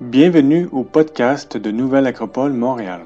Bienvenue 0.00 0.68
au 0.70 0.84
podcast 0.84 1.56
de 1.56 1.72
Nouvelle 1.72 2.06
Acropole 2.06 2.52
Montréal. 2.52 3.00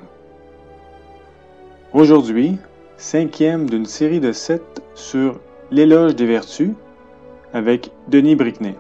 Aujourd'hui, 1.94 2.58
cinquième 2.98 3.70
d'une 3.70 3.86
série 3.86 4.20
de 4.20 4.30
sept 4.32 4.82
sur 4.94 5.40
l'éloge 5.70 6.14
des 6.16 6.26
vertus 6.26 6.72
avec 7.54 7.90
Denis 8.08 8.36
Brickney. 8.36 8.74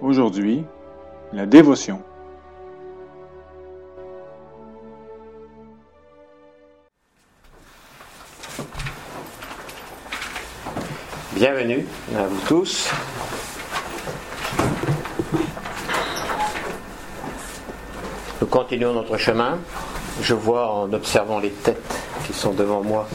Aujourd'hui, 0.00 0.64
la 1.32 1.46
dévotion. 1.46 2.02
Bienvenue 11.36 11.86
à 12.16 12.26
vous 12.26 12.40
tous. 12.48 12.90
Nous 18.44 18.50
continuons 18.50 18.92
notre 18.92 19.16
chemin. 19.16 19.58
Je 20.20 20.34
vois 20.34 20.70
en 20.70 20.92
observant 20.92 21.38
les 21.38 21.48
têtes 21.48 21.94
qui 22.26 22.34
sont 22.34 22.52
devant 22.52 22.82
moi, 22.82 23.08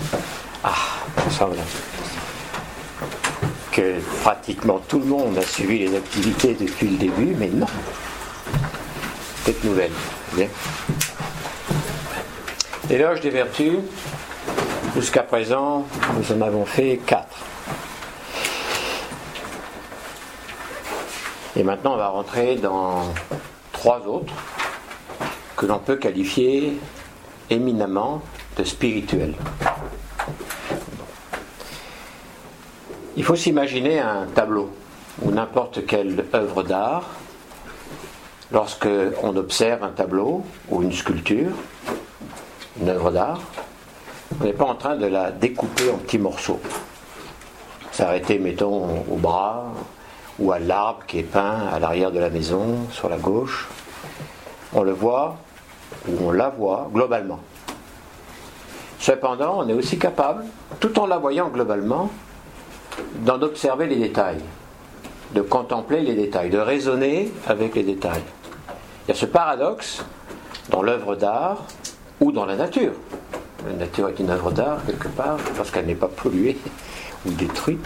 ah, 0.64 0.74
semble 1.30 1.56
que 3.72 4.00
pratiquement 4.24 4.82
tout 4.88 4.98
le 4.98 5.06
monde 5.06 5.38
a 5.38 5.44
suivi 5.44 5.88
les 5.88 5.96
activités 5.96 6.56
depuis 6.56 6.88
le 6.88 6.98
début, 6.98 7.36
mais 7.38 7.46
non. 7.46 7.68
Tête 9.46 9.64
nouvelle. 9.64 9.92
Bien. 10.34 10.48
L'éloge 12.90 13.22
des 13.22 13.30
vertus, 13.30 13.78
jusqu'à 14.96 15.22
présent, 15.22 15.86
nous 16.18 16.36
en 16.36 16.42
avons 16.42 16.66
fait 16.66 17.00
quatre. 17.06 17.38
Et 21.56 21.62
maintenant, 21.62 21.94
on 21.94 21.98
va 21.98 22.08
rentrer 22.08 22.56
dans 22.56 23.14
trois 23.72 24.00
autres 24.08 24.34
que 25.60 25.66
l'on 25.66 25.80
peut 25.80 25.98
qualifier 25.98 26.80
éminemment 27.50 28.22
de 28.56 28.64
spirituels. 28.64 29.34
Il 33.18 33.26
faut 33.26 33.36
s'imaginer 33.36 34.00
un 34.00 34.26
tableau 34.34 34.70
ou 35.22 35.32
n'importe 35.32 35.86
quelle 35.86 36.24
œuvre 36.34 36.64
d'art. 36.64 37.10
Lorsque 38.54 38.88
on 39.22 39.36
observe 39.36 39.84
un 39.84 39.90
tableau 39.90 40.46
ou 40.70 40.82
une 40.82 40.94
sculpture, 40.94 41.52
une 42.80 42.88
œuvre 42.88 43.12
d'art, 43.12 43.42
on 44.40 44.46
n'est 44.46 44.54
pas 44.54 44.66
en 44.66 44.76
train 44.76 44.96
de 44.96 45.08
la 45.08 45.30
découper 45.30 45.92
en 45.92 45.98
petits 45.98 46.20
morceaux. 46.20 46.62
S'arrêter, 47.92 48.40
mettons, 48.40 49.04
au 49.12 49.18
bras 49.18 49.66
ou 50.40 50.54
à 50.54 50.60
l'arbre 50.60 51.06
qui 51.06 51.20
est 51.20 51.24
peint 51.24 51.68
à 51.70 51.80
l'arrière 51.80 52.14
de 52.14 52.20
la 52.20 52.30
maison, 52.30 52.78
sur 52.94 53.10
la 53.10 53.18
gauche. 53.18 53.68
On 54.72 54.84
le 54.84 54.94
voit 54.94 55.36
ou 56.08 56.28
on 56.28 56.32
la 56.32 56.50
voit 56.50 56.90
globalement. 56.94 57.40
Cependant, 59.00 59.60
on 59.60 59.70
est 59.70 59.74
aussi 59.74 59.98
capable, 59.98 60.44
tout 60.80 61.00
en 61.00 61.08
la 61.08 61.18
voyant 61.18 61.50
globalement, 61.50 62.12
d'en 63.16 63.42
observer 63.42 63.88
les 63.88 63.96
détails, 63.96 64.42
de 65.34 65.42
contempler 65.42 66.02
les 66.02 66.16
détails, 66.16 66.50
de 66.50 66.58
raisonner 66.58 67.32
avec 67.48 67.76
les 67.76 67.84
détails. 67.84 68.24
Il 69.06 69.10
y 69.10 69.12
a 69.12 69.16
ce 69.16 69.26
paradoxe 69.26 70.04
dans 70.70 70.82
l'œuvre 70.82 71.16
d'art 71.16 71.66
ou 72.20 72.32
dans 72.32 72.46
la 72.46 72.56
nature. 72.56 72.94
La 73.66 73.74
nature 73.74 74.10
est 74.10 74.20
une 74.20 74.30
œuvre 74.30 74.52
d'art 74.52 74.80
quelque 74.86 75.08
part 75.08 75.38
parce 75.56 75.72
qu'elle 75.72 75.86
n'est 75.86 75.96
pas 75.96 76.08
polluée 76.08 76.58
ou 77.26 77.32
détruite. 77.32 77.86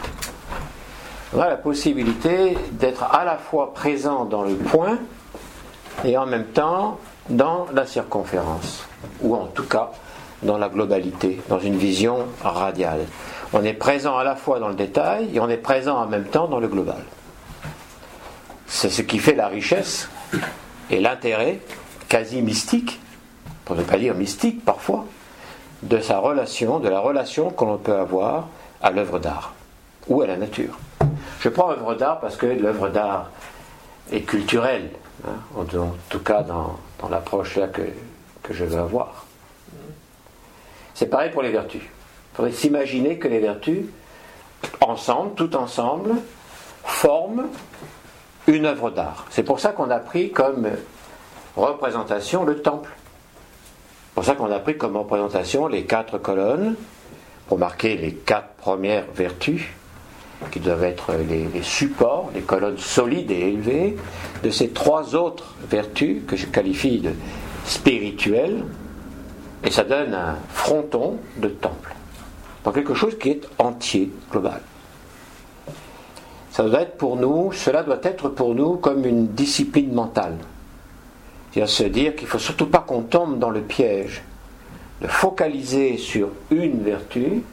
On 1.36 1.40
a 1.40 1.48
la 1.48 1.58
possibilité 1.58 2.58
d'être 2.72 3.04
à 3.04 3.24
la 3.24 3.38
fois 3.38 3.74
présent 3.74 4.26
dans 4.26 4.44
le 4.44 4.56
point 4.56 5.00
et 6.06 6.18
en 6.18 6.26
même 6.26 6.46
temps 6.46 7.00
dans 7.30 7.68
la 7.74 7.86
circonférence, 7.86 8.86
ou 9.22 9.36
en 9.36 9.46
tout 9.48 9.64
cas 9.64 9.92
dans 10.44 10.58
la 10.58 10.70
globalité, 10.70 11.42
dans 11.50 11.60
une 11.60 11.78
vision 11.78 12.28
radiale. 12.42 13.06
On 13.54 13.64
est 13.64 13.74
présent 13.74 14.18
à 14.18 14.24
la 14.24 14.36
fois 14.36 14.60
dans 14.60 14.68
le 14.68 14.76
détail 14.76 15.30
et 15.34 15.40
on 15.40 15.50
est 15.50 15.58
présent 15.58 15.98
en 15.98 16.08
même 16.08 16.26
temps 16.26 16.48
dans 16.48 16.60
le 16.60 16.68
global. 16.68 17.02
C'est 18.68 18.90
ce 18.90 19.02
qui 19.02 19.20
fait 19.20 19.36
la 19.36 19.48
richesse 19.48 20.10
et 20.90 21.00
l'intérêt 21.00 21.60
quasi 22.10 22.42
mystique, 22.42 23.00
pour 23.66 23.76
ne 23.76 23.84
pas 23.84 23.98
dire 23.98 24.16
mystique 24.16 24.64
parfois, 24.66 25.06
de 25.84 26.00
sa 26.00 26.20
relation, 26.20 26.80
de 26.80 26.90
la 26.90 27.00
relation 27.00 27.50
que 27.50 27.64
l'on 27.64 27.78
peut 27.78 27.96
avoir 27.96 28.48
à 28.82 28.92
l'œuvre 28.92 29.20
d'art 29.20 29.54
ou 30.08 30.22
à 30.22 30.28
la 30.28 30.38
nature. 30.38 30.78
Je 31.40 31.50
prends 31.50 31.72
œuvre 31.72 31.96
d'art 31.96 32.20
parce 32.20 32.36
que 32.36 32.46
l'œuvre 32.46 32.90
d'art 32.90 33.30
est 34.12 34.22
culturelle, 34.22 34.90
hein, 35.26 35.36
en 35.56 35.64
tout 36.10 36.20
cas 36.20 36.42
dans, 36.42 36.78
l'approche 37.10 37.58
là 37.58 37.68
que, 37.68 37.82
que 38.42 38.54
je 38.54 38.66
veux 38.66 38.80
avoir. 38.80 39.26
C'est 40.94 41.08
pareil 41.08 41.32
pour 41.32 41.42
les 41.42 41.52
vertus. 41.52 41.82
Il 41.82 42.36
faudrait 42.36 42.52
s'imaginer 42.52 43.18
que 43.18 43.28
les 43.28 43.40
vertus, 43.40 43.86
ensemble, 44.82 45.36
tout 45.36 45.56
ensemble, 45.56 46.16
forment 46.84 47.48
une 48.48 48.66
œuvre 48.66 48.90
d'art. 48.92 49.26
C'est 49.30 49.44
pour 49.44 49.60
ça 49.60 49.72
qu'on 49.72 49.90
a 49.90 50.00
pris 50.00 50.32
comme 50.32 50.70
représentation 51.56 52.44
le 52.44 52.62
temple. 52.62 52.92
C'est 54.08 54.16
pour 54.16 54.26
ça 54.26 54.36
qu'on 54.36 54.52
a 54.52 54.60
pris 54.60 54.78
comme 54.78 54.98
représentation 54.98 55.68
les 55.68 55.86
quatre 55.86 56.18
colonnes 56.18 56.76
pour 57.48 57.58
marquer 57.58 57.98
les 57.98 58.14
quatre 58.14 58.50
premières 58.56 59.06
vertus 59.14 59.64
qui 60.52 60.60
doivent 60.60 60.84
être 60.84 61.14
les, 61.14 61.64
supports, 61.64 62.32
les 62.34 62.42
colonnes 62.42 62.78
solides 62.78 63.32
et 63.32 63.50
élevées 63.50 63.98
de 64.44 64.50
ces 64.50 64.70
trois 64.70 65.16
autres 65.16 65.56
vertus 65.70 66.22
que 66.28 66.36
je 66.36 66.46
qualifie 66.46 67.00
de 67.00 67.12
spirituelles, 67.66 68.64
et 69.64 69.72
ça 69.72 69.84
donne 69.84 70.14
un 70.14 70.38
fronton 70.50 71.18
de 71.38 71.48
temple. 71.48 71.96
Donc 72.64 72.76
quelque 72.76 72.94
chose 72.94 73.18
qui 73.18 73.30
est 73.30 73.48
entier, 73.58 74.12
global. 74.32 74.62
Ça 76.52 76.64
doit 76.64 76.82
être 76.82 76.98
pour 76.98 77.16
nous, 77.16 77.52
cela 77.52 77.84
doit 77.84 78.00
être 78.04 78.30
pour 78.30 78.54
nous 78.54 78.76
comme 78.76 79.06
une 79.06 79.28
discipline 79.28 79.94
mentale. 79.94 80.38
C'est-à-dire 81.52 81.70
se 81.70 81.84
dire 81.84 82.16
qu'il 82.16 82.26
ne 82.26 82.30
faut 82.30 82.40
surtout 82.40 82.68
pas 82.68 82.80
qu'on 82.80 83.02
tombe 83.02 83.40
dans 83.40 83.50
le 83.50 83.62
piège 83.62 84.24
de 85.02 85.08
focaliser 85.08 85.98
sur 85.98 86.30
une 86.52 86.84
vertu 86.84 87.44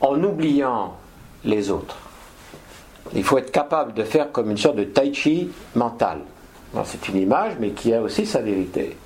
en 0.00 0.22
oubliant 0.22 0.96
les 1.44 1.70
autres. 1.70 1.96
Il 3.14 3.24
faut 3.24 3.38
être 3.38 3.52
capable 3.52 3.94
de 3.94 4.04
faire 4.04 4.32
comme 4.32 4.50
une 4.50 4.56
sorte 4.56 4.76
de 4.76 4.84
tai 4.84 5.12
chi 5.12 5.50
mental. 5.74 6.18
C'est 6.84 7.08
une 7.08 7.18
image, 7.18 7.52
mais 7.60 7.70
qui 7.70 7.92
a 7.92 8.00
aussi 8.00 8.24
sa 8.24 8.40
vérité. 8.40 8.96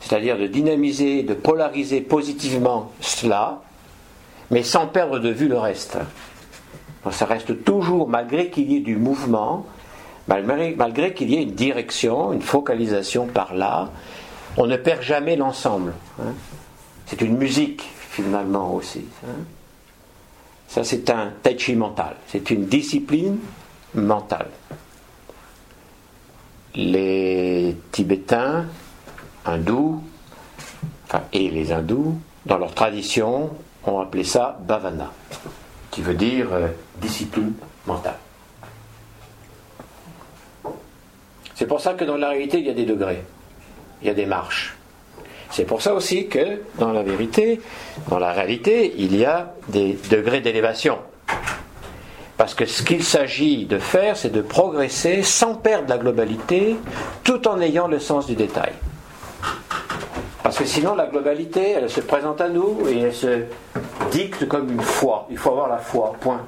C'est-à-dire 0.00 0.38
de 0.38 0.46
dynamiser, 0.46 1.22
de 1.22 1.34
polariser 1.34 2.00
positivement 2.00 2.92
cela, 3.00 3.60
mais 4.50 4.62
sans 4.62 4.86
perdre 4.86 5.18
de 5.18 5.28
vue 5.28 5.48
le 5.48 5.58
reste. 5.58 5.98
ça 7.10 7.26
reste 7.26 7.64
toujours, 7.64 8.08
malgré 8.08 8.50
qu'il 8.50 8.70
y 8.70 8.76
ait 8.76 8.80
du 8.80 8.96
mouvement, 8.96 9.66
malgré, 10.28 11.14
qu'il 11.14 11.30
y 11.30 11.36
ait 11.36 11.42
une 11.42 11.54
direction, 11.54 12.32
une 12.32 12.42
focalisation 12.42 13.26
par 13.26 13.54
là, 13.54 13.90
on 14.56 14.66
ne 14.66 14.76
perd 14.76 15.02
jamais 15.02 15.36
l'ensemble. 15.36 15.92
Hein. 16.20 16.32
C'est 17.06 17.20
une 17.20 17.36
musique, 17.36 17.82
finalement, 18.10 18.74
aussi. 18.74 19.04
Hein. 19.24 19.42
Ça, 20.68 20.84
c'est 20.84 21.08
un 21.10 21.32
tai 21.42 21.58
chi 21.58 21.74
mental. 21.74 22.16
C'est 22.28 22.50
une 22.50 22.66
discipline 22.66 23.38
mentale. 23.94 24.48
Les 26.74 27.76
Tibétains, 27.92 28.66
hindous, 29.44 30.02
enfin, 31.06 31.22
et 31.32 31.48
les 31.48 31.72
hindous, 31.72 32.18
dans 32.44 32.58
leur 32.58 32.74
tradition, 32.74 33.50
ont 33.84 34.00
appelé 34.00 34.24
ça 34.24 34.58
bhavana, 34.66 35.12
qui 35.90 36.02
veut 36.02 36.14
dire 36.14 36.52
euh, 36.52 36.68
discipline 37.00 37.54
mentale. 37.86 38.18
C'est 41.54 41.66
pour 41.66 41.80
ça 41.80 41.94
que 41.94 42.04
dans 42.04 42.16
la 42.16 42.30
réalité, 42.30 42.58
il 42.58 42.66
y 42.66 42.70
a 42.70 42.74
des 42.74 42.84
degrés, 42.84 43.24
il 44.02 44.08
y 44.08 44.10
a 44.10 44.14
des 44.14 44.26
marches. 44.26 44.75
C'est 45.56 45.64
pour 45.64 45.80
ça 45.80 45.94
aussi 45.94 46.26
que, 46.26 46.60
dans 46.78 46.92
la 46.92 47.02
vérité, 47.02 47.62
dans 48.10 48.18
la 48.18 48.30
réalité, 48.30 48.92
il 48.98 49.16
y 49.16 49.24
a 49.24 49.54
des 49.68 49.98
degrés 50.10 50.42
d'élévation. 50.42 50.98
Parce 52.36 52.52
que 52.52 52.66
ce 52.66 52.82
qu'il 52.82 53.02
s'agit 53.02 53.64
de 53.64 53.78
faire, 53.78 54.18
c'est 54.18 54.28
de 54.28 54.42
progresser 54.42 55.22
sans 55.22 55.54
perdre 55.54 55.88
la 55.88 55.96
globalité, 55.96 56.76
tout 57.24 57.48
en 57.48 57.58
ayant 57.62 57.88
le 57.88 57.98
sens 58.00 58.26
du 58.26 58.34
détail. 58.34 58.74
Parce 60.42 60.58
que 60.58 60.66
sinon, 60.66 60.94
la 60.94 61.06
globalité, 61.06 61.70
elle 61.70 61.88
se 61.88 62.02
présente 62.02 62.42
à 62.42 62.50
nous 62.50 62.86
et 62.90 62.98
elle 62.98 63.14
se 63.14 63.44
dicte 64.10 64.46
comme 64.48 64.70
une 64.70 64.82
foi. 64.82 65.26
Il 65.30 65.38
faut 65.38 65.52
avoir 65.52 65.70
la 65.70 65.78
foi, 65.78 66.12
point. 66.20 66.42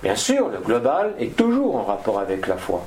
Bien 0.00 0.14
sûr, 0.14 0.48
le 0.48 0.58
global 0.58 1.14
est 1.18 1.34
toujours 1.34 1.74
en 1.74 1.82
rapport 1.82 2.20
avec 2.20 2.46
la 2.46 2.56
foi. 2.56 2.86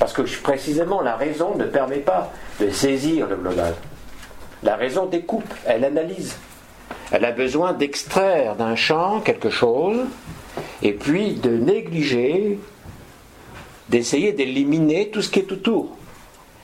Parce 0.00 0.12
que 0.12 0.22
précisément, 0.42 1.00
la 1.00 1.14
raison 1.14 1.54
ne 1.54 1.64
permet 1.64 1.98
pas 1.98 2.32
de 2.60 2.70
saisir 2.70 3.28
le 3.28 3.36
global. 3.36 3.74
La 4.62 4.76
raison 4.76 5.06
découpe, 5.06 5.52
elle 5.66 5.84
analyse. 5.84 6.36
Elle 7.10 7.24
a 7.24 7.32
besoin 7.32 7.72
d'extraire 7.72 8.56
d'un 8.56 8.76
champ 8.76 9.20
quelque 9.20 9.50
chose 9.50 10.00
et 10.82 10.92
puis 10.92 11.34
de 11.34 11.50
négliger, 11.50 12.58
d'essayer 13.88 14.32
d'éliminer 14.32 15.10
tout 15.10 15.22
ce 15.22 15.30
qui 15.30 15.40
est 15.40 15.52
autour. 15.52 15.96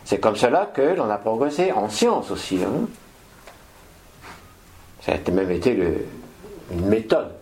C'est 0.05 0.19
comme 0.19 0.37
cela 0.37 0.70
que 0.73 0.82
l'on 0.82 1.08
a 1.08 1.17
progressé 1.17 1.73
en 1.73 1.88
science 1.88 2.31
aussi. 2.31 2.58
Hein. 2.62 2.88
Ça 5.00 5.12
a 5.12 5.31
même 5.31 5.50
été 5.50 5.79
une 6.70 6.87
méthode 6.87 7.32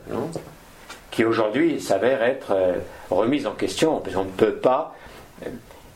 qui 1.12 1.24
aujourd'hui 1.24 1.80
s'avère 1.80 2.22
être 2.22 2.52
euh, 2.52 2.78
remise 3.10 3.46
en 3.46 3.52
question, 3.52 4.00
parce 4.00 4.16
qu'on 4.16 4.24
ne 4.24 4.30
peut 4.30 4.54
pas 4.54 4.96
euh, 5.44 5.50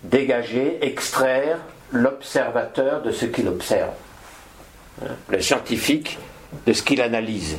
dégager, 0.05 0.79
extraire 0.82 1.59
l'observateur 1.91 3.02
de 3.02 3.11
ce 3.11 3.25
qu'il 3.25 3.49
observe. 3.49 3.94
Le 5.29 5.41
scientifique 5.41 6.19
de 6.67 6.73
ce 6.73 6.83
qu'il 6.83 7.01
analyse, 7.01 7.59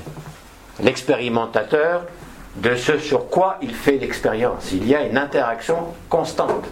l'expérimentateur 0.82 2.04
de 2.56 2.76
ce 2.76 2.98
sur 2.98 3.30
quoi 3.30 3.58
il 3.62 3.74
fait 3.74 3.98
l'expérience. 3.98 4.72
Il 4.72 4.88
y 4.88 4.96
a 4.96 5.06
une 5.06 5.18
interaction 5.18 5.78
constante. 6.10 6.66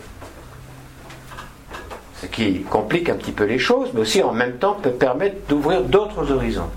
Ce 2.22 2.26
qui 2.26 2.62
complique 2.64 3.10
un 3.10 3.16
petit 3.16 3.32
peu 3.32 3.44
les 3.44 3.60
choses, 3.60 3.90
mais 3.94 4.02
aussi 4.02 4.24
en 4.24 4.32
même 4.32 4.58
temps 4.58 4.74
peut 4.74 4.92
permettre 4.92 5.48
d'ouvrir 5.48 5.82
d'autres 5.84 6.32
horizons 6.32 6.70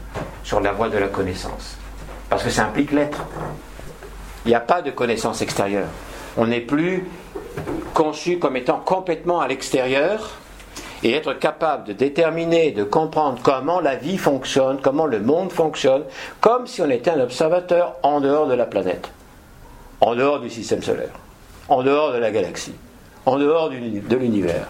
sur 0.43 0.61
la 0.61 0.73
voie 0.73 0.89
de 0.89 0.99
la 0.99 1.09
connaissance. 1.09 1.79
Parce 2.29 2.43
que 2.43 2.51
ça 2.51 2.67
implique 2.67 2.93
l'être. 2.93 3.25
Il 4.45 4.49
n'y 4.49 4.55
a 4.55 4.61
pas 4.61 4.83
de 4.83 4.91
connaissance 4.91 5.41
extérieure. 5.41 5.89
On 6.37 6.47
n'est 6.47 6.61
plus 6.61 7.07
conçu 7.95 8.39
comme 8.39 8.57
étant 8.57 8.79
complètement 8.79 9.41
à 9.41 9.49
l'extérieur 9.49 10.39
et 11.03 11.15
être 11.15 11.33
capable 11.35 11.85
de 11.85 11.93
déterminer, 11.93 12.73
de 12.73 12.85
comprendre 12.85 13.39
comment 13.43 13.81
la 13.81 13.97
vie 13.97 14.19
fonctionne, 14.19 14.79
comment 14.83 15.07
le 15.07 15.21
monde 15.21 15.53
fonctionne, 15.53 16.03
comme 16.41 16.67
si 16.67 16.83
on 16.83 16.91
était 16.91 17.11
un 17.11 17.21
observateur 17.21 17.97
en 18.03 18.21
dehors 18.21 18.49
de 18.49 18.55
la 18.55 18.67
planète, 18.67 19.11
en 20.01 20.15
dehors 20.15 20.41
du 20.41 20.51
système 20.51 20.83
solaire, 20.83 21.15
en 21.69 21.83
dehors 21.83 22.13
de 22.13 22.19
la 22.19 22.31
galaxie, 22.31 22.75
en 23.27 23.39
dehors 23.39 23.71
de 23.71 24.17
l'univers. 24.17 24.67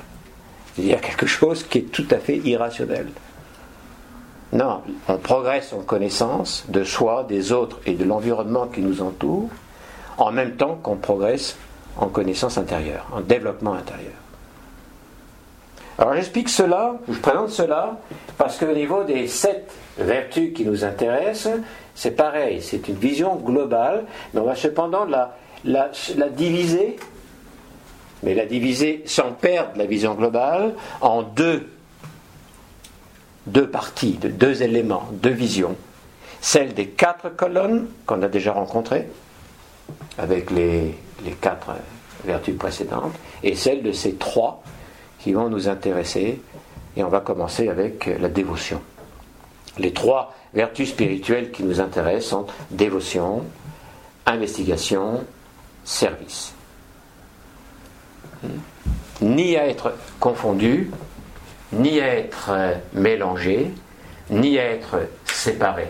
A 0.79 0.97
quelque 0.97 1.27
chose 1.27 1.65
qui 1.65 1.79
est 1.79 1.93
tout 1.93 2.07
à 2.11 2.19
fait 2.19 2.37
irrationnel. 2.37 3.09
Non, 4.53 4.83
on 5.09 5.17
progresse 5.17 5.73
en 5.73 5.81
connaissance 5.81 6.65
de 6.69 6.85
soi, 6.85 7.27
des 7.29 7.53
autres 7.53 7.81
et 7.85 7.95
de 7.95 8.05
l'environnement 8.05 8.67
qui 8.67 8.81
nous 8.81 9.03
entoure, 9.03 9.49
en 10.19 10.31
même 10.31 10.57
temps 10.57 10.79
qu'on 10.83 10.97
progresse 10.97 11.57
en 11.97 12.07
connaissance 12.07 12.59
intérieure, 12.59 13.07
en 13.13 13.21
développement 13.21 13.75
intérieur. 13.75 14.13
Alors 15.99 16.15
j'explique 16.15 16.49
cela, 16.49 16.95
je 17.09 17.19
présente 17.19 17.51
cela, 17.51 17.99
parce 18.37 18.57
qu'au 18.57 18.73
niveau 18.73 19.03
des 19.03 19.27
sept 19.27 19.73
vertus 19.99 20.55
qui 20.55 20.65
nous 20.65 20.85
intéressent, 20.85 21.59
c'est 21.97 22.13
pareil, 22.13 22.63
c'est 22.63 22.87
une 22.87 22.95
vision 22.95 23.35
globale, 23.35 24.05
mais 24.33 24.41
on 24.41 24.45
va 24.45 24.55
cependant 24.55 25.05
la, 25.05 25.35
la, 25.65 25.91
diviser, 26.31 26.97
mais 28.23 28.35
la 28.35 28.47
diviser 28.47 29.03
sans 29.07 29.33
perdre 29.33 29.73
la 29.75 29.87
vision 29.87 30.15
globale, 30.15 30.75
en 31.01 31.23
deux, 31.23 31.69
deux 33.49 33.69
parties, 33.69 34.19
de 34.21 34.29
deux 34.29 34.63
éléments, 34.63 35.09
deux 35.11 35.31
visions. 35.31 35.75
Celle 36.41 36.75
des 36.75 36.87
quatre 36.87 37.29
colonnes 37.31 37.89
qu'on 38.07 38.23
a 38.23 38.29
déjà 38.29 38.53
rencontrées, 38.53 39.09
avec 40.17 40.53
les, 40.53 40.95
les 41.25 41.33
quatre 41.41 41.73
vertus 42.25 42.57
précédentes, 42.57 43.15
et 43.43 43.57
celle 43.57 43.83
de 43.83 43.91
ces 43.91 44.15
trois 44.15 44.63
vont 45.33 45.49
nous 45.49 45.69
intéresser. 45.69 46.41
Et 46.97 47.05
on 47.05 47.09
va 47.09 47.21
commencer 47.21 47.69
avec 47.69 48.07
la 48.21 48.29
dévotion. 48.29 48.81
Les 49.79 49.93
trois 49.93 50.35
vertus 50.55 50.91
spirituelles 50.91 51.51
qui 51.53 51.63
nous 51.63 51.81
intéressent 51.81 52.31
sont 52.31 52.47
dévotion, 52.71 53.45
investigation, 54.27 55.25
service. 55.85 56.55
Ni 59.21 59.57
à 59.57 59.67
être 59.67 59.95
confondu, 60.21 60.91
ni 61.73 62.01
à 62.01 62.15
être 62.15 62.51
mélangé, 62.93 63.71
ni 64.31 64.59
à 64.59 64.65
être 64.65 65.01
séparé. 65.25 65.89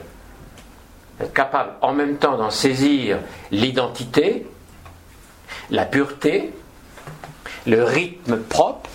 Capable 1.34 1.72
en 1.82 1.92
même 1.92 2.16
temps 2.16 2.36
d'en 2.36 2.50
saisir 2.50 3.18
l'identité, 3.50 4.46
la 5.70 5.84
pureté, 5.84 6.52
le 7.66 7.82
rythme 7.82 8.38
propre, 8.38 8.88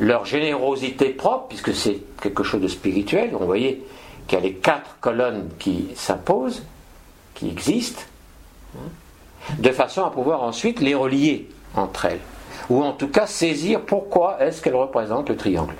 leur 0.00 0.24
générosité 0.24 1.10
propre, 1.10 1.48
puisque 1.48 1.74
c'est 1.74 1.98
quelque 2.20 2.42
chose 2.42 2.60
de 2.60 2.68
spirituel. 2.68 3.30
Vous 3.32 3.46
voyez 3.46 3.84
qu'il 4.26 4.38
y 4.38 4.40
a 4.40 4.44
les 4.44 4.54
quatre 4.54 4.98
colonnes 5.00 5.50
qui 5.58 5.88
s'imposent, 5.94 6.64
qui 7.34 7.48
existent, 7.48 8.02
de 9.58 9.70
façon 9.70 10.04
à 10.04 10.10
pouvoir 10.10 10.42
ensuite 10.42 10.80
les 10.80 10.94
relier 10.94 11.48
entre 11.74 12.06
elles. 12.06 12.20
Ou 12.70 12.82
en 12.82 12.92
tout 12.92 13.08
cas 13.08 13.26
saisir 13.26 13.82
pourquoi 13.82 14.40
est-ce 14.40 14.62
qu'elles 14.62 14.74
représentent 14.74 15.28
le 15.28 15.36
triangle. 15.36 15.74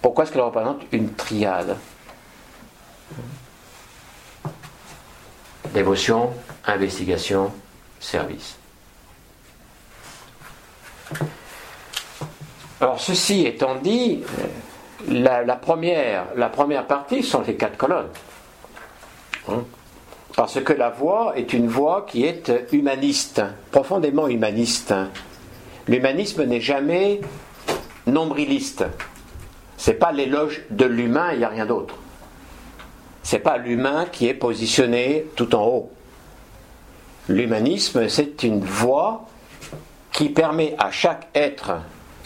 Pourquoi 0.00 0.24
est-ce 0.24 0.32
qu'elles 0.32 0.42
représentent 0.42 0.82
une 0.92 1.12
triade 1.12 1.76
Dévotion, 5.74 6.30
investigation, 6.66 7.52
service. 8.00 8.56
Alors 12.80 13.00
ceci 13.00 13.44
étant 13.46 13.76
dit, 13.76 14.22
euh, 15.08 15.44
la, 15.44 15.56
première, 15.56 16.86
partie 16.86 17.22
sont 17.22 17.42
les 17.42 17.56
quatre 17.56 17.76
colonnes. 17.76 18.08
Hein. 19.48 19.64
Parce 20.36 20.60
que 20.60 20.72
la 20.72 20.90
voix 20.90 21.32
est 21.36 21.52
une 21.52 21.66
voix 21.66 22.06
qui 22.08 22.24
est 22.24 22.52
humaniste, 22.70 23.42
profondément 23.72 24.28
humaniste. 24.28 24.94
L'humanisme 25.88 26.44
n'est 26.44 26.60
jamais 26.60 27.20
nombriliste. 28.06 28.84
C'est 29.76 29.94
pas 29.94 30.12
l'éloge 30.12 30.62
de 30.70 30.84
l'humain, 30.84 31.32
il 31.32 31.38
n'y 31.38 31.44
a 31.44 31.48
rien 31.48 31.66
d'autre. 31.66 31.96
C'est 33.24 33.40
pas 33.40 33.58
l'humain 33.58 34.06
qui 34.10 34.28
est 34.28 34.34
positionné 34.34 35.26
tout 35.34 35.54
en 35.56 35.66
haut. 35.66 35.90
L'humanisme, 37.28 38.08
c'est 38.08 38.44
une 38.44 38.60
voix 38.60 39.26
qui 40.12 40.28
permet 40.28 40.76
à 40.78 40.90
chaque 40.90 41.28
être 41.34 41.72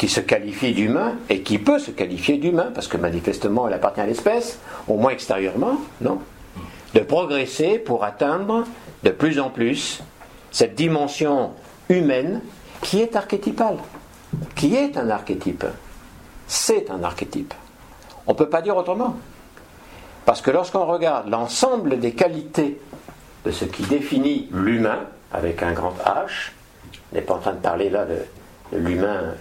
qui 0.03 0.09
se 0.09 0.19
qualifie 0.19 0.73
d'humain 0.73 1.15
et 1.29 1.43
qui 1.43 1.59
peut 1.59 1.79
se 1.79 1.93
qualifier 1.93 2.37
d'humain, 2.37 2.73
parce 2.75 2.89
que 2.89 2.97
manifestement 2.97 3.69
elle 3.69 3.75
appartient 3.75 4.01
à 4.01 4.07
l'espèce, 4.07 4.59
au 4.89 4.97
moins 4.97 5.13
extérieurement, 5.13 5.77
non? 6.01 6.19
De 6.93 6.99
progresser 6.99 7.79
pour 7.79 8.03
atteindre 8.03 8.65
de 9.05 9.11
plus 9.11 9.39
en 9.39 9.49
plus 9.49 10.03
cette 10.51 10.75
dimension 10.75 11.53
humaine 11.89 12.41
qui 12.81 13.01
est 13.01 13.15
archétypale, 13.15 13.77
qui 14.57 14.75
est 14.75 14.97
un 14.97 15.09
archétype. 15.09 15.67
C'est 16.49 16.91
un 16.91 17.05
archétype. 17.05 17.55
On 18.27 18.33
ne 18.33 18.37
peut 18.37 18.49
pas 18.49 18.61
dire 18.61 18.77
autrement. 18.77 19.15
Parce 20.25 20.43
que 20.43 20.51
lorsqu'on 20.51 20.85
regarde 20.85 21.29
l'ensemble 21.29 22.01
des 22.01 22.11
qualités 22.11 22.81
de 23.45 23.53
ce 23.53 23.67
qui 23.67 23.85
définit 23.85 24.49
l'humain, 24.51 24.99
avec 25.33 25.63
un 25.63 25.71
grand 25.71 25.95
H, 26.05 26.51
on 27.13 27.15
n'est 27.15 27.23
pas 27.23 27.35
en 27.35 27.39
train 27.39 27.53
de 27.53 27.61
parler 27.61 27.89
là 27.89 28.05
de 28.05 28.77
l'humain 28.77 29.35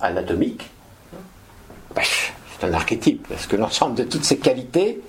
anatomique, 0.00 0.70
c'est 1.96 2.66
un 2.66 2.72
archétype, 2.72 3.26
parce 3.28 3.46
que 3.46 3.56
l'ensemble 3.56 3.96
de 3.96 4.04
toutes 4.04 4.24
ces 4.24 4.38
qualités, 4.38 5.00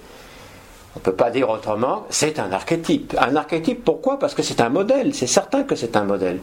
on 0.96 1.00
ne 1.00 1.04
peut 1.04 1.14
pas 1.14 1.30
dire 1.30 1.50
autrement, 1.50 2.06
c'est 2.10 2.40
un 2.40 2.52
archétype. 2.52 3.16
Un 3.20 3.36
archétype, 3.36 3.84
pourquoi? 3.84 4.20
Parce 4.20 4.34
que 4.34 4.44
c'est 4.44 4.62
un 4.62 4.70
modèle, 4.70 5.14
c'est 5.14 5.28
certain 5.28 5.64
que 5.64 5.76
c'est 5.76 5.96
un 5.96 6.04
modèle. 6.04 6.40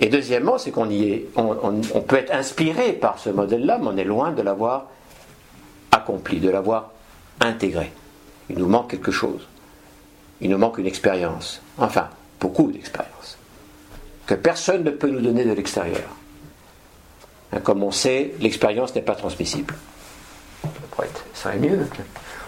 Et 0.00 0.08
deuxièmement, 0.08 0.58
c'est 0.58 0.70
qu'on 0.70 0.88
y 0.88 1.10
est, 1.10 1.28
on, 1.36 1.80
peut 2.00 2.16
être 2.16 2.32
inspiré 2.32 2.92
par 2.92 3.18
ce 3.18 3.30
modèle-là, 3.30 3.78
mais 3.78 3.86
on 3.88 3.96
est 3.96 4.04
loin 4.04 4.32
de 4.32 4.42
l'avoir 4.42 4.86
accompli, 5.92 6.40
de 6.40 6.50
l'avoir 6.50 6.90
intégré. 7.40 7.92
Il 8.50 8.58
nous 8.58 8.66
manque 8.66 8.90
quelque 8.90 9.12
chose. 9.12 9.46
Il 10.40 10.50
nous 10.50 10.58
manque 10.58 10.78
une 10.78 10.86
expérience. 10.86 11.60
Enfin, 11.78 12.08
beaucoup 12.40 12.72
d'expériences. 12.72 13.38
Que 14.26 14.34
personne 14.34 14.82
ne 14.82 14.90
peut 14.90 15.08
nous 15.08 15.20
donner 15.20 15.44
de 15.44 15.52
l'extérieur. 15.52 16.08
Hein, 17.52 17.60
comme 17.62 17.82
on 17.82 17.90
sait, 17.90 18.34
l'expérience 18.40 18.94
n'est 18.94 19.02
pas 19.02 19.14
transmissible. 19.14 19.74
Ça 21.34 21.50
serait 21.50 21.58
mieux. 21.58 21.86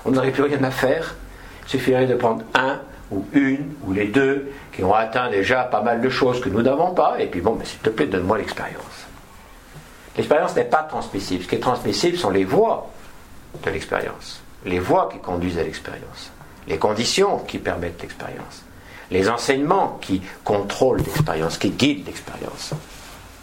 On 0.05 0.11
n'aurait 0.11 0.31
plus 0.31 0.45
rien 0.45 0.63
à 0.63 0.71
faire. 0.71 1.17
Il 1.65 1.71
suffirait 1.71 2.07
de 2.07 2.15
prendre 2.15 2.45
un 2.55 2.81
ou 3.11 3.25
une 3.33 3.75
ou 3.87 3.93
les 3.93 4.07
deux 4.07 4.53
qui 4.73 4.85
ont 4.85 4.95
atteint 4.95 5.31
déjà 5.31 5.65
pas 5.65 5.83
mal 5.83 6.01
de 6.01 6.09
choses 6.09 6.41
que 6.41 6.49
nous 6.49 6.63
n'avons 6.63 6.95
pas, 6.95 7.17
et 7.19 7.27
puis 7.27 7.41
bon, 7.41 7.57
mais 7.59 7.65
s'il 7.65 7.81
te 7.81 7.91
plaît, 7.91 8.07
donne-moi 8.07 8.39
l'expérience. 8.39 9.07
L'expérience 10.17 10.55
n'est 10.55 10.65
pas 10.65 10.83
transmissible. 10.85 11.45
Ce 11.45 11.49
qui 11.49 11.57
est 11.57 11.61
transmissible 11.61 12.17
sont 12.17 12.31
les 12.31 12.45
voies 12.45 12.91
de 13.65 13.71
l'expérience, 13.71 14.43
les 14.65 14.79
voies 14.79 15.09
qui 15.13 15.19
conduisent 15.19 15.59
à 15.59 15.63
l'expérience, 15.63 16.31
les 16.69 16.79
conditions 16.79 17.39
qui 17.39 17.59
permettent 17.59 18.01
l'expérience, 18.03 18.65
les 19.11 19.29
enseignements 19.29 19.99
qui 20.01 20.23
contrôlent 20.45 20.99
l'expérience, 20.99 21.59
qui 21.59 21.71
guident 21.71 22.07
l'expérience 22.07 22.75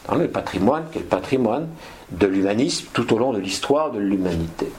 dans 0.07 0.15
le 0.15 0.27
patrimoine 0.27 0.85
qui 0.91 0.97
est 0.97 1.01
le 1.01 1.07
patrimoine 1.07 1.67
de 2.11 2.27
l'humanisme 2.27 2.87
tout 2.93 3.13
au 3.13 3.17
long 3.17 3.33
de 3.33 3.39
l'histoire 3.39 3.91
de 3.91 3.99
l'humanité. 3.99 4.71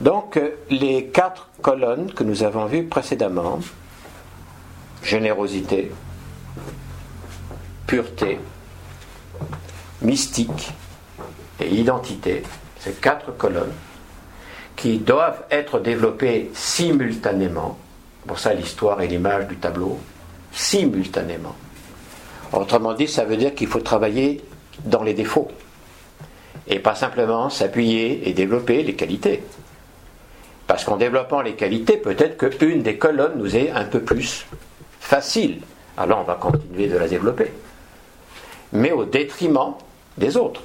Donc 0.00 0.40
les 0.70 1.06
quatre 1.06 1.48
colonnes 1.60 2.12
que 2.12 2.22
nous 2.22 2.42
avons 2.44 2.66
vues 2.66 2.84
précédemment, 2.84 3.58
générosité, 5.02 5.90
pureté, 7.86 8.38
mystique 10.02 10.72
et 11.60 11.68
identité, 11.68 12.42
ces 12.78 12.92
quatre 12.92 13.36
colonnes, 13.36 13.72
qui 14.76 14.98
doivent 14.98 15.42
être 15.50 15.80
développées 15.80 16.50
simultanément. 16.54 17.76
Pour 18.28 18.38
ça, 18.38 18.52
l'histoire 18.52 19.00
et 19.00 19.08
l'image 19.08 19.48
du 19.48 19.56
tableau, 19.56 19.98
simultanément. 20.52 21.56
Autrement 22.52 22.92
dit, 22.92 23.08
ça 23.08 23.24
veut 23.24 23.38
dire 23.38 23.54
qu'il 23.54 23.68
faut 23.68 23.80
travailler 23.80 24.44
dans 24.84 25.02
les 25.02 25.14
défauts 25.14 25.48
et 26.66 26.78
pas 26.78 26.94
simplement 26.94 27.48
s'appuyer 27.48 28.28
et 28.28 28.34
développer 28.34 28.82
les 28.82 28.94
qualités. 28.94 29.42
Parce 30.66 30.84
qu'en 30.84 30.98
développant 30.98 31.40
les 31.40 31.54
qualités, 31.54 31.96
peut-être 31.96 32.36
qu'une 32.36 32.82
des 32.82 32.98
colonnes 32.98 33.38
nous 33.38 33.56
est 33.56 33.70
un 33.70 33.84
peu 33.84 34.02
plus 34.02 34.46
facile. 35.00 35.62
Alors 35.96 36.20
on 36.20 36.24
va 36.24 36.34
continuer 36.34 36.86
de 36.86 36.98
la 36.98 37.08
développer. 37.08 37.50
Mais 38.72 38.92
au 38.92 39.06
détriment 39.06 39.72
des 40.18 40.36
autres. 40.36 40.62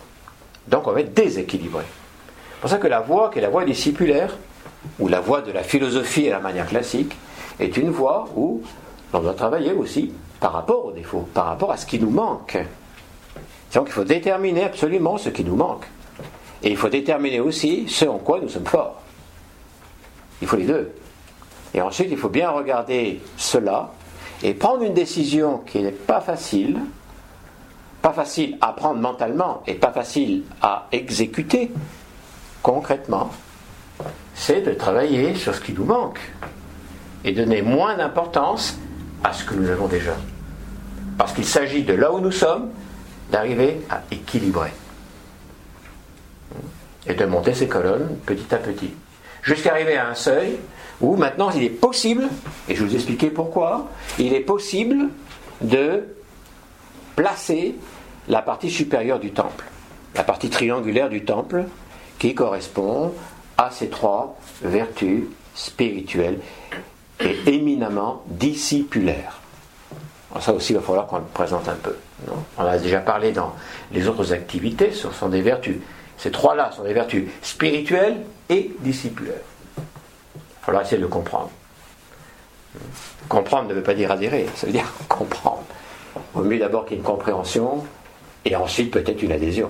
Donc 0.67 0.85
on 0.87 0.91
va 0.91 0.99
être 0.99 1.13
déséquilibré. 1.13 1.85
C'est 2.55 2.59
pour 2.59 2.69
ça 2.69 2.77
que 2.77 2.87
la 2.87 2.99
voie 2.99 3.29
qui 3.29 3.39
est 3.39 3.41
la 3.41 3.49
voie 3.49 3.63
discipulaire, 3.63 4.35
ou 4.99 5.07
la 5.07 5.21
voie 5.21 5.41
de 5.41 5.53
la 5.53 5.63
philosophie 5.63 6.27
à 6.27 6.33
la 6.33 6.39
manière 6.39 6.67
classique, 6.67 7.15
est 7.59 7.77
une 7.77 7.89
voie 7.89 8.25
où 8.35 8.61
l'on 9.13 9.21
doit 9.21 9.33
travailler 9.33 9.73
aussi 9.73 10.11
par 10.39 10.53
rapport 10.53 10.85
aux 10.85 10.91
défauts, 10.91 11.27
par 11.33 11.45
rapport 11.45 11.71
à 11.71 11.77
ce 11.77 11.85
qui 11.85 11.99
nous 11.99 12.09
manque. 12.09 12.57
Donc 13.73 13.87
il 13.87 13.91
faut 13.91 14.03
déterminer 14.03 14.63
absolument 14.63 15.17
ce 15.17 15.29
qui 15.29 15.43
nous 15.43 15.55
manque. 15.55 15.85
Et 16.61 16.71
il 16.71 16.77
faut 16.77 16.89
déterminer 16.89 17.39
aussi 17.39 17.85
ce 17.87 18.05
en 18.05 18.17
quoi 18.17 18.39
nous 18.39 18.49
sommes 18.49 18.65
forts. 18.65 19.01
Il 20.41 20.47
faut 20.47 20.57
les 20.57 20.65
deux. 20.65 20.91
Et 21.73 21.81
ensuite, 21.81 22.09
il 22.11 22.17
faut 22.17 22.29
bien 22.29 22.49
regarder 22.51 23.21
cela 23.37 23.91
et 24.43 24.53
prendre 24.53 24.83
une 24.83 24.93
décision 24.93 25.59
qui 25.65 25.81
n'est 25.81 25.91
pas 25.91 26.21
facile, 26.21 26.79
pas 28.01 28.13
facile 28.13 28.57
à 28.61 28.73
prendre 28.73 28.99
mentalement 28.99 29.63
et 29.65 29.73
pas 29.73 29.91
facile 29.91 30.43
à 30.61 30.87
exécuter 30.91 31.71
concrètement, 32.63 33.29
c'est 34.33 34.61
de 34.61 34.73
travailler 34.73 35.35
sur 35.35 35.53
ce 35.53 35.61
qui 35.61 35.73
nous 35.73 35.85
manque 35.85 36.19
et 37.23 37.31
donner 37.31 37.61
moins 37.61 37.95
d'importance 37.95 38.77
à 39.23 39.33
ce 39.33 39.43
que 39.43 39.55
nous 39.55 39.69
avons 39.69 39.87
déjà. 39.87 40.15
Parce 41.17 41.33
qu'il 41.33 41.45
s'agit 41.45 41.83
de 41.83 41.93
là 41.93 42.11
où 42.11 42.19
nous 42.19 42.31
sommes, 42.31 42.69
d'arriver 43.31 43.81
à 43.89 44.01
équilibrer 44.11 44.71
et 47.07 47.13
de 47.13 47.25
monter 47.25 47.53
ces 47.53 47.67
colonnes 47.67 48.17
petit 48.25 48.53
à 48.53 48.57
petit 48.57 48.93
jusqu'à 49.43 49.71
arriver 49.71 49.97
à 49.97 50.09
un 50.09 50.15
seuil 50.15 50.57
où 51.01 51.15
maintenant 51.15 51.51
il 51.51 51.63
est 51.63 51.69
possible, 51.69 52.29
et 52.69 52.75
je 52.75 52.83
vous 52.83 52.95
expliquer 52.95 53.29
pourquoi, 53.29 53.89
il 54.17 54.33
est 54.33 54.39
possible 54.39 55.09
de 55.61 56.03
placer 57.15 57.75
la 58.27 58.41
partie 58.41 58.71
supérieure 58.71 59.19
du 59.19 59.31
temple, 59.31 59.65
la 60.15 60.23
partie 60.23 60.49
triangulaire 60.49 61.09
du 61.09 61.25
temple 61.25 61.65
qui 62.19 62.33
correspond 62.33 63.13
à 63.57 63.69
ces 63.69 63.89
trois 63.89 64.37
vertus 64.61 65.23
spirituelles 65.55 66.39
et 67.23 67.53
éminemment 67.53 68.23
discipulaires. 68.27 69.39
ça 70.39 70.53
aussi, 70.53 70.73
il 70.73 70.75
va 70.75 70.81
falloir 70.81 71.07
qu'on 71.07 71.17
le 71.17 71.23
présente 71.23 71.67
un 71.67 71.75
peu. 71.75 71.95
On 72.57 72.63
a 72.63 72.77
déjà 72.77 72.99
parlé 72.99 73.31
dans 73.31 73.53
les 73.91 74.07
autres 74.07 74.33
activités, 74.33 74.91
ce 74.91 75.09
sont 75.11 75.29
des 75.29 75.41
vertus. 75.41 75.77
Ces 76.17 76.31
trois-là 76.31 76.71
sont 76.71 76.83
des 76.83 76.93
vertus 76.93 77.29
spirituelles 77.41 78.21
et 78.49 78.71
discipulaires. 78.79 79.41
Il 79.77 80.65
faudra 80.65 80.81
essayer 80.83 80.97
de 80.97 81.01
le 81.01 81.09
comprendre. 81.09 81.49
Comprendre 83.27 83.69
ne 83.69 83.73
veut 83.73 83.83
pas 83.83 83.93
dire 83.93 84.11
adhérer, 84.11 84.47
ça 84.55 84.67
veut 84.67 84.73
dire 84.73 84.91
comprendre. 85.09 85.63
Vaut 86.33 86.43
mieux 86.43 86.59
d'abord 86.59 86.85
qu'il 86.85 86.93
y 86.93 86.95
ait 86.95 86.99
une 86.99 87.05
compréhension 87.05 87.85
et 88.45 88.55
ensuite 88.55 88.91
peut-être 88.91 89.21
une 89.21 89.31
adhésion. 89.31 89.69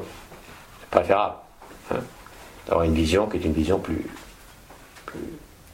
C'est 0.81 0.89
préférable. 0.89 1.35
Hein, 1.91 1.99
d'avoir 2.67 2.85
une 2.85 2.93
vision 2.93 3.27
qui 3.27 3.37
est 3.37 3.41
une 3.41 3.53
vision 3.53 3.79
plus, 3.79 4.05
plus, 5.05 5.19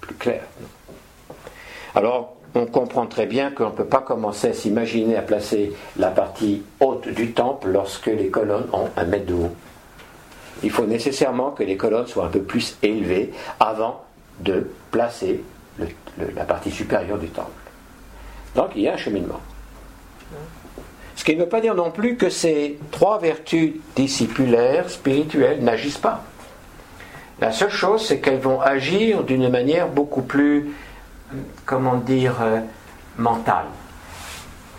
plus 0.01 0.15
claire. 0.15 0.43
Alors, 1.96 2.36
on 2.55 2.65
comprend 2.65 3.05
très 3.05 3.25
bien 3.25 3.51
qu'on 3.51 3.67
ne 3.67 3.75
peut 3.75 3.86
pas 3.86 4.01
commencer 4.01 4.50
à 4.50 4.53
s'imaginer 4.53 5.15
à 5.15 5.22
placer 5.22 5.74
la 5.98 6.10
partie 6.10 6.63
haute 6.79 7.08
du 7.08 7.31
temple 7.31 7.69
lorsque 7.69 8.08
les 8.08 8.29
colonnes 8.29 8.67
ont 8.74 8.89
un 8.98 9.05
mètre 9.05 9.27
de 9.27 9.34
haut 9.36 9.51
il 10.63 10.72
faut 10.72 10.86
nécessairement 10.86 11.51
que 11.51 11.63
les 11.63 11.77
colonnes 11.77 12.08
soient 12.08 12.25
un 12.25 12.29
peu 12.29 12.41
plus 12.41 12.77
élevées 12.81 13.31
avant 13.60 14.03
de 14.41 14.69
placer 14.91 15.43
la 16.36 16.43
partie 16.43 16.72
supérieure 16.72 17.17
du 17.17 17.27
temple. 17.27 17.50
Donc 18.55 18.72
il 18.75 18.84
y 18.84 18.88
a 18.88 18.93
un 18.93 18.98
cheminement. 18.98 19.39
Ce 21.15 21.24
qui 21.24 21.36
ne 21.36 21.41
veut 21.41 21.50
pas 21.50 21.62
dire 21.62 21.75
non 21.75 21.91
plus 21.91 22.15
que 22.15 22.29
ces 22.29 22.79
trois 22.91 23.19
vertus 23.19 23.74
discipulaires, 23.96 24.89
spirituelles, 24.89 25.63
n'agissent 25.63 25.98
pas. 25.98 26.24
La 27.41 27.51
seule 27.51 27.72
chose, 27.72 28.05
c'est 28.05 28.19
qu'elles 28.19 28.39
vont 28.39 28.60
agir 28.60 29.24
d'une 29.24 29.50
manière 29.50 29.88
beaucoup 29.88 30.22
plus, 30.22 30.72
comment 31.65 31.98
dire, 31.98 32.41
euh, 32.41 32.62
mentale, 33.17 33.65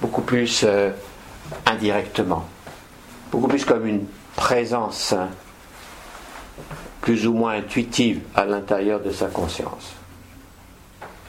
beaucoup 0.00 0.22
plus 0.22 0.64
euh, 0.64 0.90
indirectement, 1.66 2.44
beaucoup 3.30 3.48
plus 3.48 3.64
comme 3.64 3.86
une 3.86 4.06
présence 4.36 5.14
plus 7.00 7.26
ou 7.26 7.32
moins 7.32 7.52
intuitive 7.52 8.20
à 8.34 8.44
l'intérieur 8.44 9.00
de 9.00 9.10
sa 9.10 9.26
conscience. 9.26 9.94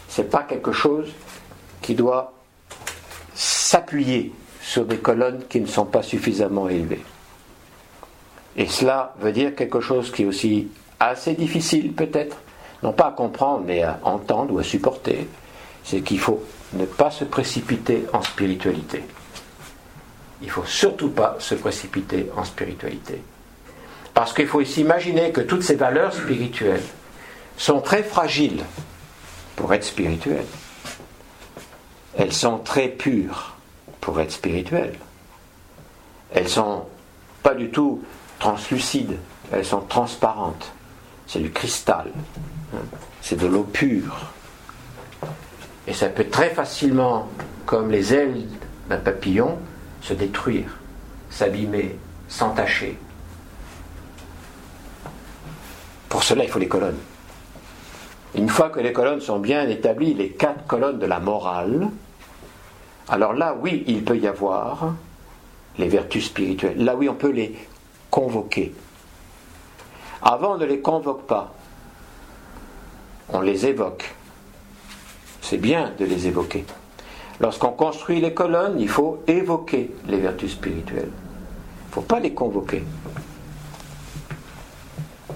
Ce 0.10 0.22
n'est 0.22 0.28
pas 0.28 0.44
quelque 0.44 0.72
chose 0.72 1.10
qui 1.82 1.96
doit 1.96 2.34
s'appuyer 3.34 4.34
sur 4.62 4.86
des 4.86 4.98
colonnes 4.98 5.44
qui 5.50 5.62
ne 5.62 5.66
sont 5.66 5.86
pas 5.86 6.04
suffisamment 6.04 6.68
élevées. 6.68 7.04
Et 8.58 8.68
cela 8.68 9.16
veut 9.20 9.32
dire 9.32 9.56
quelque 9.56 9.80
chose 9.80 10.12
qui 10.12 10.24
est 10.24 10.26
aussi 10.26 10.68
assez 11.00 11.34
difficile 11.34 11.94
peut-être, 11.94 12.38
non 12.84 12.94
pas 12.94 13.08
à 13.08 13.12
comprendre, 13.12 13.64
mais 13.66 13.84
à 13.84 14.00
entendre 14.04 14.54
ou 14.54 14.60
à 14.60 14.64
supporter, 14.64 15.28
c'est 15.84 16.02
qu'il 16.02 16.20
faut 16.20 16.44
ne 16.74 16.86
pas 16.86 17.12
se 17.12 17.24
précipiter 17.24 18.06
en 18.14 18.22
spiritualité. 18.22 19.04
Il 20.42 20.48
ne 20.48 20.52
faut 20.52 20.66
surtout 20.66 21.10
pas 21.10 21.36
se 21.40 21.56
précipiter 21.56 22.30
en 22.36 22.44
spiritualité. 22.44 23.22
Parce 24.14 24.34
qu'il 24.34 24.48
faut 24.48 24.64
s'imaginer 24.64 25.32
que 25.32 25.42
toutes 25.42 25.64
ces 25.64 25.76
valeurs 25.76 26.14
spirituelles 26.14 26.84
sont 27.58 27.82
très 27.82 28.04
fragiles 28.04 28.64
pour 29.56 29.74
être 29.74 29.84
spirituelles. 29.84 30.48
Elles 32.18 32.34
sont 32.34 32.58
très 32.58 32.88
pures 32.88 33.56
pour 34.02 34.20
être 34.20 34.32
spirituelles. 34.32 34.98
Elles 36.34 36.50
sont 36.50 36.86
pas 37.44 37.54
du 37.54 37.70
tout 37.70 38.04
translucides, 38.40 39.18
elles 39.52 39.66
sont 39.66 39.82
transparentes. 39.82 40.72
C'est 41.28 41.40
du 41.40 41.52
cristal. 41.52 42.12
C'est 43.22 43.40
de 43.40 43.48
l'eau 43.48 43.64
pure. 43.64 44.32
Et 45.88 45.94
ça 45.94 46.10
peut 46.10 46.28
très 46.30 46.50
facilement, 46.50 47.28
comme 47.66 47.92
les 47.92 48.14
ailes 48.14 48.46
d'un 48.90 48.98
papillon, 48.98 49.58
se 50.02 50.14
détruire, 50.14 50.78
s'abîmer, 51.30 51.98
s'entacher. 52.28 52.98
Pour 56.10 56.24
cela, 56.24 56.44
il 56.44 56.50
faut 56.50 56.60
les 56.60 56.68
colonnes. 56.68 57.00
Une 58.36 58.50
fois 58.50 58.70
que 58.70 58.80
les 58.80 58.94
colonnes 58.94 59.22
sont 59.22 59.40
bien 59.40 59.68
établies, 59.68 60.14
les 60.14 60.30
quatre 60.30 60.66
colonnes 60.66 61.00
de 61.00 61.06
la 61.06 61.20
morale, 61.20 61.90
alors 63.10 63.34
là, 63.34 63.56
oui, 63.60 63.84
il 63.88 64.04
peut 64.04 64.18
y 64.18 64.28
avoir 64.28 64.94
les 65.78 65.88
vertus 65.88 66.28
spirituelles. 66.28 66.84
Là, 66.84 66.96
oui, 66.96 67.10
on 67.10 67.16
peut 67.16 67.32
les 67.32 67.58
convoquer. 68.10 68.74
Avant, 70.22 70.54
on 70.54 70.58
ne 70.58 70.66
les 70.66 70.80
convoque 70.80 71.28
pas. 71.28 71.54
On 73.34 73.42
les 73.42 73.66
évoque. 73.66 74.14
C'est 75.42 75.58
bien 75.58 75.92
de 75.98 76.06
les 76.06 76.28
évoquer. 76.28 76.66
Lorsqu'on 77.40 77.72
construit 77.72 78.22
les 78.22 78.34
colonnes, 78.34 78.80
il 78.80 78.90
faut 78.90 79.24
évoquer 79.28 79.92
les 80.08 80.18
vertus 80.18 80.52
spirituelles. 80.52 81.10
Il 81.10 81.90
ne 81.90 81.94
faut 81.94 82.02
pas 82.02 82.20
les 82.20 82.34
convoquer. 82.34 82.84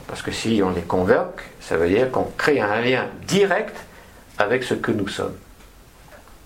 Parce 0.07 0.21
que 0.21 0.31
si 0.31 0.61
on 0.63 0.69
les 0.69 0.83
convoque, 0.83 1.43
ça 1.59 1.77
veut 1.77 1.89
dire 1.89 2.11
qu'on 2.11 2.27
crée 2.37 2.61
un 2.61 2.79
lien 2.81 3.07
direct 3.27 3.75
avec 4.37 4.63
ce 4.63 4.73
que 4.73 4.91
nous 4.91 5.07
sommes. 5.07 5.35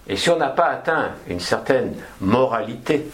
Et 0.08 0.16
si 0.16 0.30
on 0.30 0.38
n'a 0.38 0.50
pas 0.50 0.68
atteint 0.68 1.12
une 1.28 1.40
certaine 1.40 1.94
moralité, 2.22 3.08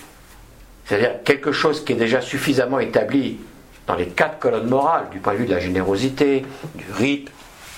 c'est-à-dire 0.86 1.24
quelque 1.24 1.52
chose 1.52 1.84
qui 1.84 1.94
est 1.94 1.98
déjà 1.98 2.22
suffisamment 2.22 2.80
établi 2.80 3.40
dans 3.88 3.96
les 3.96 4.08
quatre 4.08 4.40
colonnes 4.40 4.70
morales, 4.70 5.08
du 5.12 5.20
point 5.20 5.34
de 5.34 5.40
vue 5.40 5.46
de 5.46 5.54
la 5.54 5.60
générosité, 5.60 6.46
du 6.76 6.86
rite, 6.94 7.32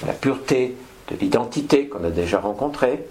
la 0.06 0.13
pureté, 0.13 0.75
de 1.10 1.16
l'identité 1.16 1.88
qu'on 1.88 2.04
a 2.04 2.10
déjà 2.10 2.39
rencontré, 2.39 3.06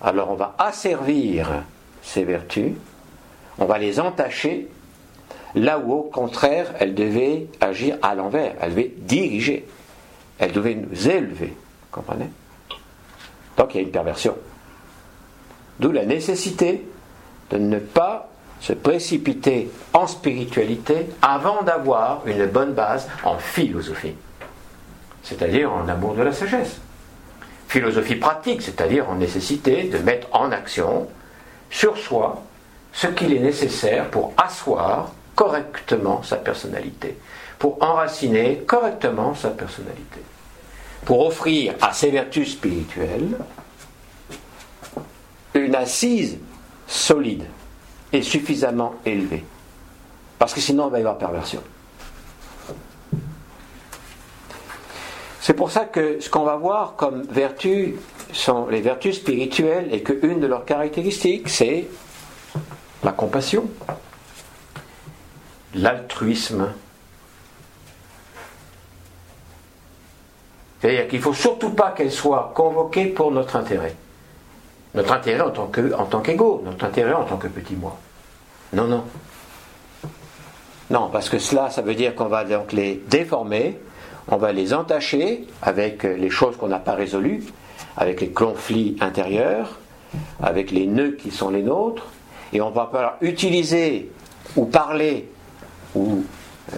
alors 0.00 0.30
on 0.30 0.34
va 0.34 0.54
asservir 0.58 1.64
ces 2.02 2.24
vertus, 2.24 2.72
on 3.58 3.66
va 3.66 3.78
les 3.78 4.00
entacher 4.00 4.68
là 5.54 5.78
où 5.78 5.92
au 5.92 6.02
contraire 6.02 6.72
elle 6.78 6.94
devait 6.94 7.46
agir 7.60 7.98
à 8.02 8.14
l'envers, 8.14 8.54
elle 8.60 8.70
devait 8.70 8.92
diriger, 8.96 9.66
elle 10.38 10.52
devait 10.52 10.74
nous 10.74 11.08
élever, 11.08 11.54
comprenez? 11.90 12.30
Donc 13.56 13.74
il 13.74 13.76
y 13.76 13.80
a 13.80 13.82
une 13.82 13.92
perversion. 13.92 14.36
D'où 15.78 15.92
la 15.92 16.06
nécessité 16.06 16.86
de 17.50 17.58
ne 17.58 17.78
pas 17.78 18.28
se 18.60 18.72
précipiter 18.72 19.70
en 19.92 20.06
spiritualité 20.06 21.08
avant 21.20 21.62
d'avoir 21.62 22.22
une 22.26 22.46
bonne 22.46 22.72
base 22.72 23.08
en 23.24 23.36
philosophie, 23.36 24.14
c'est-à-dire 25.22 25.72
en 25.72 25.88
amour 25.88 26.14
de 26.14 26.22
la 26.22 26.32
sagesse. 26.32 26.80
Philosophie 27.68 28.16
pratique, 28.16 28.62
c'est-à-dire 28.62 29.08
en 29.08 29.14
nécessité 29.14 29.84
de 29.84 29.98
mettre 29.98 30.28
en 30.32 30.52
action 30.52 31.08
sur 31.70 31.96
soi 31.96 32.42
ce 32.92 33.06
qu'il 33.06 33.32
est 33.32 33.40
nécessaire 33.40 34.10
pour 34.10 34.34
asseoir 34.36 35.12
correctement 35.34 36.22
sa 36.22 36.36
personnalité, 36.36 37.16
pour 37.58 37.82
enraciner 37.82 38.58
correctement 38.66 39.34
sa 39.34 39.50
personnalité, 39.50 40.20
pour 41.04 41.26
offrir 41.26 41.74
à 41.80 41.92
ses 41.92 42.10
vertus 42.10 42.52
spirituelles 42.52 43.38
une 45.54 45.74
assise 45.74 46.38
solide 46.86 47.44
est 48.12 48.22
suffisamment 48.22 48.94
élevé. 49.04 49.44
Parce 50.38 50.54
que 50.54 50.60
sinon, 50.60 50.88
il 50.88 50.92
va 50.92 50.98
y 50.98 51.00
avoir 51.00 51.18
perversion. 51.18 51.62
C'est 55.42 55.54
pour 55.54 55.72
ça 55.72 55.86
que 55.86 56.20
ce 56.20 56.30
qu'on 56.30 56.44
va 56.44 56.54
voir 56.54 56.94
comme 56.94 57.22
vertus 57.22 57.96
sont 58.32 58.68
les 58.68 58.80
vertus 58.80 59.16
spirituelles 59.16 59.88
et 59.92 60.00
qu'une 60.04 60.38
de 60.38 60.46
leurs 60.46 60.64
caractéristiques, 60.64 61.48
c'est 61.48 61.88
la 63.02 63.10
compassion, 63.10 63.68
l'altruisme. 65.74 66.68
C'est-à-dire 70.80 71.08
qu'il 71.08 71.18
ne 71.18 71.24
faut 71.24 71.34
surtout 71.34 71.70
pas 71.70 71.90
qu'elle 71.90 72.12
soit 72.12 72.52
convoquée 72.54 73.06
pour 73.06 73.32
notre 73.32 73.56
intérêt. 73.56 73.96
Notre 74.94 75.12
intérêt 75.12 75.40
en 75.40 75.50
tant, 75.50 75.66
que, 75.66 75.92
en 75.92 76.04
tant 76.04 76.20
qu'égaux, 76.20 76.62
notre 76.64 76.84
intérêt 76.84 77.14
en 77.14 77.24
tant 77.24 77.36
que 77.36 77.48
petit 77.48 77.74
moi. 77.74 77.98
Non, 78.72 78.86
non. 78.86 79.02
Non, 80.88 81.08
parce 81.12 81.28
que 81.28 81.40
cela, 81.40 81.68
ça 81.68 81.82
veut 81.82 81.96
dire 81.96 82.14
qu'on 82.14 82.26
va 82.26 82.44
donc 82.44 82.70
les 82.70 83.02
déformer, 83.08 83.80
on 84.28 84.36
va 84.36 84.52
les 84.52 84.72
entacher 84.74 85.46
avec 85.62 86.04
les 86.04 86.30
choses 86.30 86.56
qu'on 86.56 86.68
n'a 86.68 86.78
pas 86.78 86.94
résolues, 86.94 87.44
avec 87.96 88.20
les 88.20 88.30
conflits 88.30 88.96
intérieurs, 89.00 89.78
avec 90.42 90.70
les 90.70 90.86
nœuds 90.86 91.16
qui 91.18 91.30
sont 91.30 91.50
les 91.50 91.62
nôtres, 91.62 92.06
et 92.52 92.60
on 92.60 92.70
va 92.70 92.86
pouvoir 92.86 93.16
utiliser 93.20 94.10
ou 94.56 94.66
parler 94.66 95.28
ou 95.94 96.24
euh, 96.72 96.76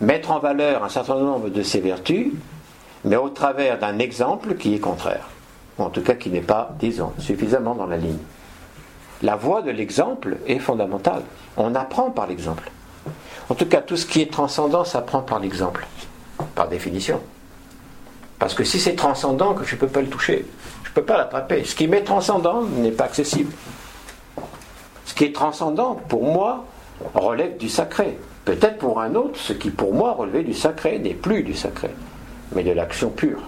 mettre 0.00 0.30
en 0.30 0.38
valeur 0.38 0.84
un 0.84 0.88
certain 0.88 1.18
nombre 1.18 1.48
de 1.48 1.62
ces 1.62 1.80
vertus, 1.80 2.28
mais 3.04 3.16
au 3.16 3.28
travers 3.30 3.78
d'un 3.78 3.98
exemple 3.98 4.54
qui 4.54 4.74
est 4.74 4.80
contraire 4.80 5.28
ou 5.78 5.84
en 5.84 5.90
tout 5.90 6.02
cas 6.02 6.14
qui 6.14 6.30
n'est 6.30 6.40
pas, 6.40 6.74
disons, 6.78 7.12
suffisamment 7.18 7.74
dans 7.74 7.86
la 7.86 7.96
ligne. 7.96 8.18
La 9.22 9.36
voie 9.36 9.62
de 9.62 9.70
l'exemple 9.70 10.36
est 10.46 10.58
fondamentale. 10.58 11.22
On 11.56 11.74
apprend 11.74 12.10
par 12.10 12.26
l'exemple. 12.26 12.70
En 13.48 13.54
tout 13.54 13.66
cas, 13.66 13.80
tout 13.80 13.96
ce 13.96 14.06
qui 14.06 14.20
est 14.20 14.30
transcendant 14.30 14.84
s'apprend 14.84 15.22
par 15.22 15.40
l'exemple, 15.40 15.86
par 16.54 16.68
définition. 16.68 17.20
Parce 18.38 18.54
que 18.54 18.64
si 18.64 18.78
c'est 18.78 18.94
transcendant, 18.94 19.54
que 19.54 19.64
je 19.64 19.74
ne 19.74 19.80
peux 19.80 19.88
pas 19.88 20.00
le 20.00 20.08
toucher, 20.08 20.46
je 20.84 20.90
ne 20.90 20.94
peux 20.94 21.02
pas 21.02 21.18
l'attraper. 21.18 21.64
Ce 21.64 21.74
qui 21.74 21.88
m'est 21.88 22.04
transcendant 22.04 22.62
n'est 22.62 22.92
pas 22.92 23.04
accessible. 23.04 23.52
Ce 25.04 25.14
qui 25.14 25.24
est 25.24 25.34
transcendant, 25.34 25.94
pour 25.94 26.24
moi, 26.24 26.64
relève 27.14 27.56
du 27.56 27.68
sacré. 27.68 28.18
Peut-être 28.44 28.78
pour 28.78 29.00
un 29.00 29.14
autre, 29.14 29.38
ce 29.38 29.52
qui 29.52 29.70
pour 29.70 29.92
moi 29.92 30.12
relevait 30.12 30.44
du 30.44 30.54
sacré 30.54 30.98
n'est 30.98 31.14
plus 31.14 31.42
du 31.42 31.54
sacré, 31.54 31.90
mais 32.54 32.62
de 32.62 32.70
l'action 32.70 33.10
pure. 33.10 33.40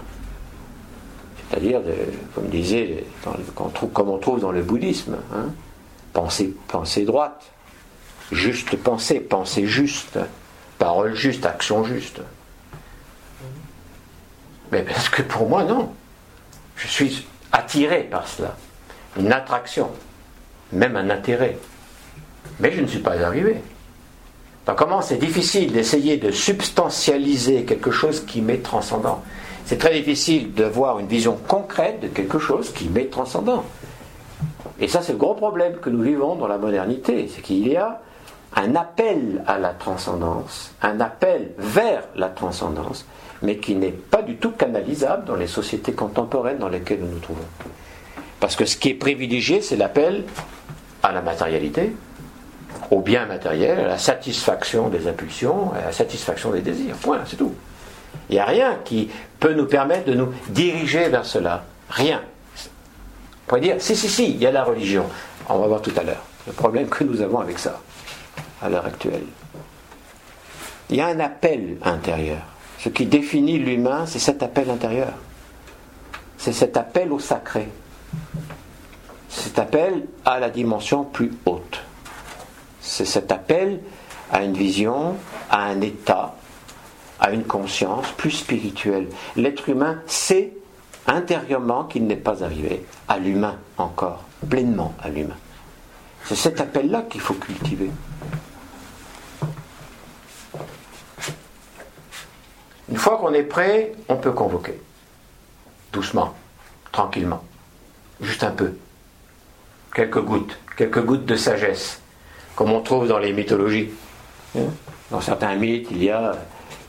C'est-à-dire, 1.48 1.80
comme 2.34 2.48
disait, 2.48 3.04
comme 3.54 4.08
on 4.08 4.18
trouve 4.18 4.40
dans 4.40 4.52
le 4.52 4.62
bouddhisme, 4.62 5.16
hein, 5.34 5.46
pensée, 6.12 6.54
pensée 6.68 7.04
droite, 7.04 7.50
juste 8.30 8.76
pensée, 8.76 9.20
pensée 9.20 9.66
juste, 9.66 10.18
parole 10.78 11.14
juste, 11.14 11.46
action 11.46 11.84
juste. 11.84 12.20
Mais 14.72 14.82
parce 14.82 15.08
que 15.08 15.22
pour 15.22 15.48
moi, 15.48 15.64
non. 15.64 15.92
Je 16.76 16.86
suis 16.86 17.26
attiré 17.52 18.04
par 18.04 18.26
cela. 18.26 18.56
Une 19.18 19.32
attraction, 19.32 19.90
même 20.72 20.96
un 20.96 21.10
intérêt. 21.10 21.58
Mais 22.60 22.72
je 22.72 22.80
ne 22.80 22.86
suis 22.86 23.00
pas 23.00 23.20
arrivé. 23.20 23.60
Donc 24.66 24.76
comment 24.76 25.02
c'est 25.02 25.16
difficile 25.16 25.72
d'essayer 25.72 26.16
de 26.16 26.30
substantialiser 26.30 27.64
quelque 27.64 27.90
chose 27.90 28.24
qui 28.24 28.40
m'est 28.40 28.62
transcendant 28.62 29.22
c'est 29.70 29.78
très 29.78 29.92
difficile 29.92 30.52
de 30.52 30.64
voir 30.64 30.98
une 30.98 31.06
vision 31.06 31.38
concrète 31.46 32.00
de 32.00 32.08
quelque 32.08 32.40
chose 32.40 32.72
qui 32.72 32.88
m'est 32.88 33.08
transcendant. 33.08 33.62
Et 34.80 34.88
ça, 34.88 35.00
c'est 35.00 35.12
le 35.12 35.18
gros 35.18 35.34
problème 35.34 35.76
que 35.76 35.88
nous 35.88 36.02
vivons 36.02 36.34
dans 36.34 36.48
la 36.48 36.58
modernité, 36.58 37.30
c'est 37.32 37.40
qu'il 37.40 37.68
y 37.68 37.76
a 37.76 38.00
un 38.56 38.74
appel 38.74 39.44
à 39.46 39.58
la 39.58 39.68
transcendance, 39.68 40.72
un 40.82 40.98
appel 41.00 41.52
vers 41.56 42.02
la 42.16 42.30
transcendance, 42.30 43.06
mais 43.42 43.56
qui 43.56 43.74
n'est 43.74 43.92
pas 43.92 44.22
du 44.22 44.36
tout 44.36 44.50
canalisable 44.50 45.24
dans 45.24 45.36
les 45.36 45.46
sociétés 45.46 45.92
contemporaines 45.92 46.58
dans 46.58 46.68
lesquelles 46.68 47.00
nous 47.00 47.08
nous 47.08 47.18
trouvons. 47.18 47.46
Parce 48.38 48.56
que 48.56 48.64
ce 48.64 48.76
qui 48.76 48.90
est 48.90 48.94
privilégié, 48.94 49.60
c'est 49.60 49.76
l'appel 49.76 50.24
à 51.02 51.12
la 51.12 51.22
matérialité, 51.22 51.94
au 52.90 53.00
bien 53.00 53.26
matériel, 53.26 53.80
à 53.80 53.86
la 53.86 53.98
satisfaction 53.98 54.88
des 54.88 55.06
impulsions, 55.06 55.72
à 55.72 55.86
la 55.86 55.92
satisfaction 55.92 56.50
des 56.50 56.60
désirs. 56.60 56.96
Point, 56.96 57.20
c'est 57.26 57.36
tout. 57.36 57.54
Il 58.28 58.34
n'y 58.34 58.38
a 58.38 58.44
rien 58.44 58.78
qui 58.84 59.10
peut 59.38 59.52
nous 59.54 59.66
permettre 59.66 60.06
de 60.06 60.14
nous 60.14 60.32
diriger 60.48 61.08
vers 61.08 61.24
cela. 61.24 61.64
Rien. 61.88 62.22
On 62.56 63.48
pourrait 63.48 63.60
dire, 63.60 63.76
si, 63.78 63.96
si, 63.96 64.08
si, 64.08 64.30
il 64.30 64.38
y 64.38 64.46
a 64.46 64.52
la 64.52 64.64
religion. 64.64 65.04
On 65.48 65.58
va 65.58 65.66
voir 65.66 65.82
tout 65.82 65.92
à 65.96 66.02
l'heure 66.02 66.22
le 66.46 66.52
problème 66.52 66.88
que 66.88 67.04
nous 67.04 67.20
avons 67.20 67.40
avec 67.40 67.58
ça, 67.58 67.80
à 68.62 68.68
l'heure 68.68 68.86
actuelle. 68.86 69.24
Il 70.88 70.96
y 70.96 71.00
a 71.00 71.06
un 71.06 71.20
appel 71.20 71.76
intérieur. 71.82 72.38
Ce 72.82 72.88
qui 72.88 73.04
définit 73.04 73.58
l'humain, 73.58 74.06
c'est 74.06 74.18
cet 74.18 74.42
appel 74.42 74.70
intérieur. 74.70 75.12
C'est 76.38 76.54
cet 76.54 76.78
appel 76.78 77.12
au 77.12 77.18
sacré. 77.18 77.68
Cet 79.28 79.58
appel 79.58 80.06
à 80.24 80.40
la 80.40 80.48
dimension 80.48 81.04
plus 81.04 81.30
haute. 81.44 81.82
C'est 82.80 83.04
cet 83.04 83.32
appel 83.32 83.80
à 84.32 84.42
une 84.42 84.54
vision, 84.54 85.16
à 85.50 85.64
un 85.64 85.82
état, 85.82 86.34
à 87.20 87.32
une 87.32 87.44
conscience 87.44 88.10
plus 88.16 88.30
spirituelle. 88.30 89.08
L'être 89.36 89.68
humain 89.68 90.00
sait 90.06 90.54
intérieurement 91.06 91.84
qu'il 91.84 92.06
n'est 92.06 92.16
pas 92.16 92.42
arrivé 92.42 92.86
à 93.08 93.18
l'humain 93.18 93.58
encore, 93.76 94.24
pleinement 94.48 94.94
à 95.02 95.10
l'humain. 95.10 95.36
C'est 96.24 96.34
cet 96.34 96.62
appel-là 96.62 97.02
qu'il 97.02 97.20
faut 97.20 97.34
cultiver. 97.34 97.90
Une 102.90 102.96
fois 102.96 103.18
qu'on 103.18 103.32
est 103.32 103.44
prêt, 103.44 103.92
on 104.08 104.16
peut 104.16 104.32
convoquer. 104.32 104.80
Doucement, 105.92 106.34
tranquillement. 106.90 107.44
Juste 108.20 108.42
un 108.42 108.50
peu. 108.50 108.72
Quelques 109.94 110.20
gouttes, 110.20 110.58
quelques 110.76 111.04
gouttes 111.04 111.24
de 111.24 111.36
sagesse, 111.36 112.00
comme 112.56 112.72
on 112.72 112.80
trouve 112.80 113.06
dans 113.06 113.18
les 113.18 113.32
mythologies. 113.32 113.90
Dans 115.10 115.20
certains 115.20 115.54
mythes, 115.54 115.88
il 115.90 116.02
y 116.02 116.10
a 116.10 116.36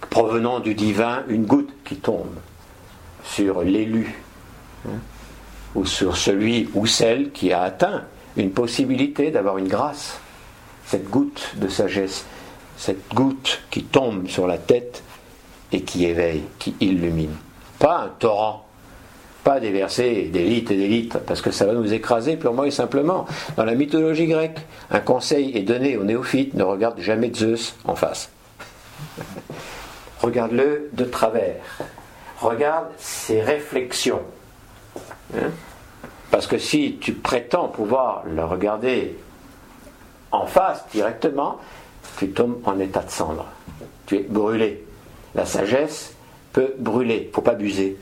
provenant 0.09 0.59
du 0.59 0.73
divin, 0.73 1.23
une 1.27 1.45
goutte 1.45 1.71
qui 1.85 1.97
tombe 1.97 2.35
sur 3.23 3.61
l'élu, 3.61 4.15
hein, 4.87 4.97
ou 5.75 5.85
sur 5.85 6.17
celui 6.17 6.69
ou 6.73 6.85
celle 6.85 7.31
qui 7.31 7.53
a 7.53 7.61
atteint 7.61 8.03
une 8.37 8.51
possibilité 8.51 9.31
d'avoir 9.31 9.57
une 9.57 9.67
grâce. 9.67 10.19
Cette 10.85 11.09
goutte 11.09 11.53
de 11.55 11.67
sagesse, 11.67 12.25
cette 12.77 13.07
goutte 13.13 13.61
qui 13.69 13.83
tombe 13.83 14.27
sur 14.27 14.47
la 14.47 14.57
tête 14.57 15.03
et 15.71 15.81
qui 15.81 16.05
éveille, 16.05 16.43
qui 16.59 16.75
illumine. 16.79 17.35
Pas 17.79 17.99
un 17.99 18.07
torrent, 18.19 18.65
pas 19.43 19.59
des 19.59 19.71
versets 19.71 20.29
d'élite 20.31 20.69
et 20.71 20.77
d'élite, 20.77 21.17
parce 21.25 21.41
que 21.41 21.51
ça 21.51 21.65
va 21.65 21.73
nous 21.73 21.93
écraser 21.93 22.37
purement 22.37 22.63
et 22.63 22.71
simplement. 22.71 23.25
Dans 23.57 23.65
la 23.65 23.75
mythologie 23.75 24.27
grecque, 24.27 24.59
un 24.91 24.99
conseil 24.99 25.57
est 25.57 25.63
donné 25.63 25.97
aux 25.97 26.03
néophytes, 26.03 26.53
ne 26.53 26.63
regarde 26.63 26.99
jamais 26.99 27.31
Zeus 27.33 27.75
en 27.85 27.95
face. 27.95 28.29
Regarde-le 30.21 30.89
de 30.93 31.05
travers. 31.05 31.55
Regarde 32.39 32.87
ses 32.97 33.41
réflexions. 33.41 34.21
Hein? 35.35 35.49
Parce 36.29 36.47
que 36.47 36.57
si 36.57 36.97
tu 37.01 37.13
prétends 37.13 37.67
pouvoir 37.67 38.23
le 38.25 38.43
regarder 38.45 39.17
en 40.31 40.45
face 40.45 40.85
directement, 40.91 41.57
tu 42.17 42.29
tombes 42.29 42.59
en 42.65 42.79
état 42.79 43.01
de 43.01 43.09
cendre. 43.09 43.45
Tu 44.05 44.17
es 44.17 44.19
brûlé. 44.21 44.85
La 45.35 45.45
sagesse 45.45 46.13
peut 46.53 46.73
brûler. 46.77 47.23
Il 47.23 47.27
ne 47.27 47.33
faut 47.33 47.41
pas 47.41 47.51
abuser. 47.51 47.97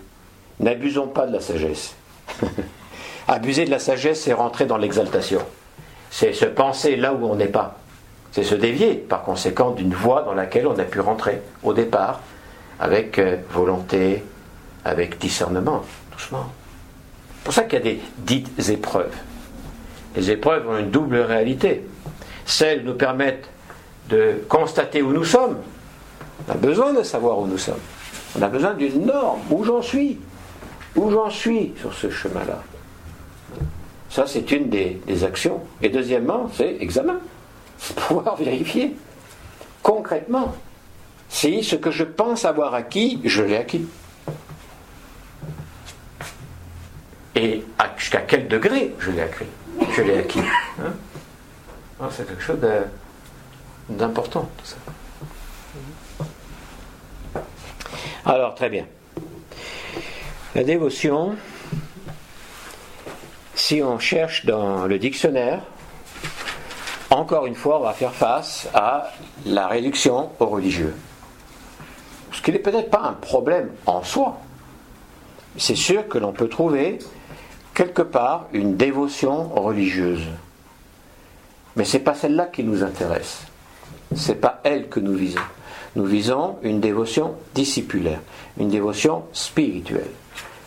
N'abusons 0.60 1.08
pas 1.08 1.26
de 1.28 1.34
la 1.34 1.40
sagesse. 1.40 1.96
Abuser 3.28 3.66
de 3.66 3.72
la 3.72 3.80
sagesse, 3.80 4.22
c'est 4.22 4.34
rentrer 4.34 4.66
dans 4.66 4.78
l'exaltation. 4.78 5.42
C'est 6.10 6.34
se 6.34 6.46
penser 6.46 6.96
là 6.96 7.14
où 7.14 7.26
on 7.26 7.36
n'est 7.36 7.48
pas. 7.48 7.78
C'est 8.32 8.44
se 8.44 8.56
dévier, 8.56 8.96
par 8.96 9.24
conséquent, 9.24 9.72
d'une 9.72 9.94
voie 9.94 10.24
dans 10.24 10.34
laquelle 10.34 10.68
on 10.68 10.78
a 10.80 10.84
pu 10.84 11.00
rentrer 11.00 11.42
au 11.64 11.74
départ, 11.74 12.22
avec 12.80 13.20
euh, 13.20 13.38
volonté, 13.52 14.24
avec 14.86 15.20
discernement, 15.20 15.84
doucement. 16.12 16.48
C'est 17.38 17.44
pour 17.44 17.54
ça 17.54 17.64
qu'il 17.64 17.80
y 17.80 17.82
a 17.82 17.86
des 17.86 18.02
dites 18.18 18.70
épreuves. 18.70 19.16
Les 20.16 20.32
épreuves 20.32 20.68
ont 20.68 20.78
une 20.78 20.90
double 20.90 21.18
réalité. 21.18 21.84
celles 22.46 22.84
nous 22.84 22.96
permettent 22.96 23.50
de 24.10 24.42
constater 24.50 25.02
où 25.02 25.12
nous 25.12 25.24
sommes. 25.24 25.58
On 26.48 26.52
a 26.52 26.56
besoin 26.56 26.94
de 26.94 27.04
savoir 27.04 27.40
où 27.40 27.48
nous 27.48 27.58
sommes. 27.58 27.80
On 28.38 28.42
a 28.42 28.48
besoin 28.48 28.74
d'une 28.74 29.06
norme, 29.06 29.42
où 29.50 29.64
j'en 29.64 29.82
suis, 29.82 30.20
où 30.96 31.10
j'en 31.12 31.30
suis 31.30 31.74
sur 31.80 31.94
ce 31.94 32.10
chemin-là? 32.10 32.62
Ça, 34.10 34.26
c'est 34.26 34.52
une 34.52 34.70
des, 34.70 35.24
actions. 35.24 35.62
Et 35.82 35.90
deuxièmement, 35.90 36.50
c'est 36.54 36.78
examen. 36.80 37.20
Pouvoir 37.96 38.36
vérifier 38.36 38.96
concrètement 39.84 40.56
si 41.30 41.64
ce 41.64 41.76
que 41.76 41.92
je 41.92 42.04
pense 42.04 42.44
avoir 42.44 42.74
acquis, 42.74 43.22
je 43.24 43.44
l'ai 43.44 43.58
acquis. 43.58 43.88
Et 47.36 47.64
jusqu'à 47.98 48.22
quel 48.22 48.48
degré 48.48 48.96
je 49.00 49.12
l'ai 49.12 49.22
acquis? 49.22 49.46
Je 49.96 50.02
l'ai 50.02 50.18
acquis. 50.18 50.40
Hein? 50.40 50.94
Ah, 52.02 52.10
c'est 52.12 52.28
quelque 52.28 52.42
chose 52.42 52.60
d'important, 53.90 54.50
tout 54.58 54.66
ça. 54.66 54.78
Alors, 58.30 58.54
très 58.54 58.70
bien. 58.70 58.86
La 60.54 60.64
dévotion, 60.64 61.36
si 63.56 63.82
on 63.82 63.98
cherche 63.98 64.46
dans 64.46 64.86
le 64.86 65.00
dictionnaire, 65.00 65.64
encore 67.10 67.48
une 67.48 67.56
fois, 67.56 67.80
on 67.80 67.84
va 67.86 67.94
faire 67.94 68.14
face 68.14 68.70
à 68.76 69.14
la 69.48 69.66
réduction 69.68 70.30
au 70.40 70.46
religieux. 70.46 70.94
Ce 72.32 72.44
qui 72.44 72.52
n'est 72.52 72.60
peut-être 72.60 72.92
pas 72.92 73.02
un 73.02 73.14
problème 73.14 73.72
en 73.88 74.04
soi. 74.04 74.38
C'est 75.58 75.76
sûr 75.76 76.08
que 76.08 76.20
l'on 76.20 76.32
peut 76.32 76.50
trouver 76.50 77.00
quelque 77.74 78.04
part 78.04 78.46
une 78.54 78.78
dévotion 78.78 79.50
religieuse. 79.56 80.28
Mais 81.76 81.84
ce 81.84 81.98
n'est 81.98 82.04
pas 82.04 82.14
celle-là 82.14 82.46
qui 82.46 82.64
nous 82.64 82.84
intéresse. 82.84 83.42
Ce 84.16 84.34
n'est 84.34 84.38
pas 84.38 84.62
elle 84.64 84.88
que 84.88 85.00
nous 85.00 85.16
visons. 85.16 85.42
Nous 85.96 86.06
visons 86.06 86.58
une 86.62 86.80
dévotion 86.80 87.36
discipulaire, 87.56 88.20
une 88.60 88.70
dévotion 88.70 89.24
spirituelle. 89.34 90.12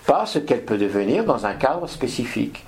Pas 0.07 0.27
ce 0.27 0.39
qu'elle 0.39 0.65
peut 0.65 0.79
devenir 0.79 1.25
dans 1.25 1.47
un 1.47 1.55
cadre 1.55 1.87
spécifique. 1.87 2.65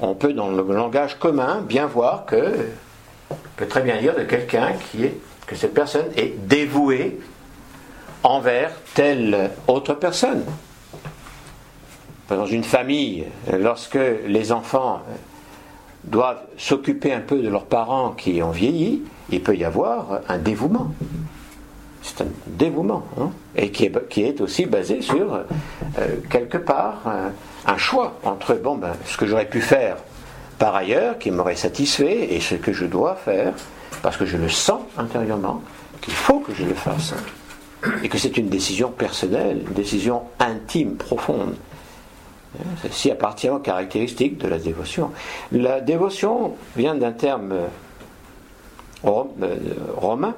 On 0.00 0.14
peut, 0.14 0.32
dans 0.32 0.50
le 0.50 0.62
langage 0.62 1.18
commun, 1.18 1.62
bien 1.62 1.86
voir 1.86 2.26
que, 2.26 2.66
on 3.30 3.36
peut 3.56 3.66
très 3.66 3.82
bien 3.82 3.98
dire 3.98 4.14
de 4.14 4.24
quelqu'un 4.24 4.72
qui 4.72 5.04
est, 5.04 5.18
que 5.46 5.56
cette 5.56 5.74
personne 5.74 6.06
est 6.16 6.38
dévouée 6.46 7.18
envers 8.22 8.72
telle 8.94 9.50
autre 9.66 9.94
personne. 9.94 10.44
Dans 12.28 12.46
une 12.46 12.64
famille, 12.64 13.24
lorsque 13.50 13.98
les 14.26 14.52
enfants 14.52 15.00
doivent 16.04 16.42
s'occuper 16.58 17.12
un 17.12 17.20
peu 17.20 17.38
de 17.40 17.48
leurs 17.48 17.64
parents 17.64 18.10
qui 18.10 18.42
ont 18.42 18.50
vieilli, 18.50 19.02
il 19.30 19.42
peut 19.42 19.56
y 19.56 19.64
avoir 19.64 20.20
un 20.28 20.38
dévouement. 20.38 20.92
C'est 22.02 22.22
un 22.22 22.28
dévouement, 22.46 23.04
hein, 23.20 23.30
et 23.56 23.70
qui 23.70 23.84
est, 23.84 24.08
qui 24.08 24.22
est, 24.22 24.40
aussi 24.40 24.66
basé 24.66 25.02
sur, 25.02 25.34
euh, 25.34 26.16
quelque 26.30 26.58
part, 26.58 27.02
un, 27.66 27.76
choix 27.76 28.18
entre 28.24 28.54
bon, 28.54 28.76
ben, 28.76 28.92
ce 29.04 29.16
que 29.16 29.26
j'aurais 29.26 29.48
pu 29.48 29.60
faire 29.60 29.96
par 30.58 30.74
ailleurs, 30.74 31.18
qui 31.18 31.30
m'aurait 31.30 31.56
satisfait, 31.56 32.34
et 32.34 32.40
ce 32.40 32.56
que 32.56 32.72
je 32.72 32.84
dois 32.84 33.14
faire, 33.14 33.52
parce 34.02 34.16
que 34.16 34.26
je 34.26 34.36
le 34.36 34.48
sens 34.48 34.80
intérieurement, 34.96 35.62
qu'il 36.00 36.14
faut 36.14 36.40
que 36.40 36.52
je 36.52 36.64
le 36.64 36.74
fasse 36.74 37.14
et 38.02 38.08
que 38.08 38.18
c'est 38.18 38.36
une 38.36 38.48
décision 38.48 38.90
personnelle, 38.90 39.62
une 39.66 39.74
décision 39.74 40.22
intime, 40.40 40.96
profonde. 40.96 41.54
Ceci 42.82 43.10
appartient 43.10 43.48
aux 43.48 43.58
caractéristiques 43.58 44.38
de 44.38 44.48
la 44.48 44.58
dévotion. 44.58 45.10
La 45.52 45.80
dévotion 45.80 46.56
vient 46.76 46.94
d'un 46.94 47.12
terme 47.12 47.52
euh, 47.52 47.66
euh, 49.04 49.56
romain, 49.96 50.34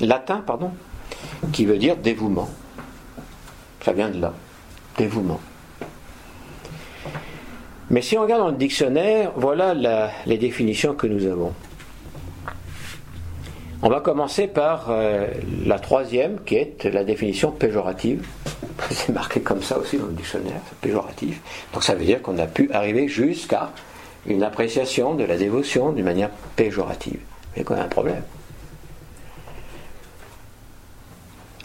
latin, 0.00 0.42
pardon, 0.44 0.72
qui 1.52 1.64
veut 1.64 1.78
dire 1.78 1.96
dévouement. 1.96 2.48
Ça 3.84 3.92
vient 3.92 4.08
de 4.08 4.20
là, 4.20 4.32
dévouement. 4.96 5.40
Mais 7.90 8.02
si 8.02 8.16
on 8.16 8.22
regarde 8.22 8.42
dans 8.42 8.48
le 8.48 8.56
dictionnaire, 8.56 9.32
voilà 9.36 9.74
les 10.26 10.38
définitions 10.38 10.94
que 10.94 11.06
nous 11.06 11.26
avons. 11.26 11.52
On 13.82 13.90
va 13.90 14.00
commencer 14.00 14.46
par 14.46 14.86
euh, 14.88 15.26
la 15.66 15.78
troisième, 15.78 16.38
qui 16.46 16.54
est 16.54 16.84
la 16.84 17.04
définition 17.04 17.50
péjorative. 17.50 18.26
C'est 18.90 19.12
marqué 19.12 19.40
comme 19.40 19.62
ça 19.62 19.78
aussi 19.78 19.98
dans 19.98 20.06
le 20.06 20.12
dictionnaire, 20.12 20.60
péjoratif. 20.80 21.42
Donc 21.74 21.84
ça 21.84 21.94
veut 21.94 22.06
dire 22.06 22.22
qu'on 22.22 22.38
a 22.38 22.46
pu 22.46 22.70
arriver 22.72 23.08
jusqu'à 23.08 23.72
une 24.26 24.42
appréciation 24.42 25.14
de 25.14 25.24
la 25.24 25.36
dévotion 25.36 25.92
d'une 25.92 26.06
manière 26.06 26.30
péjorative. 26.56 27.20
Mais 27.54 27.62
quoi, 27.62 27.76
un 27.76 27.88
problème. 27.88 28.22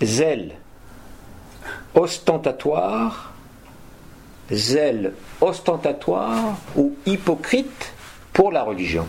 Zèle 0.01 0.55
ostentatoire, 1.95 3.33
zèle 4.51 5.13
ostentatoire 5.41 6.55
ou 6.75 6.95
hypocrite 7.05 7.93
pour 8.33 8.51
la 8.51 8.63
religion. 8.63 9.05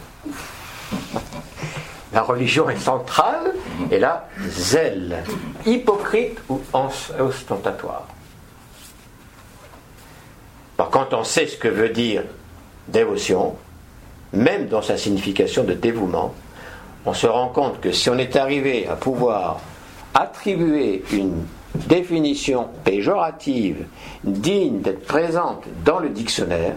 La 2.12 2.22
religion 2.22 2.68
est 2.68 2.80
centrale, 2.80 3.54
et 3.90 4.00
là, 4.00 4.28
zèle, 4.48 5.22
hypocrite 5.64 6.38
ou 6.48 6.60
ostentatoire. 6.72 8.08
quand 10.90 11.14
on 11.14 11.22
sait 11.22 11.46
ce 11.46 11.56
que 11.56 11.68
veut 11.68 11.90
dire 11.90 12.24
dévotion, 12.88 13.54
même 14.32 14.66
dans 14.66 14.82
sa 14.82 14.96
signification 14.96 15.62
de 15.62 15.74
dévouement, 15.74 16.34
on 17.06 17.14
se 17.14 17.28
rend 17.28 17.48
compte 17.48 17.80
que 17.80 17.92
si 17.92 18.10
on 18.10 18.18
est 18.18 18.34
arrivé 18.34 18.88
à 18.88 18.96
pouvoir 18.96 19.60
attribuer 20.14 21.04
une 21.12 21.44
définition 21.74 22.68
péjorative 22.84 23.86
digne 24.24 24.80
d'être 24.80 25.06
présente 25.06 25.64
dans 25.84 25.98
le 25.98 26.08
dictionnaire, 26.08 26.74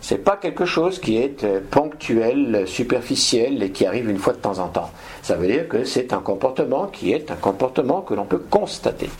c'est 0.00 0.18
pas 0.18 0.36
quelque 0.36 0.66
chose 0.66 1.00
qui 1.00 1.16
est 1.16 1.42
euh, 1.42 1.60
ponctuel, 1.68 2.64
superficiel 2.66 3.62
et 3.62 3.70
qui 3.70 3.86
arrive 3.86 4.08
une 4.08 4.18
fois 4.18 4.34
de 4.34 4.38
temps 4.38 4.58
en 4.58 4.68
temps. 4.68 4.90
Ça 5.22 5.34
veut 5.34 5.48
dire 5.48 5.68
que 5.68 5.84
c'est 5.84 6.12
un 6.12 6.20
comportement 6.20 6.86
qui 6.86 7.12
est 7.12 7.30
un 7.30 7.36
comportement 7.36 8.02
que 8.02 8.14
l'on 8.14 8.24
peut 8.24 8.38
constater. 8.38 9.10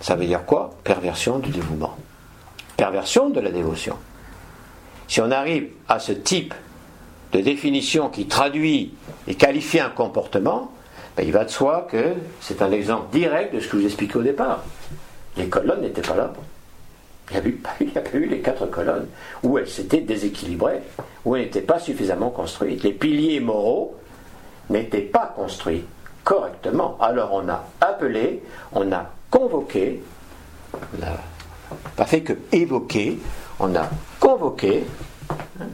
Ça 0.00 0.16
veut 0.16 0.26
dire 0.26 0.44
quoi? 0.44 0.70
Perversion 0.82 1.38
du 1.38 1.50
dévouement. 1.50 1.94
Perversion 2.76 3.30
de 3.30 3.40
la 3.40 3.50
dévotion. 3.50 3.96
Si 5.06 5.20
on 5.20 5.30
arrive 5.30 5.68
à 5.88 5.98
ce 5.98 6.12
type 6.12 6.54
de 7.32 7.40
définition 7.40 8.08
qui 8.08 8.26
traduit 8.26 8.94
et 9.26 9.34
qualifie 9.34 9.80
un 9.80 9.90
comportement, 9.90 10.72
ben, 11.18 11.26
il 11.26 11.32
va 11.32 11.44
de 11.44 11.50
soi 11.50 11.88
que 11.90 12.14
c'est 12.40 12.62
un 12.62 12.70
exemple 12.70 13.10
direct 13.10 13.52
de 13.52 13.58
ce 13.58 13.66
que 13.66 13.72
je 13.72 13.78
vous 13.78 13.86
expliquais 13.86 14.18
au 14.18 14.22
départ. 14.22 14.62
Les 15.36 15.48
colonnes 15.48 15.80
n'étaient 15.80 16.00
pas 16.00 16.14
là. 16.14 16.32
Il 17.32 17.40
n'y 17.40 17.50
a, 17.96 18.00
pas 18.00 18.16
eu 18.16 18.26
les 18.26 18.38
quatre 18.38 18.66
colonnes, 18.66 19.08
où 19.42 19.58
elles 19.58 19.68
s'étaient 19.68 20.00
déséquilibrées, 20.00 20.80
où 21.24 21.34
elles 21.34 21.42
n'étaient 21.42 21.60
pas 21.60 21.80
suffisamment 21.80 22.30
construites. 22.30 22.84
Les 22.84 22.92
piliers 22.92 23.40
moraux 23.40 23.96
n'étaient 24.70 25.00
pas 25.00 25.32
construits 25.34 25.84
correctement. 26.22 26.96
Alors 27.00 27.32
on 27.32 27.48
a 27.48 27.64
appelé, 27.80 28.44
on 28.70 28.92
a 28.92 29.10
convoqué, 29.28 30.00
on 30.72 31.00
n'a 31.00 31.16
pas 31.96 32.06
fait 32.06 32.20
que 32.20 32.34
évoquer, 32.52 33.18
on 33.58 33.74
a 33.74 33.90
convoqué 34.20 34.84
hein, 35.60 35.64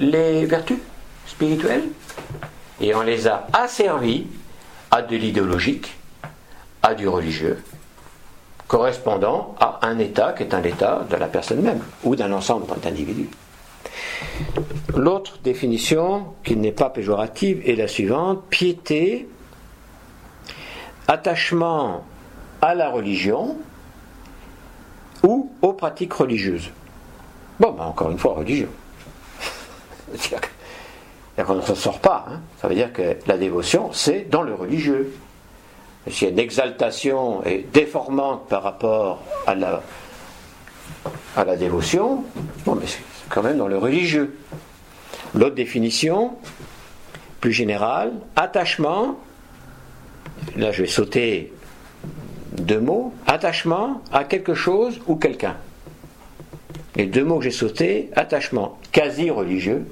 les 0.00 0.46
vertus 0.46 0.78
spirituelles 1.26 1.88
et 2.80 2.94
on 2.94 3.02
les 3.02 3.28
a 3.28 3.46
asservis 3.52 4.26
à 4.94 5.02
de 5.02 5.16
l'idéologique, 5.16 5.96
à 6.80 6.94
du 6.94 7.08
religieux, 7.08 7.60
correspondant 8.68 9.56
à 9.58 9.80
un 9.82 9.98
état 9.98 10.32
qui 10.32 10.44
est 10.44 10.54
un 10.54 10.62
état 10.62 11.04
de 11.10 11.16
la 11.16 11.26
personne 11.26 11.62
même 11.62 11.80
ou 12.04 12.14
d'un 12.14 12.30
ensemble 12.30 12.66
d'individus. 12.80 13.28
L'autre 14.94 15.38
définition, 15.42 16.26
qui 16.44 16.54
n'est 16.54 16.70
pas 16.70 16.90
péjorative, 16.90 17.60
est 17.68 17.74
la 17.74 17.88
suivante 17.88 18.44
piété, 18.48 19.28
attachement 21.08 22.04
à 22.62 22.76
la 22.76 22.88
religion 22.88 23.56
ou 25.24 25.50
aux 25.60 25.72
pratiques 25.72 26.14
religieuses. 26.14 26.70
Bon, 27.58 27.72
ben 27.72 27.86
encore 27.86 28.12
une 28.12 28.18
fois, 28.18 28.34
religion. 28.34 28.68
On 31.36 31.54
ne 31.54 31.60
s'en 31.62 31.74
sort 31.74 32.00
pas. 32.00 32.26
Hein. 32.28 32.40
Ça 32.60 32.68
veut 32.68 32.74
dire 32.74 32.92
que 32.92 33.16
la 33.26 33.36
dévotion, 33.36 33.92
c'est 33.92 34.30
dans 34.30 34.42
le 34.42 34.54
religieux 34.54 35.12
s'il 36.10 36.28
y 36.28 36.30
a 36.30 36.32
une 36.32 36.38
exaltation 36.38 37.44
et 37.46 37.66
déformante 37.72 38.46
par 38.48 38.62
rapport 38.62 39.22
à 39.46 39.54
la, 39.54 39.82
à 41.36 41.44
la 41.44 41.56
dévotion, 41.56 42.24
bon, 42.66 42.74
mais 42.74 42.86
c'est 42.86 43.00
quand 43.30 43.42
même 43.42 43.58
dans 43.58 43.68
le 43.68 43.78
religieux. 43.78 44.36
L'autre 45.34 45.54
définition, 45.54 46.36
plus 47.40 47.52
générale, 47.52 48.12
attachement, 48.36 49.18
là 50.56 50.72
je 50.72 50.82
vais 50.82 50.88
sauter 50.88 51.52
deux 52.52 52.80
mots, 52.80 53.12
attachement 53.26 54.02
à 54.12 54.24
quelque 54.24 54.54
chose 54.54 55.00
ou 55.06 55.16
quelqu'un. 55.16 55.56
Les 56.96 57.06
deux 57.06 57.24
mots 57.24 57.38
que 57.38 57.44
j'ai 57.44 57.50
sautés, 57.50 58.10
attachement 58.14 58.78
quasi 58.92 59.30
religieux 59.30 59.86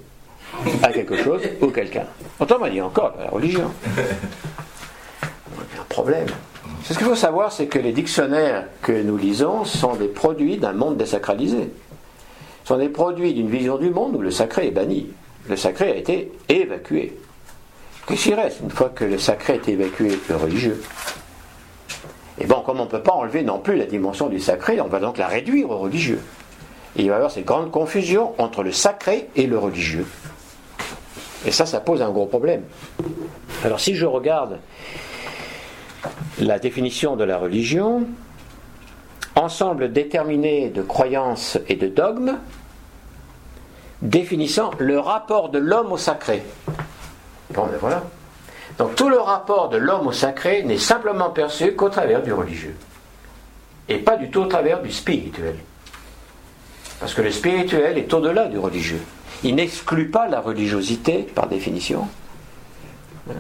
à 0.83 0.93
quelque 0.93 1.17
chose 1.17 1.43
ou 1.61 1.69
quelqu'un. 1.69 2.05
Autrement 2.41 2.69
dit 2.69 2.81
encore, 2.81 3.15
la 3.19 3.31
religion. 3.31 3.71
Il 3.97 5.77
y 5.77 5.79
a 5.79 5.83
un 5.83 5.85
problème. 5.89 6.27
Ce 6.85 6.95
qu'il 6.95 7.07
faut 7.07 7.15
savoir, 7.15 7.53
c'est 7.53 7.67
que 7.67 7.79
les 7.79 7.93
dictionnaires 7.93 8.67
que 8.83 8.93
nous 8.93 9.17
lisons 9.17 9.65
sont 9.65 9.95
des 9.95 10.09
produits 10.09 10.57
d'un 10.57 10.73
monde 10.73 10.97
désacralisé. 10.97 11.71
Ce 12.65 12.69
sont 12.69 12.79
des 12.79 12.89
produits 12.89 13.35
d'une 13.35 13.49
vision 13.49 13.79
du 13.79 13.91
monde 13.91 14.17
où 14.17 14.21
le 14.21 14.31
sacré 14.31 14.69
est 14.69 14.73
banni. 14.73 15.09
Le 15.49 15.57
sacré 15.57 15.91
a 15.91 15.97
été 15.97 16.33
évacué. 16.49 17.17
Qu'est-ce 18.07 18.23
qu'il 18.25 18.35
reste 18.35 18.61
une 18.61 18.71
fois 18.71 18.89
que 18.89 19.05
le 19.05 19.19
sacré 19.19 19.55
est 19.55 19.69
évacué 19.69 20.19
Le 20.29 20.37
religieux? 20.37 20.83
Et 22.39 22.47
bon, 22.47 22.61
comme 22.63 22.81
on 22.81 22.85
ne 22.85 22.91
peut 22.91 23.03
pas 23.03 23.13
enlever 23.13 23.43
non 23.43 23.59
plus 23.59 23.77
la 23.77 23.85
dimension 23.85 24.29
du 24.29 24.41
sacré, 24.41 24.81
on 24.81 24.89
va 24.89 24.99
donc 24.99 25.19
la 25.19 25.29
réduire 25.29 25.71
au 25.71 25.79
religieux. 25.79 26.21
Il 26.97 27.09
va 27.09 27.13
y 27.13 27.17
avoir 27.17 27.31
cette 27.31 27.45
grande 27.45 27.71
confusion 27.71 28.35
entre 28.39 28.63
le 28.63 28.73
sacré 28.73 29.29
et 29.37 29.47
le 29.47 29.59
religieux. 29.59 30.07
Et 31.47 31.51
ça, 31.51 31.67
ça 31.67 31.81
pose 31.81 32.03
un 32.03 32.11
gros 32.11 32.27
problème. 32.27 32.63
Alors 33.65 33.81
si 33.81 33.95
je 33.95 34.07
regarde 34.07 34.59
la 36.41 36.59
définition 36.59 37.17
de 37.17 37.25
la 37.25 37.39
religion, 37.39 38.07
ensemble 39.35 39.93
déterminé 39.93 40.69
de 40.69 40.83
croyances 40.83 41.59
et 41.69 41.77
de 41.77 41.89
dogmes, 41.89 42.39
définissant 44.03 44.71
le 44.79 44.99
rapport 44.99 45.49
de 45.49 45.59
l'homme 45.59 45.93
au 45.93 45.97
sacré. 45.97 46.43
Bon, 47.51 47.67
ben 47.67 47.79
voilà. 47.81 48.03
Donc 48.79 48.95
tout 48.95 49.09
le 49.09 49.19
rapport 49.19 49.69
de 49.69 49.77
l'homme 49.77 50.09
au 50.09 50.13
sacré 50.13 50.63
n'est 50.63 50.79
simplement 50.79 51.31
perçu 51.31 51.75
qu'au 51.75 51.89
travers 51.89 52.23
du 52.23 52.33
religieux. 52.33 52.77
Et 53.89 53.99
pas 53.99 54.17
du 54.17 54.31
tout 54.31 54.41
au 54.41 54.47
travers 54.47 54.81
du 54.81 54.91
spirituel. 54.91 55.57
Parce 57.01 57.15
que 57.15 57.23
le 57.23 57.31
spirituel 57.31 57.99
est 57.99 58.13
au-delà 58.15 58.47
du 58.47 58.59
religieux. 58.59 59.03
Il 59.45 59.57
n'exclut 59.57 60.11
pas 60.11 60.29
la 60.29 60.41
religiosité, 60.41 61.23
par 61.23 61.49
définition. 61.49 62.07
Hein. 63.29 63.35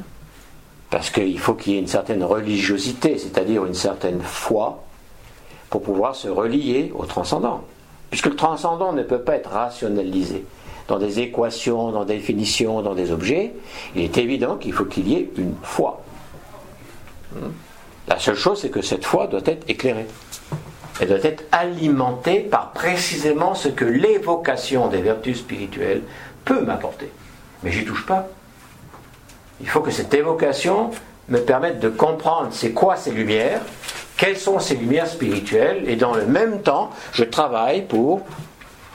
Parce 0.90 1.10
qu'il 1.10 1.38
faut 1.38 1.54
qu'il 1.54 1.72
y 1.72 1.76
ait 1.76 1.80
une 1.80 1.86
certaine 1.86 2.24
religiosité, 2.24 3.18
c'est-à-dire 3.18 3.64
une 3.64 3.74
certaine 3.74 4.20
foi, 4.20 4.84
pour 5.70 5.82
pouvoir 5.82 6.14
se 6.14 6.28
relier 6.28 6.92
au 6.94 7.06
transcendant. 7.06 7.62
Puisque 8.10 8.26
le 8.26 8.36
transcendant 8.36 8.92
ne 8.92 9.02
peut 9.02 9.22
pas 9.22 9.36
être 9.36 9.50
rationalisé 9.50 10.44
dans 10.88 10.98
des 10.98 11.20
équations, 11.20 11.92
dans 11.92 12.04
des 12.04 12.16
définitions, 12.16 12.82
dans 12.82 12.94
des 12.94 13.10
objets, 13.10 13.54
il 13.94 14.02
est 14.02 14.18
évident 14.18 14.56
qu'il 14.56 14.72
faut 14.72 14.84
qu'il 14.84 15.08
y 15.08 15.14
ait 15.14 15.30
une 15.38 15.54
foi. 15.62 16.02
Hmm. 17.32 17.48
La 18.08 18.18
seule 18.18 18.36
chose, 18.36 18.60
c'est 18.60 18.68
que 18.68 18.82
cette 18.82 19.04
foi 19.04 19.28
doit 19.28 19.40
être 19.46 19.68
éclairée. 19.70 20.06
Elle 21.00 21.08
doit 21.08 21.24
être 21.24 21.44
alimentée 21.52 22.40
par 22.40 22.72
précisément 22.72 23.54
ce 23.54 23.68
que 23.68 23.84
l'évocation 23.84 24.88
des 24.88 25.00
vertus 25.00 25.38
spirituelles 25.38 26.02
peut 26.44 26.60
m'apporter. 26.60 27.10
Mais 27.62 27.72
j'y 27.72 27.84
touche 27.84 28.06
pas. 28.06 28.28
Il 29.60 29.68
faut 29.68 29.80
que 29.80 29.90
cette 29.90 30.12
évocation 30.12 30.90
me 31.28 31.38
permette 31.38 31.80
de 31.80 31.88
comprendre 31.88 32.48
c'est 32.50 32.72
quoi 32.72 32.96
ces 32.96 33.12
lumières, 33.12 33.62
quelles 34.16 34.36
sont 34.36 34.58
ces 34.58 34.76
lumières 34.76 35.06
spirituelles, 35.06 35.84
et 35.88 35.96
dans 35.96 36.14
le 36.14 36.26
même 36.26 36.62
temps, 36.62 36.90
je 37.12 37.24
travaille 37.24 37.82
pour 37.82 38.22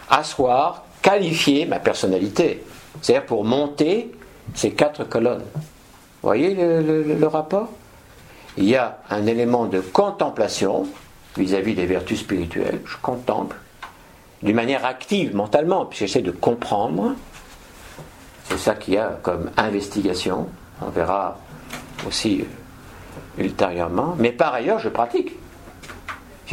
asseoir, 0.10 0.84
qualifier 1.02 1.66
ma 1.66 1.80
personnalité. 1.80 2.64
C'est-à-dire 3.02 3.26
pour 3.26 3.44
monter 3.44 4.12
ces 4.54 4.72
quatre 4.72 5.04
colonnes. 5.04 5.46
Vous 5.56 6.30
voyez 6.30 6.54
le, 6.56 7.28
rapport? 7.28 7.70
Il 8.58 8.66
y 8.66 8.76
a 8.76 9.00
un 9.10 9.26
élément 9.28 9.66
de 9.66 9.80
contemplation 9.80 10.88
vis-à-vis 11.38 11.76
des 11.76 11.86
vertus 11.86 12.20
spirituelles. 12.20 12.82
Je 12.86 12.98
contemple 13.02 13.56
d'une 14.44 14.56
manière 14.56 14.86
active 14.86 15.36
mentalement, 15.36 15.86
puis 15.86 16.00
j'essaie 16.00 16.22
de 16.22 16.32
comprendre. 16.32 17.16
C'est 18.46 18.58
ça 18.58 18.76
qu'il 18.76 18.96
y 18.96 18.98
a 18.98 19.18
comme 19.24 19.52
investigation. 19.58 20.48
On 20.82 20.90
verra 20.90 21.38
aussi 22.08 22.42
euh, 22.42 23.44
ultérieurement. 23.44 24.16
Mais 24.18 24.32
par 24.32 24.54
ailleurs, 24.54 24.80
je 24.80 24.90
pratique. 24.90 25.34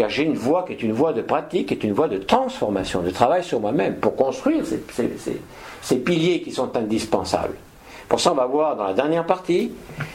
J'ai 0.09 0.25
une 0.25 0.35
voie 0.35 0.65
qui 0.65 0.73
est 0.73 0.83
une 0.83 0.93
voie 0.93 1.13
de 1.13 1.23
pratique, 1.23 1.69
qui 1.69 1.75
est 1.75 1.85
une 1.85 1.93
voie 1.93 2.09
de 2.09 2.19
transformation, 2.19 3.01
de 3.03 3.11
travail 3.11 3.45
sur 3.45 3.61
moi-même, 3.61 3.97
pour 3.97 4.17
construire 4.17 4.65
ces, 4.67 5.97
piliers 5.99 6.43
qui 6.43 6.51
sont 6.51 6.77
indispensables. 6.77 7.55
Pour 8.09 8.19
ça, 8.19 8.33
on 8.33 8.35
va 8.35 8.47
voir 8.47 8.75
dans 8.77 8.85
la 8.85 8.93
dernière 8.93 9.25
partie 9.25 9.71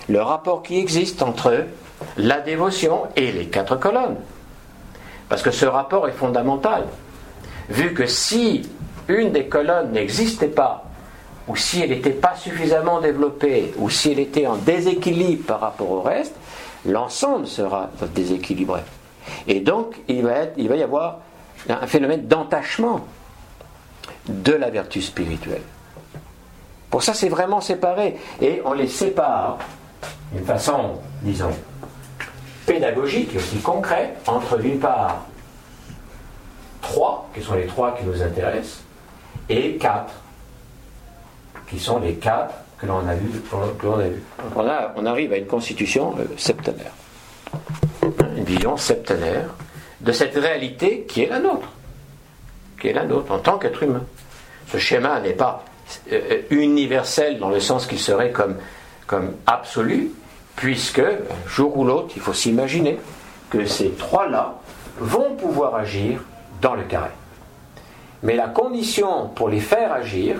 le 0.09 0.21
rapport 0.21 0.63
qui 0.63 0.77
existe 0.77 1.21
entre 1.21 1.63
la 2.17 2.41
dévotion 2.41 3.03
et 3.15 3.31
les 3.31 3.45
quatre 3.45 3.77
colonnes. 3.77 4.17
Parce 5.29 5.43
que 5.43 5.51
ce 5.51 5.65
rapport 5.65 6.07
est 6.09 6.13
fondamental. 6.13 6.85
Vu 7.69 7.93
que 7.93 8.07
si 8.07 8.67
une 9.07 9.31
des 9.31 9.45
colonnes 9.45 9.91
n'existait 9.91 10.47
pas, 10.47 10.85
ou 11.47 11.55
si 11.55 11.81
elle 11.81 11.89
n'était 11.89 12.09
pas 12.11 12.35
suffisamment 12.35 12.99
développée, 12.99 13.73
ou 13.77 13.89
si 13.89 14.11
elle 14.11 14.19
était 14.19 14.47
en 14.47 14.55
déséquilibre 14.55 15.45
par 15.45 15.59
rapport 15.61 15.89
au 15.89 16.01
reste, 16.01 16.35
l'ensemble 16.85 17.47
sera 17.47 17.89
déséquilibré. 18.13 18.81
Et 19.47 19.59
donc, 19.59 19.95
il 20.07 20.23
va, 20.23 20.75
y 20.75 20.83
avoir 20.83 21.19
un 21.67 21.87
phénomène 21.87 22.27
d'entachement 22.27 23.01
de 24.27 24.53
la 24.53 24.69
vertu 24.69 25.01
spirituelle. 25.01 25.61
Pour 26.89 27.03
ça, 27.03 27.13
c'est 27.13 27.29
vraiment 27.29 27.61
séparé. 27.61 28.17
Et 28.41 28.61
on 28.65 28.73
les 28.73 28.87
sépare 28.87 29.59
d'une 30.31 30.45
façon, 30.45 30.99
disons, 31.21 31.51
pédagogique 32.69 33.33
et 33.33 33.37
aussi 33.37 33.57
concrète 33.57 34.17
entre, 34.27 34.57
d'une 34.57 34.79
part, 34.79 35.25
trois, 36.81 37.29
qui 37.33 37.41
sont 37.41 37.55
les 37.55 37.65
trois 37.65 37.95
qui 37.97 38.05
nous 38.05 38.21
intéressent, 38.21 38.83
et 39.49 39.77
quatre, 39.77 40.13
qui 41.67 41.79
sont 41.79 41.99
les 41.99 42.13
quatre 42.15 42.53
que 42.77 42.85
l'on 42.85 43.07
a 43.07 43.15
vus. 43.15 43.41
On, 44.55 44.65
on 44.95 45.05
arrive 45.05 45.33
à 45.33 45.37
une 45.37 45.47
constitution 45.47 46.15
euh, 46.19 46.25
septenaire 46.37 46.93
une 48.37 48.43
vision 48.43 48.77
septenaire 48.77 49.49
de 50.01 50.11
cette 50.11 50.35
réalité 50.35 51.05
qui 51.07 51.23
est 51.23 51.29
la 51.29 51.39
nôtre, 51.39 51.67
qui 52.79 52.87
est 52.87 52.93
la 52.93 53.05
nôtre 53.05 53.31
en 53.31 53.39
tant 53.39 53.57
qu'être 53.57 53.83
humain. 53.83 54.03
Ce 54.71 54.77
schéma 54.77 55.19
n'est 55.19 55.33
pas 55.33 55.65
euh, 56.11 56.41
universel 56.49 57.39
dans 57.39 57.49
le 57.49 57.59
sens 57.59 57.85
qu'il 57.85 57.99
serait 57.99 58.31
comme, 58.31 58.55
comme 59.07 59.33
absolu, 59.45 60.11
puisque 60.59 61.01
jour 61.47 61.77
ou 61.77 61.85
l'autre, 61.85 62.11
il 62.17 62.21
faut 62.21 62.33
s'imaginer 62.33 62.99
que 63.49 63.65
ces 63.65 63.91
trois-là 63.91 64.55
vont 64.99 65.35
pouvoir 65.35 65.73
agir 65.75 66.21
dans 66.61 66.75
le 66.75 66.83
carré. 66.83 67.11
Mais 68.23 68.35
la 68.35 68.49
condition 68.49 69.29
pour 69.29 69.47
les 69.47 69.61
faire 69.61 69.93
agir 69.93 70.35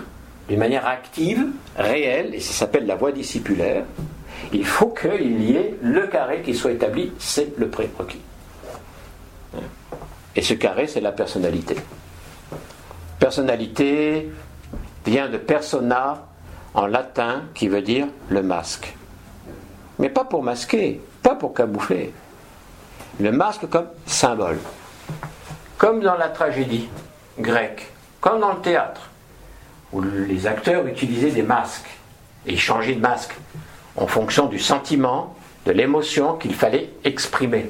d'une 0.49 0.59
manière 0.59 0.85
active, 0.85 1.45
réelle, 1.77 2.35
et 2.35 2.41
ça 2.41 2.51
s'appelle 2.51 2.85
la 2.85 2.97
voie 2.97 3.13
discipulaire, 3.13 3.85
il 4.51 4.65
faut 4.65 4.89
qu'il 4.89 5.41
y 5.41 5.55
ait 5.55 5.75
le 5.81 6.07
carré 6.07 6.41
qui 6.41 6.53
soit 6.53 6.73
établi, 6.73 7.13
c'est 7.17 7.57
le 7.57 7.69
prérequis. 7.69 8.19
Et 10.35 10.41
ce 10.41 10.53
carré, 10.53 10.87
c'est 10.87 10.99
la 10.99 11.13
personnalité. 11.13 11.77
Personnalité 13.19 14.29
vient 15.05 15.29
de 15.29 15.37
persona 15.37 16.25
en 16.73 16.87
latin 16.87 17.43
qui 17.53 17.69
veut 17.69 17.81
dire 17.81 18.07
le 18.27 18.43
masque. 18.43 18.97
Mais 19.99 20.09
pas 20.09 20.23
pour 20.23 20.41
masquer, 20.41 21.01
pas 21.21 21.35
pour 21.35 21.53
camoufler. 21.53 22.13
Le 23.19 23.31
masque 23.31 23.67
comme 23.69 23.87
symbole. 24.05 24.59
Comme 25.77 25.99
dans 25.99 26.15
la 26.15 26.29
tragédie 26.29 26.87
grecque, 27.37 27.91
comme 28.21 28.39
dans 28.39 28.53
le 28.53 28.61
théâtre, 28.61 29.09
où 29.91 30.01
les 30.01 30.47
acteurs 30.47 30.87
utilisaient 30.87 31.31
des 31.31 31.43
masques 31.43 31.89
et 32.45 32.55
changeaient 32.55 32.95
de 32.95 33.01
masque 33.01 33.35
en 33.97 34.07
fonction 34.07 34.45
du 34.45 34.59
sentiment, 34.59 35.35
de 35.65 35.73
l'émotion 35.73 36.35
qu'il 36.35 36.55
fallait 36.55 36.89
exprimer. 37.03 37.69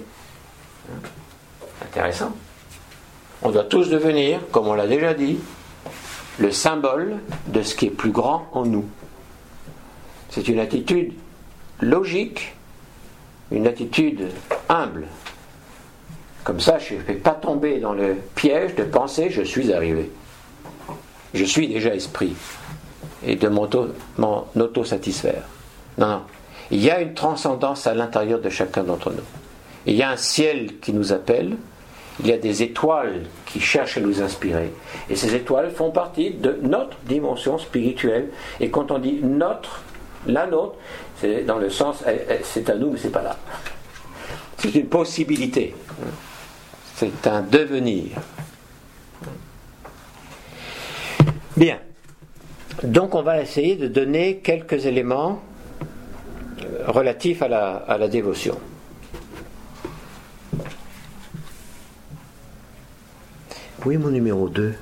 Intéressant. 1.81 2.31
On 3.41 3.49
doit 3.49 3.63
tous 3.63 3.89
devenir, 3.89 4.39
comme 4.51 4.67
on 4.67 4.73
l'a 4.73 4.85
déjà 4.85 5.13
dit, 5.13 5.39
le 6.37 6.51
symbole 6.51 7.17
de 7.47 7.63
ce 7.63 7.73
qui 7.73 7.87
est 7.87 7.91
plus 7.91 8.11
grand 8.11 8.47
en 8.51 8.65
nous. 8.65 8.85
C'est 10.29 10.47
une 10.47 10.59
attitude 10.59 11.13
logique, 11.81 12.53
une 13.51 13.67
attitude 13.67 14.27
humble. 14.67 15.07
Comme 16.43 16.59
ça, 16.59 16.77
je 16.79 16.95
ne 16.95 16.99
fais 17.01 17.13
pas 17.13 17.31
tomber 17.31 17.79
dans 17.79 17.93
le 17.93 18.15
piège 18.35 18.75
de 18.75 18.83
penser 18.83 19.29
je 19.29 19.41
suis 19.41 19.73
arrivé. 19.73 20.11
Je 21.33 21.43
suis 21.43 21.67
déjà 21.67 21.93
esprit. 21.93 22.35
Et 23.25 23.35
de 23.35 23.49
m'auto-satisfaire. 23.49 25.43
Non, 25.97 26.07
non. 26.07 26.21
Il 26.71 26.81
y 26.83 26.91
a 26.91 27.01
une 27.01 27.13
transcendance 27.13 27.87
à 27.87 27.93
l'intérieur 27.93 28.39
de 28.39 28.49
chacun 28.49 28.83
d'entre 28.83 29.11
nous. 29.11 29.23
Il 29.85 29.95
y 29.95 30.03
a 30.03 30.11
un 30.11 30.17
ciel 30.17 30.79
qui 30.79 30.93
nous 30.93 31.11
appelle, 31.11 31.57
il 32.19 32.27
y 32.27 32.31
a 32.31 32.37
des 32.37 32.63
étoiles 32.63 33.23
qui 33.45 33.59
cherchent 33.59 33.97
à 33.97 34.01
nous 34.01 34.21
inspirer. 34.21 34.71
Et 35.09 35.15
ces 35.15 35.35
étoiles 35.35 35.71
font 35.71 35.89
partie 35.89 36.31
de 36.31 36.59
notre 36.61 36.97
dimension 37.07 37.57
spirituelle. 37.57 38.29
Et 38.59 38.69
quand 38.69 38.91
on 38.91 38.99
dit 38.99 39.19
notre, 39.23 39.81
la 40.27 40.47
nôtre, 40.47 40.75
c'est 41.17 41.43
dans 41.43 41.57
le 41.57 41.69
sens, 41.69 42.03
eh, 42.07 42.19
eh, 42.29 42.39
c'est 42.43 42.69
à 42.69 42.75
nous, 42.75 42.91
mais 42.91 42.97
c'est 42.97 43.11
pas 43.11 43.21
là. 43.21 43.37
C'est 44.57 44.75
une 44.75 44.87
possibilité. 44.87 45.73
C'est 46.95 47.27
un 47.27 47.41
devenir. 47.41 48.17
Bien. 51.55 51.79
Donc 52.83 53.15
on 53.15 53.21
va 53.21 53.41
essayer 53.41 53.75
de 53.75 53.87
donner 53.87 54.37
quelques 54.37 54.85
éléments 54.85 55.41
euh, 56.61 56.85
relatifs 56.87 57.41
à 57.41 57.47
la, 57.47 57.75
à 57.75 57.97
la 57.97 58.07
dévotion. 58.07 58.57
Oui, 63.85 63.97
mon 63.97 64.09
numéro 64.09 64.49
2 64.49 64.73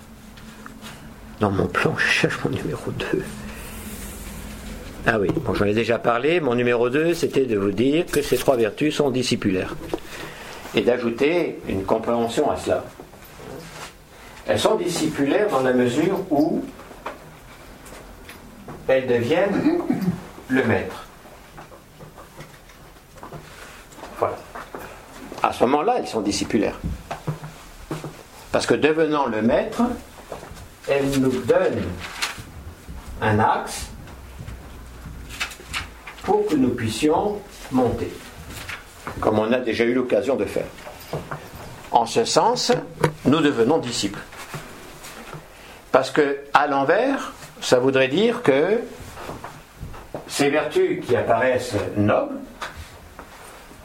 Dans 1.39 1.52
mon 1.52 1.67
plan, 1.67 1.95
je 1.97 2.06
cherche 2.06 2.43
mon 2.43 2.50
numéro 2.50 2.91
2. 2.91 3.23
Ah 5.10 5.20
oui, 5.20 5.30
bon, 5.32 5.54
j'en 5.54 5.63
ai 5.63 5.74
déjà 5.74 6.00
parlé. 6.00 6.41
Mon 6.41 6.54
numéro 6.54 6.89
2, 6.89 7.13
c'était 7.13 7.46
de 7.46 7.58
vous 7.58 7.72
dire 7.72 8.06
que 8.08 8.22
ces 8.22 8.36
trois 8.36 8.58
vertus 8.58 8.93
sont 8.93 9.10
discipulaires. 9.10 9.74
Et 10.76 10.82
d'ajouter 10.82 11.60
une 11.70 11.86
compréhension 11.86 12.52
à 12.52 12.58
cela. 12.58 12.84
Elles 14.46 14.60
sont 14.60 14.76
discipulaires 14.76 15.48
dans 15.50 15.62
la 15.62 15.72
mesure 15.72 16.20
où 16.30 16.62
elles 18.89 19.08
deviennent 19.08 19.80
le 20.50 20.63
maître. 20.65 21.06
Voilà. 24.20 24.36
À 25.41 25.54
ce 25.54 25.63
moment-là, 25.63 26.00
elles 26.00 26.08
sont 26.08 26.20
discipulaires. 26.20 26.82
Parce 28.52 28.65
que 28.65 28.74
devenant 28.74 29.28
le 29.28 29.41
maître, 29.41 29.84
elles 30.89 31.17
nous 31.22 31.41
donnent 31.43 31.86
un 33.22 33.39
axe 33.39 33.87
pour 36.28 36.46
que 36.46 36.56
nous 36.56 36.72
puissions 36.72 37.38
monter, 37.72 38.12
comme 39.22 39.40
on 39.40 39.50
a 39.54 39.60
déjà 39.60 39.86
eu 39.86 39.94
l'occasion 39.94 40.36
de 40.36 40.44
faire. 40.44 40.68
En 41.90 42.06
ce 42.06 42.26
sens, 42.26 42.74
nous 43.24 43.40
devenons 43.40 43.78
disciples. 43.78 44.20
Parce 45.94 46.12
que, 46.12 46.40
à 46.54 46.68
l'envers, 46.68 47.32
ça 47.62 47.80
voudrait 47.80 48.10
dire 48.10 48.44
que 48.44 48.82
ces 50.28 50.50
vertus 50.50 51.00
qui 51.06 51.16
apparaissent 51.16 51.76
nobles, 51.96 52.40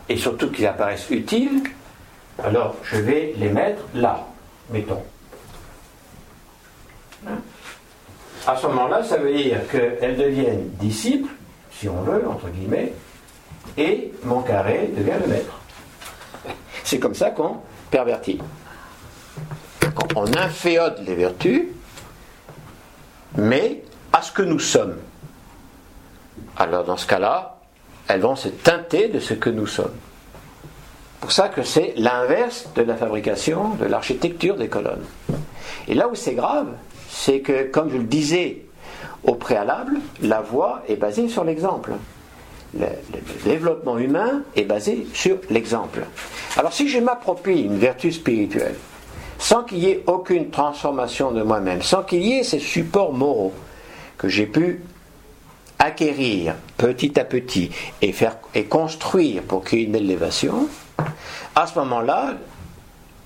et 0.09 0.17
surtout 0.17 0.51
qui 0.51 0.67
apparaissent 0.67 1.11
utiles, 1.11 1.63
alors 2.43 2.75
je 2.83 2.97
vais 2.97 3.35
les 3.37 3.51
mettre 3.51 3.83
là, 3.95 4.27
mettons. 4.69 5.05
À 8.49 8.57
ce 8.57 8.67
moment-là, 8.67 9.05
ça 9.05 9.19
veut 9.19 9.33
dire 9.33 9.61
qu'elles 9.71 10.17
deviennent 10.17 10.71
disciples, 10.81 11.31
si 11.83 11.89
on 11.89 12.03
veut, 12.03 12.29
entre 12.29 12.49
guillemets, 12.49 12.93
et 13.77 14.13
mon 14.23 14.41
carré 14.43 14.89
devient 14.97 15.19
le 15.21 15.27
maître. 15.27 15.61
C'est 16.85 17.01
comme 17.01 17.17
ça 17.17 17.31
qu'on 17.31 17.57
pervertit. 17.91 18.39
On 20.15 20.33
inféode 20.37 21.03
les 21.05 21.17
vertus, 21.17 21.65
mais 23.37 23.83
à 24.13 24.23
ce 24.23 24.31
que 24.31 24.43
nous 24.43 24.61
sommes. 24.61 24.97
Alors 26.57 26.85
dans 26.85 26.97
ce 26.97 27.09
cas-là, 27.09 27.59
elles 28.07 28.21
vont 28.21 28.37
se 28.37 28.49
teinter 28.49 29.09
de 29.09 29.19
ce 29.19 29.35
que 29.35 29.51
nous 29.51 29.67
sommes. 29.67 29.97
Pour 31.21 31.33
ça 31.33 31.49
que 31.49 31.65
c'est 31.65 31.95
l'inverse 31.97 32.69
de 32.77 32.83
la 32.83 32.95
fabrication, 32.95 33.71
de 33.71 33.87
l'architecture 33.87 34.55
des 34.55 34.69
colonnes. 34.69 35.05
Et 35.89 35.95
là 35.95 36.07
où 36.07 36.15
c'est 36.15 36.35
grave, 36.35 36.69
c'est 37.11 37.41
que, 37.41 37.65
comme 37.65 37.91
je 37.91 37.97
le 37.97 38.05
disais 38.05 38.67
au 39.25 39.35
préalable, 39.35 39.99
la 40.21 40.41
voie 40.41 40.83
est 40.89 40.97
basée 40.97 41.29
sur 41.29 41.45
l'exemple. 41.45 41.93
Le, 42.79 42.87
développement 43.45 43.99
humain 43.99 44.43
est 44.57 44.65
basé 44.65 45.07
sur 45.13 45.37
l'exemple. 45.51 46.01
Alors 46.57 46.73
si 46.73 46.89
je 46.89 46.99
m'approprie 46.99 47.63
une 47.63 47.79
vertu 47.79 48.11
spirituelle, 48.13 48.77
sans 49.39 49.65
qu'il 49.65 49.79
y 49.79 49.91
ait 49.91 50.03
aucune 50.07 50.51
transformation 50.51 51.33
de 51.33 51.43
moi-même, 51.43 51.83
sans 51.83 52.03
qu'il 52.03 52.23
y 52.23 52.39
ait 52.39 52.45
ces 52.45 52.61
supports 52.61 53.13
moraux 53.13 53.53
que 54.17 54.29
j'ai 54.29 54.47
pu 54.47 54.83
acquérir 55.79 56.55
petit 56.77 57.19
à 57.19 57.25
petit 57.25 57.71
et, 58.01 58.13
faire, 58.13 58.39
et 58.55 58.65
construire 58.65 59.43
pour 59.43 59.65
qu'il 59.65 59.81
y 59.81 59.83
ait 59.83 59.87
une 59.87 59.97
élévation, 59.97 60.69
à 61.55 61.67
ce 61.67 61.79
moment-là, 61.81 62.35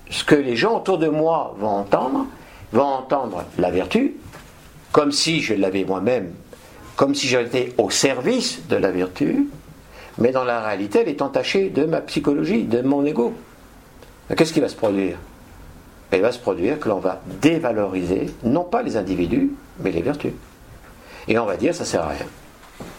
ce 0.09 0.23
que 0.23 0.35
les 0.35 0.55
gens 0.55 0.77
autour 0.77 0.97
de 0.97 1.07
moi 1.07 1.55
vont 1.59 1.69
entendre, 1.69 2.25
vont 2.73 2.83
entendre 2.83 3.43
la 3.57 3.69
vertu, 3.69 4.15
comme 4.97 5.11
si 5.11 5.41
je 5.41 5.53
l'avais 5.53 5.83
moi-même, 5.83 6.31
comme 6.95 7.13
si 7.13 7.27
j'étais 7.27 7.71
au 7.77 7.91
service 7.91 8.67
de 8.67 8.77
la 8.77 8.89
vertu, 8.89 9.47
mais 10.17 10.31
dans 10.31 10.43
la 10.43 10.59
réalité, 10.59 11.01
elle 11.01 11.09
est 11.09 11.21
entachée 11.21 11.69
de 11.69 11.85
ma 11.85 12.01
psychologie, 12.01 12.63
de 12.63 12.81
mon 12.81 13.05
ego. 13.05 13.35
Qu'est-ce 14.35 14.51
qui 14.51 14.59
va 14.59 14.69
se 14.69 14.75
produire? 14.75 15.19
Il 16.11 16.19
va 16.19 16.31
se 16.31 16.39
produire 16.39 16.79
que 16.79 16.89
l'on 16.89 16.97
va 16.97 17.21
dévaloriser, 17.39 18.25
non 18.43 18.63
pas 18.63 18.81
les 18.81 18.97
individus, 18.97 19.51
mais 19.81 19.91
les 19.91 20.01
vertus. 20.01 20.33
Et 21.27 21.37
on 21.37 21.45
va 21.45 21.57
dire, 21.57 21.75
ça 21.75 21.85
sert 21.85 22.01
à 22.01 22.07
rien. 22.07 22.25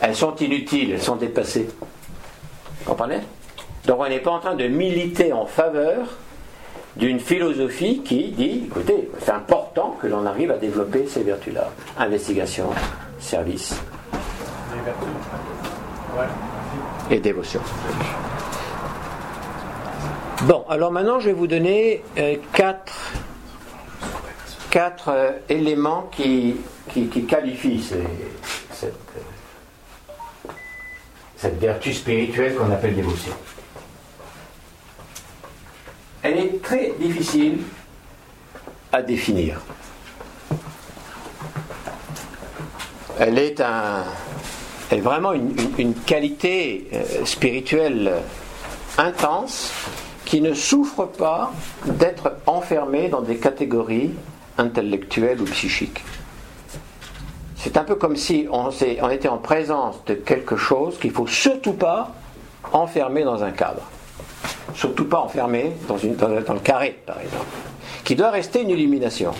Elles 0.00 0.14
sont 0.14 0.36
inutiles, 0.36 0.92
elles 0.92 1.02
sont 1.02 1.16
dépassées. 1.16 1.66
Vous 2.78 2.90
comprenez? 2.90 3.22
Donc 3.86 3.98
on 3.98 4.08
n'est 4.08 4.20
pas 4.20 4.30
en 4.30 4.38
train 4.38 4.54
de 4.54 4.68
militer 4.68 5.32
en 5.32 5.46
faveur 5.46 6.16
d'une 6.98 7.20
philosophie 7.20 8.02
qui 8.02 8.32
dit, 8.32 8.64
écoutez, 8.66 9.08
c'est 9.20 9.30
important 9.30 9.96
que 10.02 10.08
l'on 10.08 10.26
arrive 10.26 10.50
à 10.50 10.56
développer 10.56 11.06
ces 11.06 11.22
vertus-là. 11.22 11.70
Investigation, 11.96 12.70
service. 13.20 13.80
Et 17.10 17.20
dévotion. 17.20 17.60
Bon, 20.42 20.64
alors 20.68 20.90
maintenant 20.90 21.20
je 21.20 21.26
vais 21.26 21.32
vous 21.32 21.46
donner 21.46 22.02
euh, 22.16 22.36
quatre, 22.52 22.92
quatre 24.70 25.08
euh, 25.08 25.30
éléments 25.48 26.08
qui, 26.12 26.56
qualifient 27.28 27.82
cette, 28.72 28.92
cette 31.36 31.58
vertu 31.58 31.92
spirituelle 31.92 32.54
qu'on 32.54 32.70
appelle 32.70 32.94
dévotion. 32.94 33.32
Elle 36.22 36.38
est 36.38 36.62
très 36.62 36.92
difficile 36.98 37.58
à 38.92 39.02
définir. 39.02 39.60
Elle 43.18 43.38
est, 43.38 43.60
vraiment 45.00 45.32
une, 45.32 45.94
qualité 46.06 46.88
euh, 46.92 47.24
spirituelle 47.24 48.12
intense 48.96 49.72
qui 50.24 50.40
ne 50.40 50.54
souffre 50.54 51.04
pas 51.04 51.52
d'être 51.84 52.36
enfermé 52.46 53.08
dans 53.08 53.22
des 53.22 53.36
catégories 53.36 54.12
intellectuelles 54.56 55.40
ou 55.40 55.44
psychiques. 55.46 56.04
C'est 57.56 57.76
un 57.76 57.84
peu 57.84 57.96
comme 57.96 58.16
si 58.16 58.46
on, 58.50 58.70
était 59.10 59.28
en 59.28 59.38
présence 59.38 60.04
de 60.04 60.14
quelque 60.14 60.56
chose 60.56 60.98
qu'il 60.98 61.10
ne 61.10 61.16
faut 61.16 61.26
surtout 61.26 61.72
pas 61.72 62.12
enfermer 62.72 63.24
dans 63.24 63.42
un 63.42 63.50
cadre. 63.50 63.82
Surtout 64.74 65.06
pas 65.06 65.20
enfermer 65.20 65.72
dans, 65.88 65.98
une, 65.98 66.16
dans, 66.16 66.28
dans 66.40 66.54
le 66.54 66.60
carré, 66.60 67.00
par 67.06 67.20
exemple. 67.20 67.46
Qui 68.04 68.14
doit 68.14 68.30
rester 68.30 68.62
une 68.62 68.70
illumination. 68.70 69.32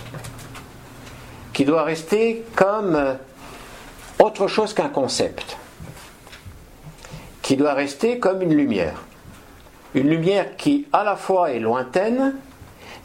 Qui 1.53 1.65
doit 1.65 1.83
rester 1.83 2.43
comme 2.55 2.95
euh, 2.95 3.13
autre 4.19 4.47
chose 4.47 4.73
qu'un 4.73 4.89
concept. 4.89 5.57
Qui 7.41 7.57
doit 7.57 7.73
rester 7.73 8.19
comme 8.19 8.41
une 8.41 8.53
lumière 8.53 8.95
une 9.95 10.09
lumière 10.09 10.55
qui 10.55 10.87
à 10.93 11.03
la 11.03 11.15
fois 11.15 11.51
est 11.51 11.59
lointaine, 11.59 12.35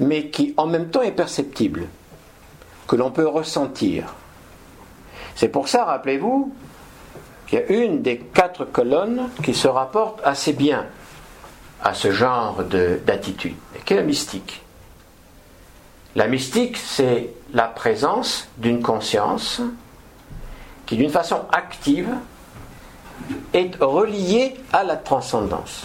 mais 0.01 0.29
qui 0.29 0.55
en 0.57 0.67
même 0.67 0.91
temps 0.91 1.03
est 1.03 1.13
perceptible, 1.13 1.87
que 2.87 2.97
l'on 2.97 3.11
peut 3.11 3.27
ressentir. 3.27 4.15
C'est 5.35 5.49
pour 5.49 5.69
ça, 5.69 5.85
rappelez-vous, 5.85 6.53
qu'il 7.47 7.59
y 7.59 7.63
a 7.63 7.73
une 7.73 8.03
des 8.03 8.19
quatre 8.19 8.65
colonnes 8.65 9.29
qui 9.43 9.55
se 9.55 9.69
rapporte 9.69 10.21
assez 10.25 10.53
bien 10.53 10.87
à 11.85 11.93
ce 11.93 12.11
genre 12.11 12.65
d'attitude, 12.65 13.55
qui 13.85 13.93
est 13.93 13.97
la 13.97 14.03
mystique? 14.03 14.63
La 16.17 16.27
mystique, 16.27 16.79
c'est 16.79 17.31
la 17.53 17.65
présence 17.65 18.49
d'une 18.57 18.83
conscience 18.83 19.61
qui, 20.87 20.97
d'une 20.97 21.11
façon 21.11 21.43
active, 21.53 22.09
est 23.53 23.77
reliée 23.81 24.55
à 24.73 24.83
la 24.83 24.97
transcendance. 24.97 25.83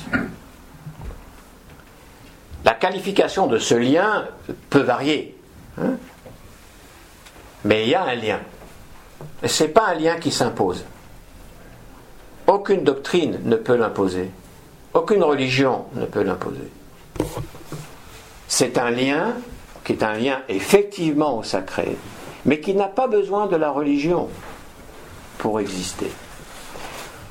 La 2.64 2.74
qualification 2.74 3.48
de 3.48 3.58
ce 3.58 3.76
lien 3.76 4.26
peut 4.70 4.82
varier. 4.82 5.36
Hein 5.82 5.96
Mais 7.66 7.84
il 7.84 7.90
y 7.90 7.96
a 7.96 8.04
un 8.04 8.16
lien. 8.16 8.40
Ce 9.46 9.64
n'est 9.64 9.70
pas 9.70 9.88
un 9.88 9.96
lien 9.96 10.18
qui 10.18 10.32
s'impose. 10.32 10.86
Aucune 12.48 12.84
doctrine 12.84 13.40
ne 13.44 13.56
peut 13.56 13.76
l'imposer. 13.76 14.32
Aucune 14.94 15.24
religion 15.24 15.86
ne 15.94 16.06
peut 16.06 16.24
l'imposer. 16.24 16.70
C'est 18.48 18.78
un 18.78 18.90
lien 18.90 19.36
qui 19.84 19.94
est 19.94 20.04
un 20.04 20.14
lien 20.14 20.42
effectivement 20.50 21.38
au 21.38 21.44
sacré, 21.44 21.96
mais 22.46 22.60
qui 22.60 22.74
n'a 22.74 22.88
pas 22.88 23.08
besoin 23.08 23.48
de 23.48 23.56
la 23.56 23.72
religion 23.72 24.30
pour 25.38 25.60
exister. 25.60 26.12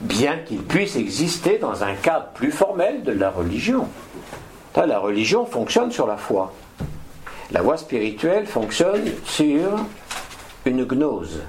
Bien 0.00 0.38
qu'il 0.38 0.62
puisse 0.62 0.96
exister 0.96 1.58
dans 1.58 1.82
un 1.82 1.94
cadre 1.94 2.28
plus 2.34 2.52
formel 2.52 3.02
de 3.02 3.12
la 3.12 3.30
religion 3.30 3.88
la 4.86 4.98
religion 4.98 5.46
fonctionne 5.46 5.90
sur 5.90 6.06
la 6.06 6.16
foi. 6.16 6.52
La 7.50 7.62
voie 7.62 7.76
spirituelle 7.76 8.46
fonctionne 8.46 9.04
sur 9.24 9.70
une 10.64 10.84
gnose, 10.84 11.40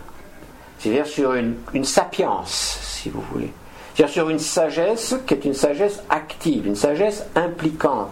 c'est-à-dire 0.78 1.06
sur 1.06 1.34
une, 1.34 1.56
une 1.74 1.84
sapience, 1.84 2.80
si 2.82 3.10
vous 3.10 3.22
voulez. 3.34 3.52
C'est-à-dire 3.94 4.14
sur 4.14 4.30
une 4.30 4.40
sagesse 4.40 5.16
qui 5.26 5.34
est 5.34 5.46
une 5.46 5.54
sagesse 5.54 6.04
active, 6.10 6.68
une 6.68 6.76
sagesse 6.76 7.26
impliquante, 7.36 8.12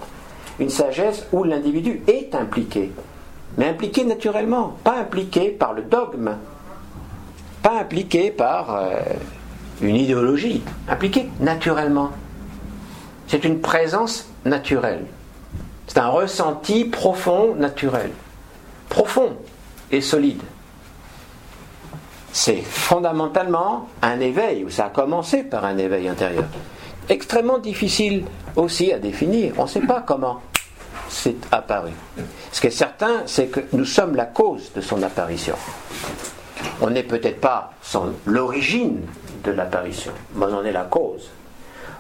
une 0.60 0.70
sagesse 0.70 1.26
où 1.32 1.44
l'individu 1.44 2.02
est 2.08 2.36
impliqué, 2.36 2.92
mais 3.58 3.70
impliqué 3.70 4.04
naturellement, 4.04 4.76
pas 4.84 5.00
impliqué 5.00 5.50
par 5.50 5.74
le 5.74 5.84
dogme, 5.84 6.36
pas 7.62 7.80
impliqué 7.80 8.32
par 8.32 8.76
euh, 8.76 9.00
une 9.82 9.96
idéologie, 9.96 10.64
impliqué 10.90 11.30
naturellement. 11.40 12.12
C'est 13.28 13.44
une 13.44 13.60
présence 13.60 14.30
naturelle. 14.46 15.06
C'est 15.88 16.00
un 16.00 16.10
ressenti 16.10 16.86
profond, 16.86 17.56
naturel. 17.56 18.12
Profond 18.90 19.34
et 19.92 20.02
solide. 20.02 20.42
C'est 22.32 22.62
fondamentalement 22.62 23.88
un 24.02 24.20
éveil, 24.20 24.64
ou 24.64 24.70
ça 24.70 24.86
a 24.86 24.90
commencé 24.90 25.44
par 25.44 25.66
un 25.66 25.78
éveil 25.78 26.08
intérieur. 26.08 26.46
Extrêmement 27.10 27.58
difficile 27.58 28.26
aussi 28.56 28.92
à 28.92 29.00
définir. 29.00 29.54
On 29.58 29.64
ne 29.64 29.68
sait 29.70 29.82
pas 29.82 30.04
comment 30.06 30.42
c'est 31.10 31.36
apparu. 31.52 31.92
Ce 32.52 32.62
qui 32.62 32.68
est 32.68 32.72
certain, 32.72 33.24
c'est 33.26 33.48
que 33.48 33.62
nous 33.74 33.86
sommes 33.86 34.16
la 34.16 34.26
cause 34.26 34.72
de 34.74 34.82
son 34.82 35.02
apparition. 35.04 35.56
On 36.82 36.90
n'est 36.90 37.04
peut-être 37.04 37.40
pas 37.40 37.72
l'origine 38.26 39.02
de 39.44 39.52
l'apparition, 39.52 40.12
mais 40.36 40.46
on 40.46 40.64
est 40.64 40.72
la 40.72 40.84
cause. 40.84 41.30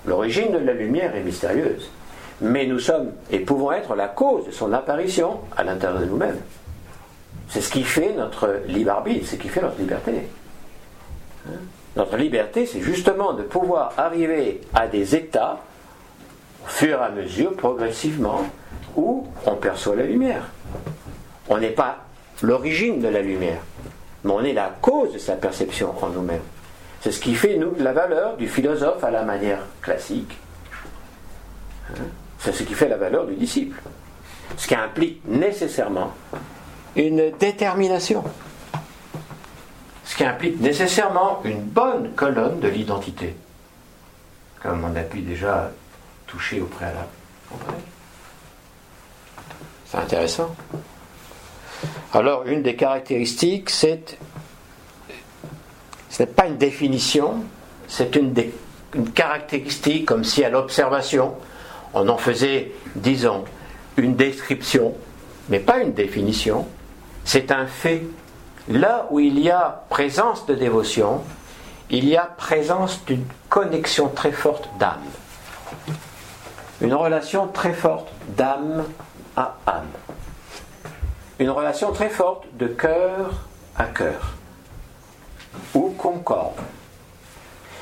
L'origine 0.05 0.51
de 0.51 0.57
la 0.57 0.73
lumière 0.73 1.15
est 1.15 1.23
mystérieuse, 1.23 1.89
mais 2.41 2.65
nous 2.65 2.80
sommes 2.80 3.11
et 3.32 3.39
pouvons 3.39 3.71
être 3.71 3.95
la 3.95 4.07
cause 4.07 4.45
de 4.45 4.51
son 4.51 4.73
apparition 4.73 5.39
à 5.55 5.63
l'intérieur 5.63 6.01
de 6.01 6.05
nous-mêmes. 6.05 6.39
C'est 7.50 7.62
ce 7.62 7.72
qui 7.72 7.84
fait 7.84 8.14
notre 8.14 8.62
libre 8.68 9.04
c'est 9.06 9.24
ce 9.24 9.36
qui 9.36 9.50
fait 9.50 9.62
notre 9.62 9.80
liberté. 9.80 10.12
Hein? 11.48 11.52
Notre 11.95 12.18
liberté, 12.18 12.66
c'est 12.66 12.82
justement 12.82 13.34
de 13.34 13.43
pouvoir 13.43 13.93
arriver 13.98 14.62
à 14.74 14.88
des 14.88 15.16
états, 15.16 15.60
au 16.64 16.68
fur 16.68 17.00
et 17.00 17.04
à 17.04 17.10
mesure, 17.10 17.56
progressivement, 17.56 18.41
où 18.95 19.28
on 19.45 19.56
perçoit 19.56 19.95
la 19.95 20.04
lumière. 20.04 20.43
On 21.50 21.58
n'est 21.58 21.72
pas 21.72 21.98
l'origine 22.43 23.00
de 23.00 23.08
la 23.08 23.22
lumière, 23.22 23.62
mais 24.24 24.32
on 24.32 24.43
est 24.43 24.54
la 24.54 24.76
cause 24.82 25.14
de 25.14 25.18
sa 25.18 25.34
perception 25.34 25.93
en 26.02 26.10
nous-mêmes. 26.10 26.41
C'est 27.02 27.12
ce 27.12 27.20
qui 27.20 27.34
fait 27.34 27.58
nous, 27.58 27.74
la 27.80 27.93
valeur 27.93 28.38
du 28.38 28.48
philosophe 28.48 29.04
à 29.04 29.10
la 29.10 29.24
manière 29.24 29.62
classique. 29.82 30.38
Hein? 31.91 32.04
C'est 32.39 32.54
ce 32.54 32.64
qui 32.64 32.74
fait 32.74 32.89
la 32.89 32.98
valeur 32.98 33.26
du 33.26 33.36
disciple. 33.36 33.80
Ce 34.56 34.68
qui 34.68 34.76
implique 34.76 35.22
nécessairement 35.28 36.14
une 36.98 37.32
détermination. 37.39 38.24
Ce 40.04 40.16
qui 40.16 40.24
implique 40.24 40.60
nécessairement 40.60 41.41
une 41.43 41.62
bonne 41.62 42.12
colonne 42.16 42.60
de 42.60 42.68
l'identité. 42.68 43.36
Comme 44.62 44.84
on 44.84 44.95
a 44.95 45.04
pu 45.04 45.20
déjà 45.20 45.72
toucher 46.26 46.60
au 46.60 46.66
préalable. 46.66 47.08
C'est 49.86 49.98
intéressant. 49.98 50.56
Alors, 52.14 52.48
une 52.48 52.64
des 52.64 52.76
caractéristiques, 52.76 53.70
c'est. 53.70 54.18
Ce 56.10 56.24
n'est 56.24 56.28
pas 56.28 56.48
une 56.48 56.58
définition, 56.58 57.43
c'est 57.88 58.16
une, 58.16 58.34
une 58.95 59.12
caractéristique, 59.12 60.06
comme 60.06 60.24
si 60.24 60.43
à 60.43 60.50
l'observation, 60.50 61.36
on 61.93 62.08
en 62.10 62.18
faisait, 62.18 62.72
disons, 62.95 63.45
une 63.98 64.16
description, 64.16 64.95
mais 65.50 65.60
pas 65.60 65.78
une 65.78 65.93
définition, 65.93 66.66
c'est 67.28 67.51
un 67.51 67.67
fait. 67.67 68.03
Là 68.69 69.05
où 69.11 69.19
il 69.19 69.39
y 69.39 69.51
a 69.51 69.84
présence 69.89 70.45
de 70.45 70.55
dévotion, 70.55 71.21
il 71.89 72.07
y 72.07 72.15
a 72.15 72.23
présence 72.23 73.03
d'une 73.05 73.25
connexion 73.49 74.07
très 74.07 74.32
forte 74.32 74.69
d'âme. 74.80 75.03
Une 76.80 76.93
relation 76.93 77.47
très 77.47 77.73
forte 77.73 78.07
d'âme 78.30 78.86
à 79.36 79.57
âme. 79.67 79.91
Une 81.39 81.49
relation 81.49 81.91
très 81.91 82.09
forte 82.09 82.45
de 82.53 82.67
cœur 82.67 83.45
à 83.75 83.86
cœur. 83.86 84.34
Ou 85.75 85.89
concorde. 85.97 86.55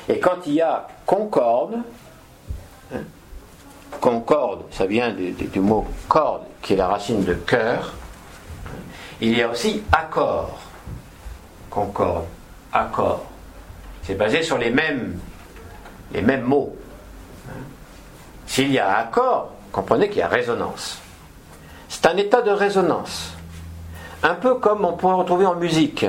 Et 0.08 0.18
quand 0.18 0.38
il 0.46 0.54
y 0.54 0.60
a 0.60 0.88
concorde, 1.04 1.76
hein, 2.92 2.98
concorde, 4.00 4.64
ça 4.72 4.86
vient 4.86 5.12
du, 5.12 5.32
du 5.32 5.60
mot 5.60 5.86
corde, 6.08 6.42
qui 6.62 6.72
est 6.72 6.76
la 6.76 6.88
racine 6.88 7.24
de 7.24 7.34
cœur, 7.34 7.94
il 9.20 9.36
y 9.36 9.42
a 9.42 9.50
aussi 9.50 9.82
accord. 9.92 10.58
Concorde, 11.70 12.24
accord. 12.72 13.24
C'est 14.02 14.14
basé 14.14 14.42
sur 14.42 14.58
les 14.58 14.70
mêmes, 14.70 15.18
les 16.12 16.22
mêmes 16.22 16.42
mots. 16.42 16.76
S'il 18.46 18.72
y 18.72 18.78
a 18.78 18.98
accord, 18.98 19.52
comprenez 19.72 20.08
qu'il 20.08 20.18
y 20.18 20.22
a 20.22 20.28
résonance. 20.28 21.00
C'est 21.88 22.06
un 22.06 22.16
état 22.16 22.42
de 22.42 22.50
résonance. 22.50 23.32
Un 24.22 24.34
peu 24.34 24.56
comme 24.56 24.84
on 24.84 24.92
pourrait 24.94 25.16
retrouver 25.16 25.46
en 25.46 25.56
musique. 25.56 26.06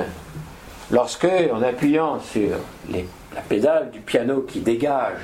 Lorsque, 0.90 1.28
en 1.52 1.62
appuyant 1.62 2.20
sur 2.20 2.56
la 2.90 3.40
pédale 3.42 3.90
du 3.90 4.00
piano 4.00 4.42
qui 4.42 4.60
dégage 4.60 5.20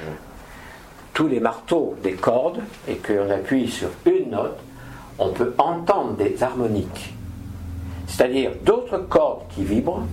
tous 1.15 1.29
les 1.29 1.41
marteaux 1.41 1.97
des 2.03 2.15
cordes 2.15 2.61
et 2.89 2.97
qu'on 2.97 3.31
appuie 3.31 3.71
sur 3.71 3.89
une 4.05 4.31
note, 4.31 4.59
on 5.19 5.31
peut 5.31 5.55
entendre 5.59 6.17
des 6.17 6.43
harmoniques 6.43 7.15
c'est-à-dire 8.15 8.53
d'autres 8.63 8.99
cordes 8.99 9.43
qui 9.51 9.65
vibrent 9.65 10.07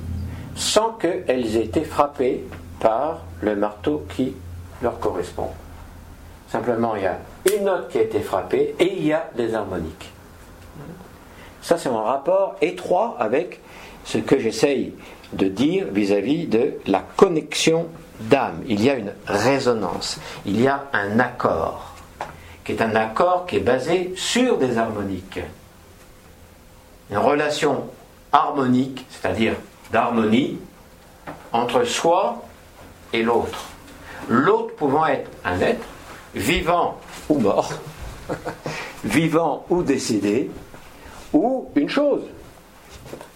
sans 0.56 0.94
qu'elles 0.94 1.56
aient 1.56 1.66
été 1.66 1.84
frappées 1.84 2.44
par 2.80 3.22
le 3.42 3.56
marteau 3.56 4.06
qui 4.16 4.34
leur 4.82 5.00
correspond. 5.00 5.50
Simplement, 6.50 6.96
il 6.96 7.04
y 7.04 7.06
a 7.06 7.20
une 7.56 7.66
note 7.66 7.90
qui 7.90 8.00
a 8.00 8.02
été 8.02 8.20
frappée 8.20 8.76
et 8.80 8.94
il 8.98 9.06
y 9.06 9.14
a 9.14 9.30
des 9.38 9.54
harmoniques. 9.54 10.12
Ça, 11.62 11.78
c'est 11.78 11.90
mon 11.90 12.04
rapport 12.04 12.56
étroit 12.62 13.16
avec 13.20 13.60
ce 14.04 14.18
que 14.18 14.40
j'essaye 14.40 14.94
de 15.34 15.48
dire 15.48 15.86
vis-à-vis 15.92 16.48
de 16.48 16.80
la 16.88 17.04
connexion 17.16 17.86
d'âme. 18.20 18.64
Il 18.68 18.84
y 18.84 18.90
a 18.90 18.96
une 18.96 19.14
résonance, 19.28 20.20
il 20.48 20.60
y 20.60 20.68
a 20.68 20.86
un 20.92 21.20
accord, 21.20 21.94
qui 22.66 22.72
est 22.72 22.82
un 22.82 22.96
accord 22.96 23.46
qui 23.46 23.58
est 23.58 23.60
basé 23.60 24.14
sur 24.16 24.58
des 24.58 24.80
harmoniques 24.80 25.40
une 27.12 27.18
relation 27.18 27.90
harmonique, 28.32 29.06
c'est-à-dire 29.10 29.56
d'harmonie, 29.92 30.58
entre 31.52 31.84
soi 31.84 32.42
et 33.12 33.22
l'autre. 33.22 33.66
L'autre 34.30 34.74
pouvant 34.76 35.06
être 35.06 35.30
un 35.44 35.60
être 35.60 35.86
vivant 36.34 36.98
ou 37.28 37.38
mort, 37.40 37.74
vivant 39.04 39.66
ou 39.70 39.84
décédé, 39.84 40.50
ou 41.34 41.70
une 41.76 41.90
chose, 41.90 42.24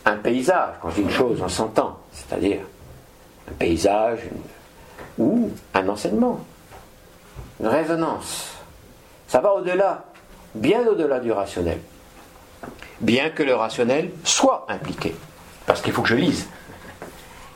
un 0.05 0.15
paysage, 0.15 0.75
quand 0.81 0.89
je 0.91 0.95
dis 0.95 1.01
une 1.01 1.11
chose, 1.11 1.41
on 1.43 1.49
s'entend, 1.49 1.99
c'est-à-dire 2.13 2.61
un 3.49 3.53
paysage 3.53 4.19
ou 5.17 5.51
un 5.73 5.87
enseignement, 5.89 6.39
une 7.59 7.67
résonance. 7.67 8.53
Ça 9.27 9.41
va 9.41 9.53
au-delà, 9.53 10.05
bien 10.53 10.87
au-delà 10.87 11.19
du 11.19 11.33
rationnel 11.33 11.79
bien 13.01 13.29
que 13.29 13.43
le 13.43 13.55
rationnel 13.55 14.11
soit 14.23 14.65
impliqué. 14.69 15.15
Parce 15.65 15.81
qu'il 15.81 15.93
faut 15.93 16.01
que 16.01 16.09
je 16.09 16.15
lise. 16.15 16.47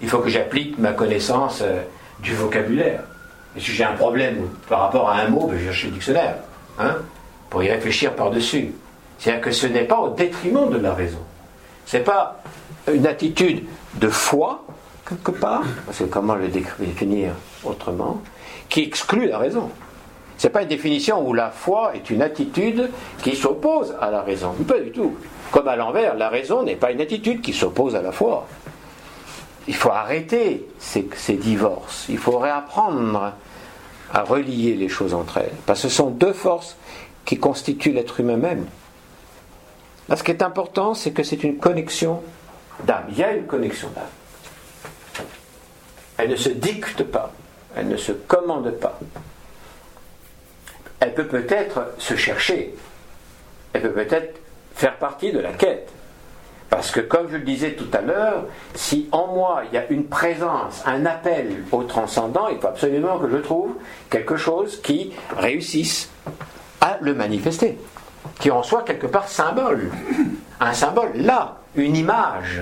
Il 0.02 0.10
faut 0.10 0.20
que 0.20 0.30
j'applique 0.30 0.78
ma 0.78 0.94
connaissance 0.94 1.62
euh, 1.62 1.82
du 2.20 2.34
vocabulaire. 2.34 3.04
Et 3.56 3.60
si 3.60 3.72
j'ai 3.72 3.84
un 3.84 3.94
problème 3.94 4.48
par 4.68 4.82
rapport 4.82 5.10
à 5.10 5.20
un 5.20 5.28
mot, 5.28 5.48
ben, 5.48 5.58
je 5.58 5.66
cherche 5.66 5.86
le 5.86 5.92
dictionnaire, 5.92 6.36
hein, 6.80 6.98
pour 7.50 7.64
y 7.64 7.70
réfléchir 7.70 8.16
par-dessus. 8.16 8.74
C'est-à-dire 9.18 9.42
que 9.42 9.52
ce 9.52 9.68
n'est 9.68 9.84
pas 9.84 10.00
au 10.00 10.10
détriment 10.10 10.70
de 10.70 10.78
la 10.78 10.94
raison. 10.94 11.20
Ce 11.86 11.98
n'est 11.98 12.04
pas 12.04 12.42
une 12.92 13.06
attitude 13.08 13.66
de 13.96 14.08
foi, 14.08 14.64
quelque 15.08 15.32
part, 15.32 15.64
parce 15.86 16.00
que 16.00 16.04
comment 16.06 16.36
le 16.36 16.48
définir 16.48 17.32
autrement, 17.64 18.22
qui 18.70 18.84
exclut 18.84 19.28
la 19.28 19.40
raison. 19.40 19.70
Ce 20.40 20.48
n'est 20.48 20.54
pas 20.54 20.62
une 20.62 20.70
définition 20.70 21.28
où 21.28 21.34
la 21.34 21.52
foi 21.52 21.92
est 21.96 22.10
une 22.10 22.22
attitude 22.22 22.90
qui 23.22 23.36
s'oppose 23.36 23.94
à 24.00 24.10
la 24.10 24.22
raison. 24.22 24.54
Pas 24.66 24.80
du 24.80 24.92
tout. 24.92 25.18
Comme 25.52 25.68
à 25.68 25.76
l'envers, 25.76 26.16
la 26.16 26.30
raison 26.30 26.64
n'est 26.64 26.78
pas 26.78 26.92
une 26.92 27.02
attitude 27.02 27.42
qui 27.42 27.52
s'oppose 27.52 27.94
à 27.94 28.02
la 28.02 28.14
foi. 28.14 28.48
Il 29.68 29.76
faut 29.76 29.92
arrêter 29.92 30.66
ces, 30.80 31.10
ces, 31.14 31.34
divorces. 31.34 32.06
Il 32.08 32.18
faut 32.18 32.38
réapprendre 32.40 33.34
à 34.14 34.22
relier 34.22 34.76
les 34.76 34.88
choses 34.88 35.14
entre 35.14 35.40
elles. 35.40 35.52
Parce 35.66 35.82
que 35.82 35.90
ce 35.90 35.96
sont 35.96 36.10
deux 36.10 36.34
forces 36.34 36.78
qui 37.26 37.38
constituent 37.38 37.92
l'être 37.92 38.22
humain 38.22 38.38
même. 38.38 38.66
Là, 40.08 40.16
ce 40.16 40.24
qui 40.24 40.32
est 40.32 40.42
important, 40.42 40.94
c'est 40.94 41.12
que 41.12 41.22
c'est 41.22 41.44
une 41.44 41.58
connexion 41.58 42.24
d'âme. 42.86 43.08
Il 43.10 43.18
y 43.18 43.24
a 43.26 43.34
une 43.34 43.46
connexion 43.46 43.90
d'âme. 43.90 45.26
Elle 46.18 46.30
ne 46.30 46.38
se 46.38 46.50
dicte 46.50 47.04
pas. 47.04 47.34
Elle 47.76 47.90
ne 47.90 47.98
se 47.98 48.14
commande 48.14 48.72
pas 48.72 48.98
elle 51.00 51.14
peut 51.14 51.28
peut-être 51.28 51.94
se 51.98 52.16
chercher, 52.16 52.76
elle 53.74 53.82
peut 53.82 53.92
peut-être 53.92 54.40
faire 54.76 54.98
partie 54.98 55.32
de 55.32 55.40
la 55.40 55.52
quête, 55.52 55.92
Parce 56.70 56.92
que 56.92 57.00
comme 57.00 57.30
je 57.32 57.38
le 57.38 57.44
disais 57.44 57.72
tout 57.72 57.90
à 57.94 58.02
l'heure, 58.02 58.46
si 58.76 59.10
en 59.12 59.28
moi 59.28 59.64
il 59.70 59.76
y 59.76 59.78
a 59.78 59.88
une 59.90 60.06
présence, 60.06 60.84
un 60.86 61.06
appel 61.06 61.64
au 61.72 61.84
transcendant, 61.84 62.48
il 62.48 62.60
faut 62.60 62.68
absolument 62.68 63.18
que 63.18 63.30
je 63.30 63.38
trouve 63.38 63.74
quelque 64.10 64.38
chose 64.38 64.80
qui 64.82 65.12
réussisse 65.36 66.12
à 66.80 66.98
le 67.02 67.14
manifester, 67.16 67.78
qui 68.40 68.52
en 68.52 68.62
soit 68.62 68.84
quelque 68.84 69.08
part 69.08 69.28
symbole. 69.28 69.90
Un 70.62 70.74
symbole, 70.74 71.12
là, 71.16 71.58
une 71.76 71.96
image 71.96 72.62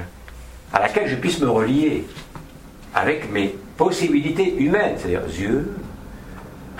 à 0.71 0.79
laquelle 0.79 1.07
je 1.07 1.15
puisse 1.15 1.39
me 1.41 1.49
relier 1.49 2.05
avec 2.95 3.31
mes 3.31 3.55
possibilités 3.75 4.55
humaines, 4.57 4.95
c'est-à-dire 4.97 5.27
yeux, 5.27 5.75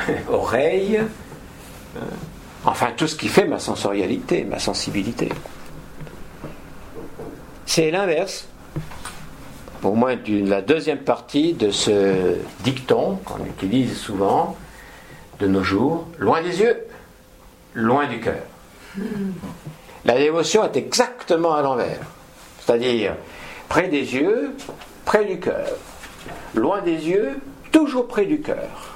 oreilles, 0.29 1.01
enfin 2.65 2.91
tout 2.95 3.07
ce 3.07 3.15
qui 3.15 3.27
fait 3.27 3.45
ma 3.45 3.59
sensorialité, 3.59 4.43
ma 4.43 4.59
sensibilité. 4.59 5.29
C'est 7.65 7.91
l'inverse, 7.91 8.47
au 9.83 9.93
moins 9.93 10.15
la 10.27 10.61
deuxième 10.61 10.99
partie 10.99 11.53
de 11.53 11.71
ce 11.71 12.35
dicton 12.63 13.19
qu'on 13.25 13.45
utilise 13.45 13.97
souvent 13.97 14.55
de 15.39 15.47
nos 15.47 15.63
jours, 15.63 16.07
loin 16.17 16.41
des 16.41 16.61
yeux, 16.61 16.77
loin 17.73 18.07
du 18.07 18.19
cœur. 18.19 18.43
La 20.05 20.17
dévotion 20.17 20.63
est 20.63 20.77
exactement 20.77 21.53
à 21.53 21.61
l'envers, 21.61 21.99
c'est-à-dire 22.59 23.15
près 23.69 23.87
des 23.87 24.15
yeux, 24.15 24.55
près 25.05 25.25
du 25.25 25.39
cœur. 25.39 25.67
Loin 26.55 26.81
des 26.81 27.07
yeux, 27.07 27.39
toujours 27.71 28.07
près 28.07 28.25
du 28.25 28.41
cœur. 28.41 28.95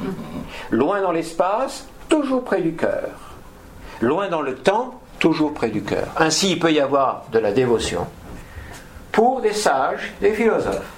Loin 0.72 1.02
dans 1.02 1.12
l'espace, 1.12 1.86
toujours 2.12 2.43
près 2.43 2.62
du 2.62 2.74
cœur. 2.74 3.09
Loin 4.01 4.28
dans 4.28 4.41
le 4.41 4.55
temps, 4.55 4.99
toujours 5.18 5.53
près 5.53 5.70
du 5.70 5.82
cœur. 5.82 6.07
Ainsi, 6.18 6.51
il 6.51 6.59
peut 6.59 6.72
y 6.72 6.80
avoir 6.80 7.24
de 7.32 7.39
la 7.39 7.51
dévotion 7.51 8.05
pour 9.12 9.41
des 9.41 9.53
sages, 9.53 10.14
des 10.22 10.34
philosophes, 10.34 10.91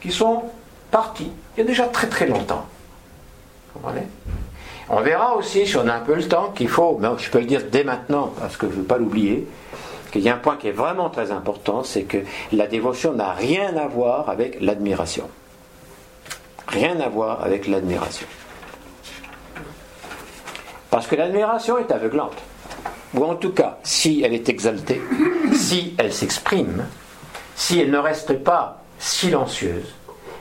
qui 0.00 0.10
sont 0.10 0.44
partis 0.90 1.30
il 1.56 1.60
y 1.60 1.62
a 1.62 1.66
déjà 1.66 1.86
très 1.86 2.06
très 2.08 2.26
longtemps. 2.26 2.66
Vous 3.74 3.80
comprenez? 3.80 4.06
On 4.88 5.00
verra 5.00 5.34
aussi, 5.36 5.66
si 5.66 5.76
on 5.76 5.88
a 5.88 5.94
un 5.94 6.00
peu 6.00 6.14
le 6.14 6.28
temps, 6.28 6.52
qu'il 6.54 6.68
faut, 6.68 6.98
mais 7.00 7.08
je 7.18 7.30
peux 7.30 7.40
le 7.40 7.46
dire 7.46 7.62
dès 7.70 7.82
maintenant, 7.82 8.32
parce 8.38 8.56
que 8.56 8.66
je 8.68 8.72
ne 8.72 8.78
veux 8.78 8.84
pas 8.84 8.98
l'oublier, 8.98 9.48
qu'il 10.12 10.22
y 10.22 10.28
a 10.28 10.34
un 10.34 10.38
point 10.38 10.56
qui 10.56 10.68
est 10.68 10.72
vraiment 10.72 11.10
très 11.10 11.32
important, 11.32 11.82
c'est 11.82 12.04
que 12.04 12.18
la 12.52 12.66
dévotion 12.66 13.12
n'a 13.14 13.32
rien 13.32 13.76
à 13.76 13.86
voir 13.86 14.28
avec 14.28 14.60
l'admiration. 14.60 15.28
Rien 16.68 17.00
à 17.00 17.08
voir 17.08 17.42
avec 17.42 17.66
l'admiration. 17.66 18.26
Parce 20.90 21.06
que 21.06 21.16
l'admiration 21.16 21.78
est 21.78 21.90
aveuglante. 21.90 22.36
Ou 23.14 23.24
en 23.24 23.34
tout 23.34 23.52
cas, 23.52 23.78
si 23.82 24.22
elle 24.22 24.34
est 24.34 24.48
exaltée, 24.48 25.00
si 25.54 25.94
elle 25.98 26.12
s'exprime, 26.12 26.84
si 27.54 27.80
elle 27.80 27.90
ne 27.90 27.98
reste 27.98 28.42
pas 28.42 28.82
silencieuse, 28.98 29.94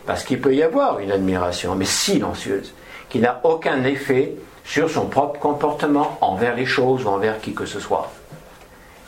parce 0.05 0.23
qu'il 0.23 0.41
peut 0.41 0.55
y 0.55 0.63
avoir 0.63 0.99
une 0.99 1.11
admiration, 1.11 1.75
mais 1.75 1.85
silencieuse, 1.85 2.73
qui 3.09 3.19
n'a 3.19 3.39
aucun 3.43 3.83
effet 3.83 4.35
sur 4.65 4.89
son 4.89 5.07
propre 5.07 5.39
comportement 5.39 6.17
envers 6.21 6.55
les 6.55 6.65
choses 6.65 7.05
ou 7.05 7.09
envers 7.09 7.39
qui 7.39 7.53
que 7.53 7.65
ce 7.65 7.79
soit. 7.79 8.11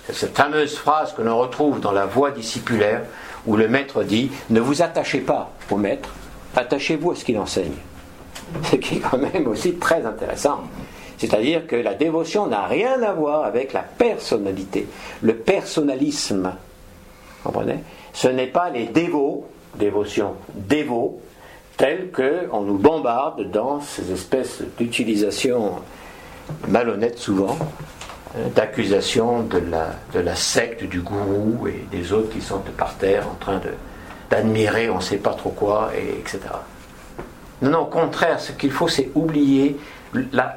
C'est 0.05 0.15
cette 0.15 0.37
fameuse 0.37 0.77
phrase 0.77 1.13
que 1.13 1.21
l'on 1.21 1.37
retrouve 1.37 1.81
dans 1.81 1.91
la 1.91 2.05
voie 2.05 2.31
discipulaire 2.31 3.01
où 3.45 3.57
le 3.57 3.67
maître 3.67 4.03
dit 4.03 4.31
Ne 4.49 4.61
vous 4.61 4.81
attachez 4.81 5.19
pas 5.19 5.51
au 5.69 5.75
maître, 5.75 6.09
attachez-vous 6.55 7.11
à 7.11 7.15
ce 7.15 7.25
qu'il 7.25 7.37
enseigne. 7.37 7.75
Ce 8.63 8.77
qui 8.77 8.95
est 8.95 8.99
quand 8.99 9.17
même 9.17 9.47
aussi 9.47 9.75
très 9.75 10.05
intéressant. 10.05 10.63
C'est-à-dire 11.17 11.65
que 11.65 11.75
la 11.75 11.93
dévotion 11.93 12.47
n'a 12.47 12.65
rien 12.65 13.01
à 13.01 13.13
voir 13.13 13.43
avec 13.43 13.73
la 13.73 13.81
personnalité, 13.81 14.87
le 15.21 15.35
personnalisme. 15.35 16.53
Vous 17.43 17.51
comprenez 17.51 17.79
ce 18.17 18.27
n'est 18.27 18.47
pas 18.47 18.71
les 18.71 18.87
dévots, 18.87 19.45
dévotion, 19.77 20.33
dévots, 20.55 21.21
tels 21.77 22.09
qu'on 22.11 22.61
nous 22.61 22.79
bombarde 22.79 23.51
dans 23.51 23.79
ces 23.79 24.11
espèces 24.11 24.63
d'utilisations 24.79 25.73
malhonnêtes 26.67 27.19
souvent, 27.19 27.55
hein, 28.35 28.39
d'accusations 28.55 29.43
de 29.43 29.59
la, 29.59 29.89
de 30.15 30.19
la 30.19 30.33
secte 30.33 30.83
du 30.83 31.01
gourou 31.01 31.67
et 31.67 31.85
des 31.95 32.11
autres 32.11 32.31
qui 32.31 32.41
sont 32.41 32.59
par 32.75 32.95
terre 32.95 33.27
en 33.29 33.35
train 33.35 33.61
d'admirer 34.31 34.89
on 34.89 34.95
ne 34.95 35.01
sait 35.01 35.17
pas 35.17 35.35
trop 35.35 35.51
quoi, 35.51 35.91
et, 35.95 36.19
etc. 36.19 36.39
Non, 37.61 37.69
non, 37.69 37.79
au 37.81 37.85
contraire, 37.85 38.39
ce 38.39 38.51
qu'il 38.51 38.71
faut, 38.71 38.87
c'est 38.87 39.11
oublier 39.13 39.77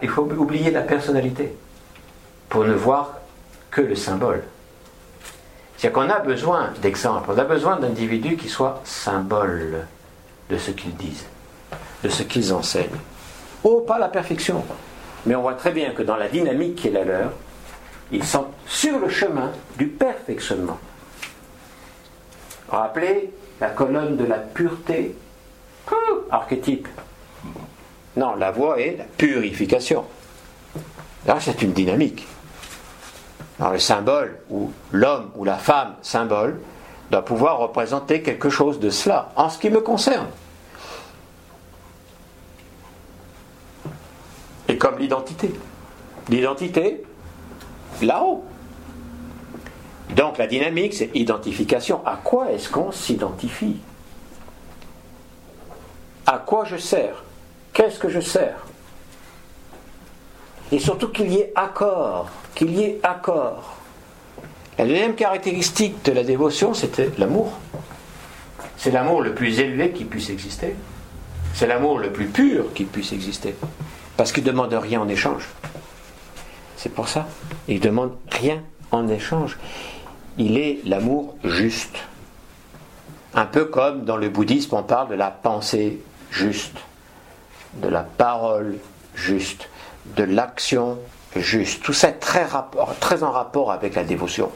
il 0.03 0.09
faut 0.09 0.23
oublier 0.23 0.71
la 0.71 0.83
personnalité 0.83 1.55
pour 2.49 2.65
ne 2.65 2.75
voir 2.75 3.15
que 3.71 3.81
le 3.81 3.95
symbole. 3.95 4.43
C'est 5.77 5.93
qu'on 5.93 6.11
a 6.11 6.19
besoin 6.19 6.73
d'exemples, 6.83 7.31
on 7.33 7.39
a 7.39 7.45
besoin 7.45 7.77
d'individus 7.77 8.37
qui 8.37 8.49
soient 8.49 8.81
symboles 8.85 9.87
de 10.51 10.59
ce 10.59 10.73
qu'ils 10.73 10.95
disent, 10.97 11.27
de 12.05 12.09
ce 12.09 12.23
qu'ils 12.23 12.53
enseignent. 12.53 13.01
Oh, 13.65 13.81
pas 13.81 13.99
la 13.99 14.09
perfection, 14.09 14.65
mais 15.27 15.35
on 15.35 15.43
voit 15.43 15.55
très 15.55 15.71
bien 15.71 15.93
que 15.93 16.03
dans 16.03 16.17
la 16.17 16.29
dynamique 16.29 16.77
qui 16.77 16.89
est 16.89 16.93
la 16.93 17.05
leur, 17.05 17.33
ils 18.13 18.25
sont 18.25 18.47
sur 18.67 18.99
le 18.99 19.09
chemin 19.09 19.53
du 19.79 19.87
perfectionnement. 19.87 20.79
Rappelez 22.69 23.33
la 23.61 23.71
colonne 23.71 24.17
de 24.17 24.25
la 24.25 24.39
pureté, 24.39 25.15
archétype. 26.31 26.89
Non, 28.17 28.35
la 28.35 28.51
voie 28.51 28.81
est 28.81 28.97
la 28.97 29.05
purification. 29.05 30.05
Là, 31.27 31.39
c'est 31.41 31.63
une 31.63 31.73
dynamique. 31.73 32.27
Alors 33.59 33.73
le 33.73 33.79
symbole, 33.79 34.39
ou 34.49 34.73
l'homme 34.91 35.31
ou 35.37 35.45
la 35.45 35.59
femme 35.59 35.95
symbole, 36.03 36.61
doit 37.11 37.25
pouvoir 37.25 37.59
représenter 37.59 38.23
quelque 38.23 38.49
chose 38.49 38.81
de 38.81 38.89
cela, 38.89 39.33
en 39.37 39.51
ce 39.51 39.59
qui 39.59 39.69
me 39.69 39.81
concerne. 39.81 40.29
Et 44.69 44.79
comme 44.79 44.99
l'identité. 44.99 45.53
L'identité, 46.29 47.03
là-haut. 48.01 48.45
Donc 50.17 50.39
la 50.39 50.47
dynamique, 50.47 50.95
c'est 50.95 51.11
identification. 51.15 52.05
À 52.07 52.17
quoi 52.17 52.53
est-ce 52.53 52.69
qu'on 52.71 52.93
s'identifie? 52.93 53.81
À 56.27 56.39
quoi 56.39 56.65
je 56.65 56.77
sers? 56.77 57.25
Qu'est-ce 57.73 57.99
que 57.99 58.09
je 58.09 58.21
sers? 58.21 58.57
Et 60.73 60.79
surtout 60.79 61.09
qu'il 61.09 61.33
y 61.33 61.39
ait 61.39 61.53
accord 61.55 62.31
qu'il 62.55 62.73
y 62.73 62.83
ait 62.83 63.01
accord. 63.03 63.77
La 64.79 64.87
deuxième 64.87 65.15
caractéristique 65.15 66.05
de 66.05 66.13
la 66.13 66.25
dévotion, 66.25 66.75
c'était 66.75 67.11
l'amour. 67.19 67.53
C'est 68.77 68.91
l'amour 68.91 69.23
le 69.23 69.35
plus 69.35 69.61
élevé 69.61 69.93
qui 69.93 70.05
puisse 70.05 70.31
exister. 70.31 70.75
C'est 71.55 71.67
l'amour 71.67 71.99
le 71.99 72.13
plus 72.13 72.27
pur 72.27 72.73
qui 72.75 72.85
puisse 72.85 73.13
exister. 73.13 73.55
Parce 74.17 74.33
qu'il 74.33 74.45
ne 74.45 74.51
demande 74.51 74.73
rien 74.75 75.01
en 75.01 75.09
échange. 75.09 75.49
C'est 76.77 76.93
pour 76.93 77.09
ça. 77.09 77.29
Il 77.69 77.77
ne 77.77 77.81
demande 77.81 78.13
rien 78.31 78.63
en 78.91 79.09
échange. 79.09 79.59
Il 80.39 80.59
est 80.59 80.81
l'amour 80.85 81.37
juste. 81.45 81.97
Un 83.35 83.47
peu 83.47 83.67
comme 83.67 84.05
dans 84.05 84.17
le 84.17 84.29
bouddhisme, 84.29 84.75
on 84.75 84.83
parle 84.83 85.09
de 85.09 85.15
la 85.15 85.31
pensée 85.31 86.01
juste, 86.31 86.77
de 87.75 87.89
la 87.89 88.03
parole 88.03 88.77
juste, 89.15 89.69
de 90.17 90.25
l'action 90.25 90.99
juste. 91.37 91.83
Tout 91.83 91.93
ça 91.93 92.09
est 92.09 92.15
très, 92.15 92.45
rapport, 92.45 92.95
très 93.01 93.23
en 93.23 93.31
rapport 93.31 93.73
avec 93.73 93.95
la 93.95 94.05
dévotion. 94.05 94.51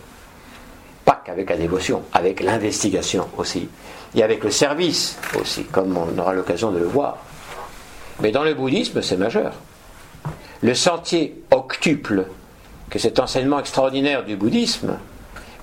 Pas 1.05 1.21
qu'avec 1.25 1.51
la 1.51 1.57
dévotion, 1.57 2.03
avec 2.13 2.41
l'investigation 2.41 3.29
aussi. 3.37 3.69
Et 4.15 4.23
avec 4.23 4.45
le 4.45 4.51
service 4.51 5.19
aussi, 5.39 5.65
comme 5.65 5.97
on 5.97 6.19
aura 6.19 6.33
l'occasion 6.33 6.71
de 6.71 6.79
le 6.79 6.87
voir. 6.87 7.19
Mais 8.21 8.31
dans 8.31 8.45
le 8.45 8.55
bouddhisme, 8.55 9.03
c'est 9.03 9.17
majeur. 9.17 9.53
Le 10.63 10.75
sentier 10.75 11.43
octuple, 11.51 12.27
que 12.91 12.99
cet 12.99 13.19
enseignement 13.19 13.59
extraordinaire 13.59 14.25
du 14.25 14.37
bouddhisme, 14.37 14.99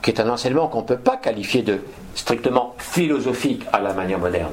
qui 0.01 0.11
est 0.11 0.19
un 0.19 0.29
enseignement 0.29 0.67
qu'on 0.67 0.81
ne 0.81 0.87
peut 0.87 0.97
pas 0.97 1.17
qualifier 1.17 1.61
de 1.61 1.79
strictement 2.13 2.75
philosophique 2.77 3.63
à 3.71 3.79
la 3.79 3.93
manière 3.93 4.19
moderne, 4.19 4.51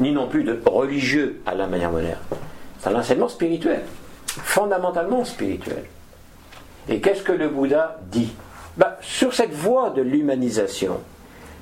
ni 0.00 0.12
non 0.12 0.28
plus 0.28 0.44
de 0.44 0.60
religieux 0.64 1.40
à 1.46 1.54
la 1.54 1.66
manière 1.66 1.90
moderne. 1.90 2.20
C'est 2.80 2.90
un 2.90 2.96
enseignement 2.96 3.28
spirituel 3.28 3.82
fondamentalement 4.42 5.24
spirituel. 5.24 5.84
Et 6.88 7.00
qu'est-ce 7.00 7.22
que 7.22 7.32
le 7.32 7.48
Bouddha 7.48 7.98
dit? 8.10 8.32
Ben, 8.76 8.92
Sur 9.00 9.32
cette 9.32 9.54
voie 9.54 9.90
de 9.90 10.02
l'humanisation, 10.02 11.00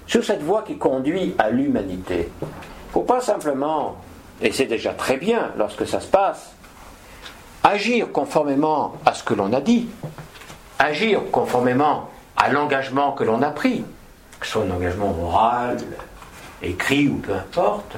sur 0.07 0.25
cette 0.25 0.43
voie 0.43 0.63
qui 0.63 0.79
conduit 0.79 1.35
à 1.39 1.51
l'humanité, 1.51 2.31
il 2.41 2.47
ne 2.47 2.93
faut 2.93 3.03
pas 3.03 3.21
simplement, 3.21 3.97
et 4.41 4.53
c'est 4.53 4.67
déjà 4.67 4.93
très 4.93 5.17
bien 5.17 5.51
lorsque 5.57 5.87
ça 5.87 6.01
se 6.01 6.09
passe, 6.09 6.53
agir 7.63 8.11
conformément 8.11 8.95
à 9.07 9.15
ce 9.15 9.23
que 9.23 9.35
l'on 9.35 9.53
a 9.53 9.61
dit, 9.61 9.89
agir 10.79 11.21
conformément 11.31 12.09
à 12.37 12.51
l'engagement 12.51 13.13
que 13.13 13.25
l'on 13.25 13.43
a 13.43 13.51
pris, 13.51 13.85
que 14.41 14.47
ce 14.47 14.53
soit 14.53 14.65
un 14.65 14.71
engagement 14.71 15.13
moral, 15.13 15.77
écrit 16.63 17.09
ou 17.09 17.17
peu 17.17 17.33
importe. 17.35 17.97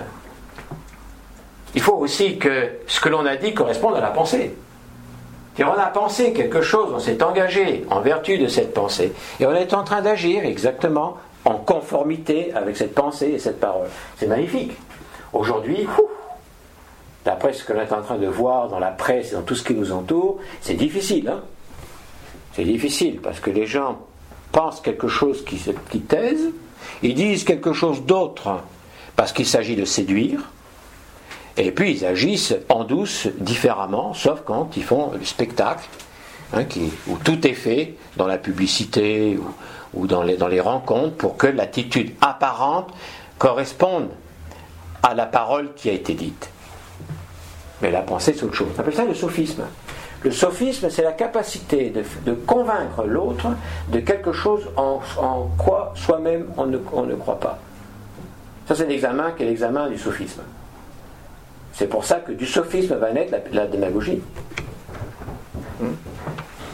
Il 1.75 1.81
faut 1.81 1.95
aussi 1.95 2.39
que 2.39 2.69
ce 2.87 3.01
que 3.01 3.09
l'on 3.09 3.27
a 3.27 3.37
dit 3.37 3.55
corresponde 3.55 3.97
à 3.97 4.01
la 4.01 4.11
pensée 4.11 4.55
on 5.63 5.79
a 5.79 5.87
pensé 5.87 6.33
quelque 6.33 6.63
chose, 6.63 6.91
on 6.93 6.99
s'est 6.99 7.23
engagé 7.23 7.85
en 7.91 8.01
vertu 8.01 8.39
de 8.39 8.49
cette 8.49 8.75
pensée, 8.75 9.13
et 9.39 9.47
on 9.47 9.55
est 9.55 9.73
en 9.73 9.85
train 9.85 10.03
d'agir 10.03 10.45
exactement 10.45 11.17
en 11.45 11.55
conformité 11.55 12.53
avec 12.55 12.77
cette 12.77 12.95
pensée 12.95 13.33
et 13.33 13.39
cette 13.39 13.61
parole. 13.61 13.87
C'est 14.17 14.27
magnifique. 14.27 14.73
Aujourd'hui, 15.33 15.87
d'après 17.25 17.53
ce 17.53 17.63
que 17.63 17.73
l'on 17.73 17.83
est 17.83 17.93
en 17.93 18.03
train 18.03 18.17
de 18.17 18.27
voir 18.27 18.69
dans 18.69 18.79
la 18.79 18.91
presse 18.91 19.31
et 19.31 19.35
dans 19.35 19.43
tout 19.43 19.55
ce 19.55 19.63
qui 19.63 19.75
nous 19.75 19.93
entoure, 19.93 20.39
c'est 20.61 20.75
difficile. 20.75 21.29
Hein 21.29 21.43
c'est 22.55 22.65
difficile 22.65 23.21
parce 23.21 23.41
que 23.41 23.51
les 23.51 23.67
gens 23.67 23.99
pensent 24.53 24.81
quelque 24.81 25.09
chose 25.09 25.45
qui, 25.45 25.61
qui 25.91 26.01
taise, 26.01 26.51
ils 27.03 27.15
disent 27.15 27.45
quelque 27.45 27.73
chose 27.73 28.03
d'autre 28.03 28.61
parce 29.17 29.33
qu'il 29.33 29.47
s'agit 29.47 29.77
de 29.77 29.85
séduire, 29.85 30.51
et 31.57 31.71
puis 31.71 31.93
ils 31.93 32.05
agissent 32.05 32.55
en 32.69 32.85
douce 32.85 33.29
différemment, 33.39 34.13
sauf 34.13 34.43
quand 34.45 34.77
ils 34.77 34.83
font 34.83 35.13
le 35.13 35.25
spectacle, 35.25 35.89
hein, 36.53 36.65
où 37.07 37.17
tout 37.19 37.47
est 37.47 37.55
fait 37.55 37.95
dans 38.17 38.27
la 38.27 38.39
publicité 38.39 39.39
ou, 39.93 40.07
dans, 40.09 40.23
les, 40.23 40.61
rencontres 40.61 41.15
pour 41.15 41.37
que 41.37 41.47
l'attitude 41.47 42.15
apparente 42.21 42.93
corresponde 43.39 44.09
à 45.03 45.15
la 45.15 45.27
parole 45.27 45.75
qui 45.75 45.89
a 45.89 45.93
été 45.93 46.15
dite. 46.15 46.51
Mais 47.81 47.93
la 47.93 48.03
pensée, 48.03 48.35
c'est 48.37 48.45
autre 48.45 48.55
chose. 48.55 48.69
On 48.77 48.81
appelle 48.81 48.95
ça 48.95 49.05
le 49.05 49.15
sophisme. 49.15 49.65
Le 50.23 50.31
sophisme, 50.33 50.89
c'est 50.91 51.03
la 51.03 51.13
capacité 51.13 51.93
de, 52.25 52.33
convaincre 52.33 53.05
l'autre 53.05 53.49
de 53.93 54.01
quelque 54.01 54.33
chose 54.33 54.69
en, 54.77 55.01
quoi 55.59 55.93
soi-même 55.95 56.47
on 56.57 56.67
ne, 56.67 56.79
on 56.93 57.03
ne 57.03 57.15
croit 57.15 57.39
pas. 57.39 57.59
Ça, 58.67 58.75
c'est 58.75 58.87
l'examen 58.87 59.33
qui 59.33 59.43
est 59.43 59.47
l'examen 59.47 59.89
du 59.89 59.99
sophisme. 59.99 60.41
C'est 61.75 61.89
pour 61.89 62.05
ça 62.05 62.17
que 62.17 62.31
du 62.31 62.47
sophisme 62.47 62.95
va 62.95 63.13
naître 63.13 63.35
la, 63.53 63.67
démagogie. 63.67 64.23
Hmm. 65.81 65.95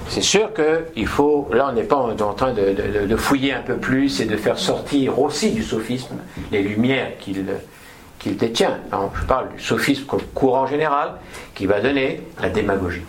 C'est 0.09 0.21
sûr 0.21 0.51
qu'il 0.53 1.07
faut, 1.07 1.49
là 1.53 1.69
on 1.71 1.73
n'est 1.73 1.85
pas 1.85 1.97
en 1.97 2.35
train 2.35 2.53
de, 2.53 3.17
fouiller 3.17 3.55
un 3.55 3.63
peu 3.63 3.77
plus 3.77 4.21
et 4.21 4.27
de 4.27 4.37
faire 4.37 4.59
sortir 4.59 5.19
aussi 5.19 5.53
du 5.53 5.63
sophisme 5.63 6.17
les 6.53 6.63
lumières 6.63 7.17
qu'il 7.17 8.37
détient. 8.37 8.79
je 8.93 9.25
parle 9.25 9.55
du 9.57 9.63
sophisme 9.63 10.05
courant 10.35 10.67
général 10.67 11.15
qui 11.55 11.65
va 11.65 11.81
donner 11.81 12.23
la 12.43 12.51
démagogie. 12.51 13.03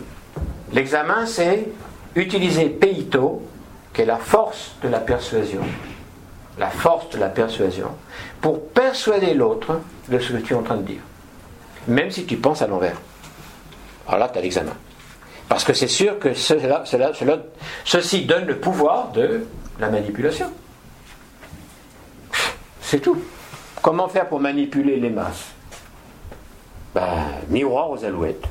L'examen, 0.71 1.25
c'est 1.25 1.67
utiliser 2.15 2.67
peito, 2.69 3.41
qui 3.93 4.03
est 4.03 4.05
la 4.05 4.17
force 4.17 4.75
de 4.81 4.87
la 4.87 4.99
persuasion, 4.99 5.61
la 6.57 6.69
force 6.69 7.09
de 7.09 7.17
la 7.17 7.27
persuasion, 7.27 7.89
pour 8.39 8.69
persuader 8.69 9.33
l'autre 9.33 9.81
de 10.07 10.19
ce 10.19 10.31
que 10.31 10.37
tu 10.37 10.53
es 10.53 10.55
en 10.55 10.63
train 10.63 10.77
de 10.77 10.83
dire 10.83 11.01
même 11.87 12.11
si 12.11 12.25
tu 12.25 12.37
penses 12.37 12.61
à 12.61 12.67
l'envers. 12.67 12.99
Alors 14.07 14.19
là, 14.19 14.29
tu 14.29 14.39
as 14.39 14.41
l'examen. 14.41 14.73
Parce 15.49 15.63
que 15.63 15.73
c'est 15.73 15.87
sûr 15.87 16.17
que 16.19 16.33
ceci 16.33 18.25
donne 18.25 18.45
le 18.45 18.57
pouvoir 18.59 19.11
de 19.11 19.45
la 19.79 19.89
manipulation. 19.89 20.51
C'est 22.81 22.99
tout. 22.99 23.17
Comment 23.81 24.07
faire 24.07 24.27
pour 24.27 24.39
manipuler 24.39 24.97
les 24.97 25.09
masses? 25.09 25.51
Ben, 26.93 27.25
Miroir 27.49 27.89
aux 27.89 28.03
alouettes. 28.05 28.45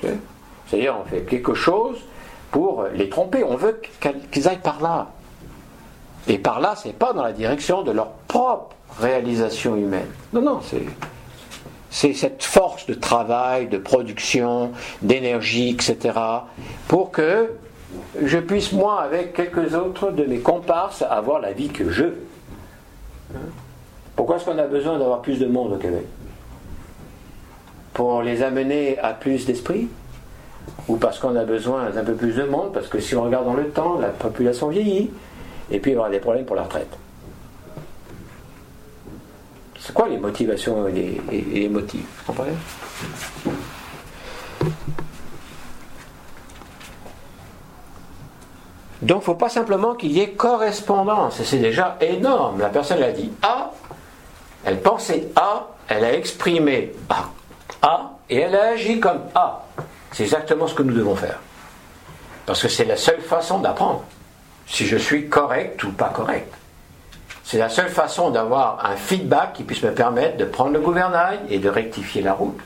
C'est-à-dire, 0.00 0.96
on 1.02 1.08
fait 1.08 1.22
quelque 1.22 1.54
chose 1.54 1.98
pour 2.50 2.84
les 2.94 3.08
tromper. 3.08 3.42
On 3.44 3.56
veut 3.56 3.80
qu'ils 4.30 4.48
aillent 4.48 4.62
par 4.62 4.80
là. 4.80 5.08
Et 6.26 6.38
par 6.38 6.60
là, 6.60 6.74
c'est 6.76 6.92
pas 6.92 7.12
dans 7.12 7.22
la 7.22 7.32
direction 7.32 7.82
de 7.82 7.90
leur 7.90 8.10
propre 8.28 8.76
réalisation 9.00 9.76
humaine. 9.76 10.08
Non, 10.32 10.42
non, 10.42 10.60
c'est 10.62 10.84
c'est 11.90 12.12
cette 12.12 12.42
force 12.42 12.86
de 12.86 12.94
travail, 12.94 13.68
de 13.68 13.78
production, 13.78 14.72
d'énergie, 15.02 15.70
etc., 15.70 16.18
pour 16.86 17.10
que 17.10 17.50
je 18.22 18.38
puisse, 18.38 18.72
moi, 18.72 19.00
avec 19.00 19.32
quelques 19.32 19.74
autres 19.74 20.10
de 20.10 20.24
mes 20.24 20.40
comparses, 20.40 21.02
avoir 21.02 21.40
la 21.40 21.52
vie 21.52 21.68
que 21.68 21.90
je 21.90 22.04
veux. 22.04 22.16
Pourquoi 24.14 24.36
est-ce 24.36 24.44
qu'on 24.44 24.58
a 24.58 24.66
besoin 24.66 24.98
d'avoir 24.98 25.22
plus 25.22 25.38
de 25.38 25.46
monde 25.46 25.72
au 25.72 25.76
Québec? 25.76 26.04
Pour 27.94 28.22
les 28.22 28.42
amener 28.42 28.98
à 28.98 29.14
plus 29.14 29.46
d'esprit? 29.46 29.88
Ou 30.88 30.96
parce 30.96 31.18
qu'on 31.18 31.36
a 31.36 31.44
besoin 31.44 31.90
d'un 31.90 32.04
peu 32.04 32.14
plus 32.14 32.34
de 32.34 32.44
monde? 32.44 32.72
Parce 32.72 32.88
que 32.88 33.00
si 33.00 33.14
on 33.16 33.22
regarde 33.22 33.46
dans 33.46 33.54
le 33.54 33.68
temps, 33.68 33.98
la 33.98 34.08
population 34.08 34.68
vieillit, 34.68 35.10
et 35.70 35.78
puis 35.78 35.92
il 35.92 35.94
y 35.94 35.96
aura 35.96 36.10
des 36.10 36.20
problèmes 36.20 36.44
pour 36.44 36.56
la 36.56 36.64
retraite. 36.64 36.96
C'est 39.88 39.94
quoi 39.94 40.06
les 40.06 40.18
motivations 40.18 40.86
et 40.86 41.18
les, 41.30 41.66
motifs 41.70 42.04
Vous 42.18 42.34
comprenez? 42.34 42.52
Donc, 49.00 49.16
il 49.16 49.20
ne 49.20 49.20
faut 49.20 49.34
pas 49.36 49.48
simplement 49.48 49.94
qu'il 49.94 50.12
y 50.12 50.20
ait 50.20 50.32
correspondance. 50.32 51.42
C'est 51.42 51.56
déjà 51.56 51.96
énorme. 52.02 52.60
La 52.60 52.68
personne 52.68 53.02
a 53.02 53.12
dit 53.12 53.32
A, 53.40 53.70
elle 54.62 54.82
pensait 54.82 55.28
A, 55.36 55.68
elle 55.88 56.04
a 56.04 56.12
exprimé 56.12 56.92
A, 57.08 57.30
A 57.80 58.10
et 58.28 58.40
elle 58.40 58.56
a 58.56 58.72
agi 58.72 59.00
comme 59.00 59.22
A. 59.34 59.64
C'est 60.12 60.24
exactement 60.24 60.66
ce 60.66 60.74
que 60.74 60.82
nous 60.82 60.92
devons 60.92 61.16
faire. 61.16 61.40
Parce 62.44 62.60
que 62.60 62.68
c'est 62.68 62.84
la 62.84 62.98
seule 62.98 63.22
façon 63.22 63.60
d'apprendre. 63.60 64.04
Si 64.66 64.84
je 64.84 64.98
suis 64.98 65.30
correct 65.30 65.82
ou 65.82 65.92
pas 65.92 66.10
correct. 66.10 66.57
C'est 67.50 67.56
la 67.56 67.70
seule 67.70 67.88
façon 67.88 68.28
d'avoir 68.28 68.84
un 68.84 68.94
feedback 68.94 69.54
qui 69.54 69.62
puisse 69.62 69.82
me 69.82 69.94
permettre 69.94 70.36
de 70.36 70.44
prendre 70.44 70.72
le 70.72 70.80
gouvernail 70.80 71.38
et 71.48 71.58
de 71.58 71.70
rectifier 71.70 72.20
la 72.20 72.34
route. 72.34 72.60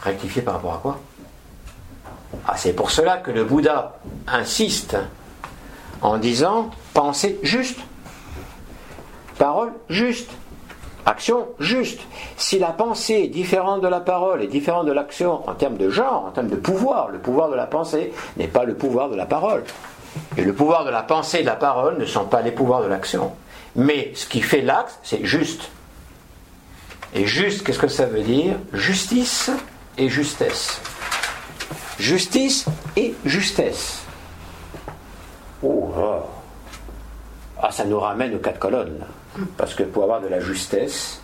Rectifier 0.00 0.42
par 0.42 0.54
rapport 0.54 0.74
à 0.74 0.78
quoi? 0.78 0.98
Ah, 2.48 2.56
C'est 2.56 2.72
pour 2.72 2.90
cela 2.90 3.18
que 3.18 3.30
le 3.30 3.44
Bouddha 3.44 4.00
insiste 4.26 4.96
en 6.00 6.18
disant 6.18 6.70
pensée 6.94 7.38
juste, 7.44 7.78
parole 9.38 9.70
juste, 9.88 10.30
action 11.06 11.46
juste. 11.60 12.00
Si 12.36 12.58
la 12.58 12.72
pensée 12.72 13.20
est 13.22 13.28
différente 13.28 13.82
de 13.82 13.88
la 13.88 14.00
parole 14.00 14.42
et 14.42 14.48
différente 14.48 14.86
de 14.86 14.92
l'action 14.92 15.48
en 15.48 15.54
termes 15.54 15.76
de 15.76 15.90
genre, 15.90 16.24
en 16.26 16.32
termes 16.32 16.48
de 16.48 16.56
pouvoir, 16.56 17.10
le 17.10 17.20
pouvoir 17.20 17.50
de 17.50 17.54
la 17.54 17.66
pensée 17.66 18.12
n'est 18.36 18.48
pas 18.48 18.64
le 18.64 18.74
pouvoir 18.74 19.10
de 19.10 19.14
la 19.14 19.26
parole. 19.26 19.62
Et 20.36 20.42
le 20.42 20.52
pouvoir 20.52 20.84
de 20.84 20.90
la 20.90 21.04
pensée 21.04 21.38
et 21.38 21.42
de 21.42 21.46
la 21.46 21.54
parole 21.54 21.98
ne 21.98 22.04
sont 22.04 22.24
pas 22.24 22.42
les 22.42 22.50
pouvoirs 22.50 22.82
de 22.82 22.88
l'action. 22.88 23.30
Mais 23.74 24.12
ce 24.14 24.26
qui 24.26 24.42
fait 24.42 24.60
l'acte, 24.60 24.98
c'est 25.02 25.24
juste. 25.24 25.70
Et 27.14 27.26
juste, 27.26 27.64
qu'est-ce 27.64 27.78
que 27.78 27.88
ça 27.88 28.06
veut 28.06 28.22
dire? 28.22 28.56
Justice 28.72 29.50
et 29.98 30.08
justesse. 30.08 30.80
Justice 31.98 32.66
et 32.96 33.14
justesse. 33.24 34.02
Oh, 35.62 35.92
oh, 35.96 36.22
Ah, 37.60 37.70
ça 37.70 37.84
nous 37.84 38.00
ramène 38.00 38.34
aux 38.34 38.38
quatre 38.38 38.58
colonnes. 38.58 39.04
Parce 39.56 39.74
que 39.74 39.82
pour 39.82 40.02
avoir 40.02 40.20
de 40.20 40.28
la 40.28 40.40
justesse, 40.40 41.20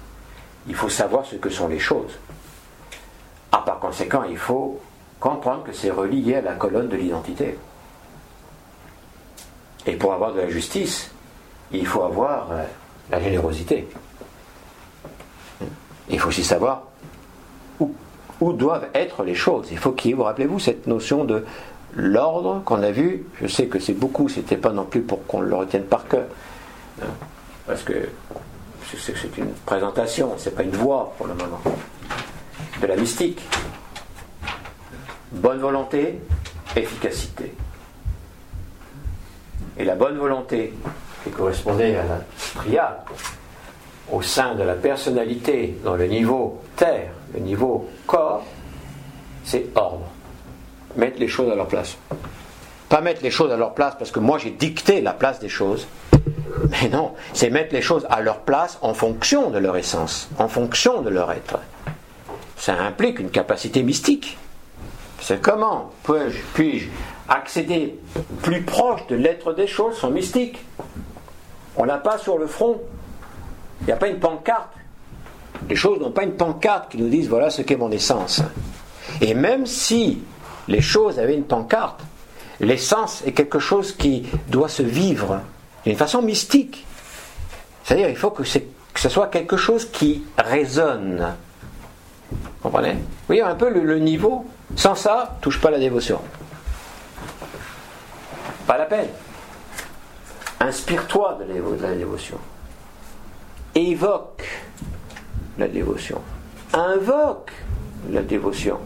il 0.66 0.74
faut 0.74 0.88
savoir 0.88 1.26
ce 1.26 1.36
que 1.36 1.51
sont 1.51 1.68
les 1.68 1.78
choses. 1.78 2.18
Ah, 3.53 3.62
par 3.64 3.78
conséquent, 3.78 4.22
il 4.24 4.36
faut 4.38 4.80
comprendre 5.20 5.64
que 5.64 5.72
c'est 5.72 5.90
relié 5.90 6.36
à 6.36 6.42
la 6.42 6.55
colonne 6.55 6.88
de 6.88 6.96
l'identité. 6.96 7.59
Et 9.86 9.96
pour 9.96 10.12
avoir 10.12 10.32
de 10.32 10.40
la 10.40 10.49
justice, 10.49 11.11
il 11.73 11.87
faut 11.87 12.03
avoir 12.03 12.49
euh, 12.53 12.64
la 13.11 13.21
générosité. 13.21 13.89
Il 16.11 16.19
faut 16.19 16.29
aussi 16.29 16.45
savoir 16.45 16.85
où, 18.41 18.53
doivent 18.53 18.87
être 18.95 19.25
les 19.25 19.35
choses. 19.35 19.69
Il 19.73 19.79
faut 19.79 19.93
qu'il 19.93 20.11
y 20.11 20.14
ait, 20.14 20.16
vous 20.16 20.23
rappelez-vous, 20.23 20.61
cette 20.61 20.87
notion 20.87 21.25
de 21.25 21.45
l'ordre 21.95 22.62
qu'on 22.64 22.83
a 22.83 22.91
vu. 22.93 23.27
Je 23.43 23.49
sais 23.49 23.66
que 23.66 23.81
c'est 23.81 23.93
beaucoup, 23.93 24.29
c'était 24.29 24.57
pas 24.57 24.71
non 24.71 24.85
plus 24.85 25.01
pour 25.01 25.27
qu'on 25.27 25.41
le 25.41 25.55
retienne 25.55 25.85
par 25.85 26.07
cœur. 26.07 26.27
Hein, 27.03 27.07
parce 27.66 27.83
que 27.83 28.09
c'est 28.97 29.37
une 29.37 29.53
présentation, 29.66 30.35
c'est 30.39 30.55
pas 30.55 30.62
une 30.62 30.71
voix 30.71 31.12
pour 31.19 31.27
le 31.27 31.35
moment. 31.35 31.61
De 32.81 32.87
la 32.87 32.97
mystique. 32.97 33.43
Bonne 35.33 35.59
volonté, 35.59 36.21
efficacité. 36.77 37.55
Et 39.77 39.85
la 39.85 39.95
bonne 39.95 40.16
volonté, 40.16 40.73
qui 41.25 41.31
correspondait 41.31 41.97
à 41.97 42.05
la 42.05 42.21
triade, 42.55 43.01
au 44.11 44.23
sein 44.23 44.55
de 44.55 44.62
la 44.62 44.75
personnalité, 44.75 45.79
dans 45.85 45.95
le 45.95 46.07
niveau 46.07 46.61
terre, 46.77 47.11
le 47.35 47.41
niveau 47.41 47.89
corps, 48.07 48.45
c'est 49.45 49.66
ordre. 49.75 50.07
Mettre 50.97 51.19
les 51.19 51.29
choses 51.29 51.51
à 51.51 51.55
leur 51.55 51.69
place. 51.69 51.97
Pas 52.89 53.01
mettre 53.01 53.23
les 53.23 53.31
choses 53.31 53.53
à 53.53 53.57
leur 53.57 53.75
place 53.75 53.95
parce 53.99 54.11
que 54.11 54.19
moi 54.19 54.39
j'ai 54.39 54.51
dicté 54.51 55.01
la 55.01 55.12
place 55.12 55.39
des 55.41 55.49
choses. 55.49 55.87
Mais 56.71 56.89
non, 56.89 57.14
c'est 57.35 57.51
mettre 57.51 57.75
les 57.75 57.83
choses 57.83 58.07
à 58.11 58.21
leur 58.21 58.41
place 58.41 58.79
en 58.81 58.95
fonction 58.95 59.51
de 59.51 59.59
leur 59.59 59.77
essence, 59.77 60.29
en 60.39 60.49
fonction 60.49 61.03
de 61.03 61.11
leur 61.11 61.31
être. 61.33 61.59
Ça 62.57 62.75
implique 62.75 63.21
une 63.21 63.31
capacité 63.31 63.83
mystique. 63.83 64.39
C'est 65.21 65.41
comment 65.41 65.91
puis-je 66.05 66.39
puis 66.55 66.89
accéder 67.29 67.99
plus 68.43 68.62
proche 68.62 69.07
de 69.09 69.16
l'être 69.16 69.53
des 69.53 69.66
choses 69.66 69.99
sans 69.99 70.11
mystique? 70.11 70.59
On 71.79 71.85
l'a 71.85 71.99
pas 71.99 72.18
sur 72.18 72.37
le 72.37 72.47
front. 72.47 72.81
Il 73.81 73.87
n'y 73.87 73.93
a 73.93 73.97
pas 73.97 74.09
une 74.09 74.18
pancarte. 74.18 74.70
Les 75.68 75.76
choses 75.76 76.01
n'ont 76.01 76.11
pas 76.11 76.24
une 76.24 76.35
pancarte 76.35 76.91
qui 76.91 76.99
nous 76.99 77.09
disent 77.09 77.29
voilà 77.29 77.51
ce 77.51 77.62
qu'est 77.62 77.76
mon 77.76 77.91
essence. 77.91 78.43
Et 79.20 79.35
même 79.35 79.64
si 79.64 80.20
les 80.66 80.81
choses 80.81 81.18
avaient 81.18 81.35
une 81.35 81.45
pancarte, 81.45 82.01
l'essence 82.61 83.22
est 83.24 83.33
quelque 83.33 83.59
chose 83.59 83.93
qui 83.93 84.26
doit 84.49 84.68
se 84.68 84.83
vivre 84.83 85.41
d'une 85.85 85.97
façon 85.97 86.20
mystique. 86.20 86.85
C'est-à-dire, 87.85 88.11
il 88.11 88.16
faut 88.16 88.31
que, 88.31 88.45
ce 88.45 89.09
soit 89.09 89.29
quelque 89.29 89.57
chose 89.57 89.87
qui 89.91 90.24
résonne. 90.37 91.35
Vous 92.31 92.39
comprenez? 92.62 92.93
Vous 92.93 93.26
voyez 93.29 93.43
un 93.43 93.55
peu 93.55 93.70
le, 93.70 93.99
niveau? 93.99 94.45
Sans 94.76 94.95
ça, 94.95 95.39
touche 95.41 95.61
pas 95.61 95.70
la 95.70 95.79
dévotion. 95.79 96.20
Pas 98.66 98.76
la 98.76 98.85
peine. 98.85 99.09
Inspire-toi 100.61 101.38
de 101.40 101.82
la 101.82 101.94
dévotion. 101.94 102.38
Évoque 103.74 104.44
la 105.59 105.68
dévotion. 105.68 106.20
Invoque 106.72 107.52
la 108.11 108.22
dévotion. 108.22 108.78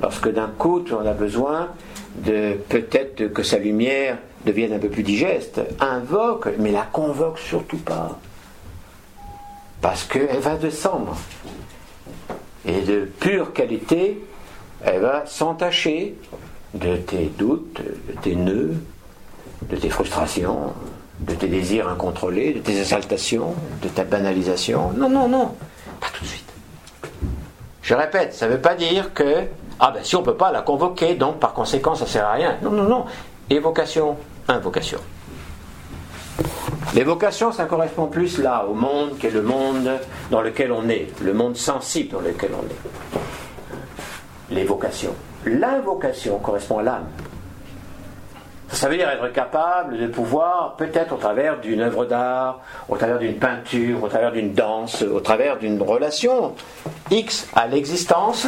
Lorsque 0.00 0.32
d'un 0.32 0.48
coup, 0.48 0.84
on 0.92 1.06
a 1.06 1.12
besoin 1.12 1.68
de 2.16 2.54
peut-être 2.68 3.32
que 3.32 3.42
sa 3.42 3.58
lumière 3.58 4.18
devienne 4.46 4.72
un 4.72 4.78
peu 4.78 4.88
plus 4.88 5.02
digeste, 5.02 5.60
invoque, 5.80 6.48
mais 6.58 6.70
la 6.70 6.82
convoque 6.82 7.38
surtout 7.38 7.78
pas. 7.78 8.18
Parce 9.80 10.04
qu'elle 10.04 10.40
va 10.40 10.56
descendre. 10.56 11.16
Et 12.64 12.82
de 12.82 13.04
pure 13.04 13.52
qualité, 13.52 14.22
elle 14.84 15.00
va 15.00 15.26
s'entacher 15.26 16.14
de 16.74 16.96
tes 16.96 17.26
doutes, 17.26 17.80
de 18.08 18.20
tes 18.20 18.36
nœuds, 18.36 18.74
de 19.62 19.76
tes 19.76 19.90
frustrations, 19.90 20.72
de 21.20 21.34
tes 21.34 21.48
désirs 21.48 21.88
incontrôlés, 21.88 22.54
de 22.54 22.60
tes 22.60 22.78
exaltations, 22.78 23.54
de 23.82 23.88
ta 23.88 24.04
banalisation. 24.04 24.90
Non, 24.96 25.08
non, 25.08 25.28
non, 25.28 25.54
pas 26.00 26.08
tout 26.12 26.24
de 26.24 26.28
suite. 26.28 26.52
Je 27.82 27.94
répète, 27.94 28.34
ça 28.34 28.46
ne 28.46 28.52
veut 28.52 28.60
pas 28.60 28.74
dire 28.74 29.12
que, 29.12 29.44
ah 29.78 29.90
ben 29.92 30.02
si 30.02 30.16
on 30.16 30.20
ne 30.20 30.24
peut 30.24 30.36
pas 30.36 30.52
la 30.52 30.62
convoquer, 30.62 31.14
donc 31.14 31.38
par 31.38 31.52
conséquent 31.52 31.94
ça 31.94 32.04
ne 32.04 32.10
sert 32.10 32.26
à 32.26 32.32
rien. 32.32 32.56
Non, 32.62 32.70
non, 32.70 32.84
non. 32.84 33.04
Évocation, 33.48 34.16
invocation. 34.48 34.98
L'évocation, 36.94 37.52
ça 37.52 37.66
correspond 37.66 38.06
plus 38.06 38.38
là 38.38 38.64
au 38.68 38.74
monde 38.74 39.18
qu'est 39.18 39.30
le 39.30 39.42
monde 39.42 39.90
dans 40.30 40.40
lequel 40.40 40.72
on 40.72 40.88
est, 40.88 41.08
le 41.20 41.34
monde 41.34 41.56
sensible 41.56 42.10
dans 42.10 42.20
lequel 42.20 42.50
on 42.54 42.64
est. 42.66 44.54
L'évocation. 44.54 45.14
L'invocation 45.46 46.38
correspond 46.38 46.78
à 46.78 46.82
l'âme. 46.82 47.06
Ça 48.72 48.88
veut 48.88 48.96
dire 48.96 49.08
être 49.08 49.32
capable 49.32 49.98
de 49.98 50.06
pouvoir, 50.06 50.76
peut-être 50.76 51.12
au 51.12 51.16
travers 51.16 51.58
d'une 51.58 51.80
œuvre 51.80 52.04
d'art, 52.04 52.60
au 52.88 52.96
travers 52.96 53.18
d'une 53.18 53.36
peinture, 53.36 54.02
au 54.02 54.08
travers 54.08 54.30
d'une 54.30 54.52
danse, 54.52 55.02
au 55.02 55.20
travers 55.20 55.58
d'une 55.58 55.82
relation 55.82 56.54
X 57.10 57.48
à 57.54 57.66
l'existence, 57.66 58.46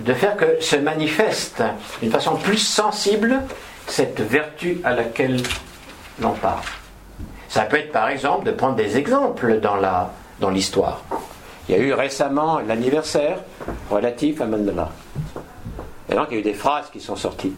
de 0.00 0.14
faire 0.14 0.36
que 0.36 0.60
se 0.60 0.76
manifeste 0.76 1.62
d'une 2.00 2.10
façon 2.10 2.36
plus 2.36 2.58
sensible 2.58 3.40
cette 3.86 4.20
vertu 4.20 4.80
à 4.84 4.94
laquelle 4.94 5.40
l'on 6.20 6.32
parle. 6.32 6.62
Ça 7.48 7.62
peut 7.62 7.76
être 7.76 7.92
par 7.92 8.08
exemple 8.08 8.46
de 8.46 8.52
prendre 8.52 8.76
des 8.76 8.96
exemples 8.96 9.60
dans, 9.60 9.76
la, 9.76 10.10
dans 10.40 10.50
l'histoire. 10.50 11.02
Il 11.68 11.76
y 11.76 11.78
a 11.78 11.82
eu 11.82 11.92
récemment 11.92 12.58
l'anniversaire 12.58 13.38
relatif 13.90 14.40
à 14.40 14.46
Mandela. 14.46 14.90
Et 16.10 16.14
donc 16.14 16.28
il 16.30 16.34
y 16.34 16.36
a 16.38 16.40
eu 16.40 16.44
des 16.44 16.54
phrases 16.54 16.90
qui 16.90 17.00
sont 17.00 17.16
sorties. 17.16 17.54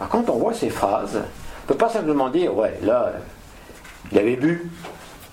Par 0.00 0.08
contre, 0.08 0.32
on 0.32 0.38
voit 0.38 0.54
ces 0.54 0.70
phrases, 0.70 1.16
on 1.16 1.18
ne 1.18 1.68
peut 1.68 1.74
pas 1.74 1.90
simplement 1.90 2.30
dire, 2.30 2.56
ouais, 2.56 2.74
là, 2.82 3.12
il 4.10 4.18
avait 4.18 4.36
bu, 4.36 4.70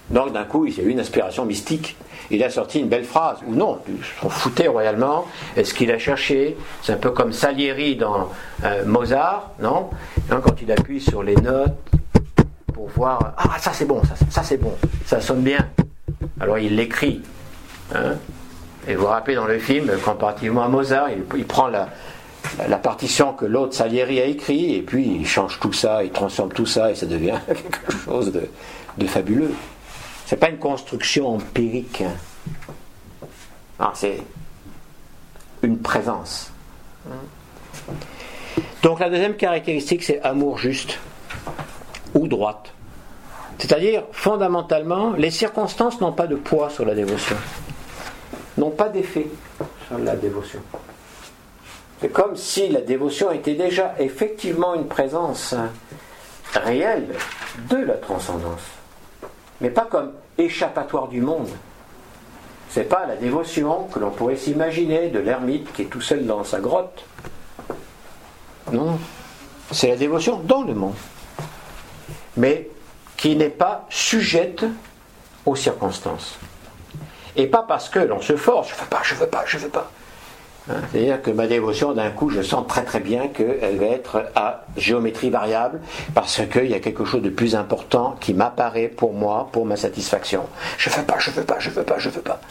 donc 0.09 0.34
d'un 0.34 0.43
coup, 0.43 0.65
il 0.65 0.78
y 0.78 0.82
a 0.82 0.84
eu 0.84 0.89
une 0.89 0.99
inspiration 0.99 1.45
mystique. 1.45 1.95
Il 2.30 2.43
a 2.43 2.49
sorti 2.49 2.82
une 2.82 2.89
belle 2.89 3.05
phrase, 3.05 3.38
ou 3.47 3.55
non, 3.55 3.80
ils 3.88 3.95
s'en 4.22 4.28
foutait 4.28 4.68
royalement. 4.68 5.26
Est-ce 5.55 5.74
qu'il 5.74 5.89
a 5.89 5.97
cherché? 5.97 6.57
C'est 6.82 6.91
un 6.91 6.97
peu 6.97 7.11
comme 7.11 7.32
Salieri 7.32 7.95
dans 7.95 8.30
euh, 8.65 8.84
Mozart, 8.84 9.51
non? 9.61 9.89
Quand 10.30 10.61
il 10.61 10.70
appuie 10.70 10.99
sur 10.99 11.24
les 11.24 11.36
notes 11.38 11.72
pour 12.74 12.89
voir, 12.89 13.36
ah 13.38 13.57
ça 13.59 13.72
c'est 13.72 13.86
bon, 13.86 14.01
ça, 14.03 14.15
ça 14.30 14.43
c'est 14.43 14.57
bon, 14.57 14.76
ça 15.05 15.22
sonne 15.22 15.43
bien. 15.43 15.65
Alors 16.41 16.59
il 16.59 16.76
l'écrit. 16.76 17.22
Hein 17.95 18.15
et 18.86 18.95
vous 18.95 19.01
vous 19.01 19.07
rappelez 19.07 19.36
dans 19.36 19.47
le 19.47 19.59
film, 19.59 19.91
comparativement 20.03 20.63
à 20.63 20.68
Mozart, 20.68 21.09
il 21.36 21.45
prend 21.45 21.68
la, 21.68 21.89
la 22.67 22.77
partition 22.77 23.33
que 23.33 23.45
l'autre 23.45 23.73
Salieri 23.73 24.19
a 24.19 24.25
écrit, 24.25 24.75
et 24.75 24.81
puis 24.81 25.05
il 25.05 25.27
change 25.27 25.59
tout 25.59 25.73
ça, 25.73 26.03
il 26.03 26.11
transforme 26.11 26.51
tout 26.51 26.65
ça, 26.65 26.91
et 26.91 26.95
ça 26.95 27.05
devient 27.05 27.39
quelque 27.47 27.93
chose 28.05 28.31
de, 28.31 28.49
de 28.97 29.07
fabuleux. 29.07 29.53
C'est 30.25 30.37
pas 30.37 30.49
une 30.49 30.57
construction 30.57 31.35
empirique. 31.35 32.03
Hein. 33.79 33.91
c'est 33.93 34.17
une 35.63 35.79
présence. 35.79 36.51
Donc 38.83 38.99
la 38.99 39.09
deuxième 39.09 39.35
caractéristique, 39.35 40.03
c'est 40.03 40.21
amour 40.21 40.57
juste 40.57 40.99
ou 42.13 42.27
droite. 42.27 42.73
C'est-à-dire, 43.57 44.03
fondamentalement, 44.11 45.13
les 45.13 45.31
circonstances 45.31 45.99
n'ont 45.99 46.11
pas 46.11 46.27
de 46.27 46.35
poids 46.35 46.69
sur 46.69 46.85
la 46.85 46.93
dévotion, 46.93 47.35
n'ont 48.57 48.69
pas 48.69 48.89
d'effet 48.89 49.27
sur 49.87 49.97
la 49.97 50.15
dévotion. 50.15 50.59
C'est 51.99 52.11
comme 52.11 52.35
si 52.35 52.69
la 52.69 52.81
dévotion 52.81 53.31
était 53.31 53.55
déjà 53.55 53.95
effectivement 53.99 54.75
une 54.75 54.87
présence 54.87 55.55
réelle 56.53 57.07
de 57.69 57.77
la 57.77 57.95
transcendance, 57.95 58.61
mais 59.61 59.69
pas 59.69 59.85
comme 59.85 60.13
échappatoire 60.37 61.07
du 61.07 61.21
monde. 61.21 61.49
C'est 62.69 62.83
pas 62.83 63.05
la 63.05 63.15
dévotion 63.15 63.85
que 63.85 63.99
l'on 63.99 64.11
pourrait 64.11 64.35
s'imaginer 64.35 65.09
de 65.09 65.19
l'ermite 65.19 65.71
qui 65.73 65.83
est 65.83 65.85
tout 65.85 66.01
seul 66.01 66.25
dans 66.25 66.43
sa 66.43 66.59
grotte. 66.59 67.03
Non, 68.71 68.99
c'est 69.71 69.89
la 69.89 69.95
dévotion 69.95 70.37
dans 70.37 70.61
le 70.61 70.73
monde, 70.73 70.95
mais 72.35 72.69
qui 73.15 73.35
n'est 73.35 73.49
pas 73.49 73.85
sujette 73.89 74.65
aux 75.45 75.55
circonstances. 75.55 76.37
Et 77.35 77.47
pas 77.47 77.63
parce 77.63 77.89
que 77.89 77.99
l'on 77.99 78.21
se 78.21 78.35
force, 78.35 78.69
je 78.69 78.75
veux 78.75 78.89
pas, 78.89 79.01
je 79.03 79.15
veux 79.15 79.27
pas, 79.27 79.43
je 79.45 79.57
veux 79.57 79.69
pas. 79.69 79.91
Hein, 80.70 80.76
c'est-à-dire 80.91 81.22
que 81.22 81.32
ma 81.32 81.47
dévotion, 81.47 81.93
d'un 81.93 82.09
coup, 82.09 82.30
je 82.30 82.41
sens 82.41 82.68
très 82.68 82.84
très 82.84 82.99
bien 82.99 83.28
qu'elle 83.30 83.78
va 83.78 83.86
être 83.86 84.26
à 84.36 84.65
géométrie 84.76 85.30
variable 85.30 85.80
parce 86.13 86.41
qu'il 86.45 86.68
y 86.68 86.74
a 86.74 86.80
quelque 86.80 87.05
chose 87.05 87.22
de 87.22 87.30
plus 87.30 87.55
important 87.55 88.15
qui 88.20 88.34
m'apparaît 88.34 88.88
pour 88.88 89.13
moi, 89.13 89.49
pour 89.51 89.65
ma 89.65 89.78
satisfaction. 89.78 90.43
Je 90.78 90.89
veux 90.89 91.03
pas, 91.03 91.20
je 91.20 91.32
veux 91.32 91.43
pas, 91.43 91.59
je 91.59 91.70
veux 91.70 91.84
pas, 91.84 91.97
je 91.97 92.09
veux 92.09 92.22
pas. 92.22 92.41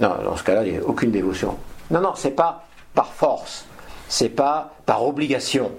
Non, 0.00 0.14
dans 0.24 0.36
ce 0.36 0.42
cas-là, 0.42 0.64
il 0.64 0.72
n'y 0.72 0.78
a 0.78 0.84
aucune 0.84 1.10
dévotion. 1.10 1.56
Non, 1.90 2.00
non, 2.00 2.12
c'est 2.16 2.30
pas 2.30 2.64
par 2.94 3.12
force, 3.12 3.66
c'est 4.08 4.28
pas 4.28 4.74
par 4.86 5.04
obligation, 5.04 5.70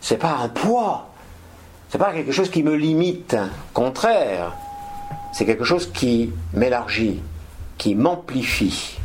c'est 0.00 0.18
pas 0.18 0.36
un 0.42 0.48
poids, 0.48 1.08
c'est 1.88 1.98
pas 1.98 2.12
quelque 2.12 2.32
chose 2.32 2.50
qui 2.50 2.62
me 2.62 2.74
limite. 2.74 3.36
Contraire, 3.72 4.52
c'est 5.32 5.46
quelque 5.46 5.64
chose 5.64 5.90
qui 5.92 6.32
m'élargit, 6.52 7.22
qui 7.78 7.94
m'amplifie. 7.94 8.98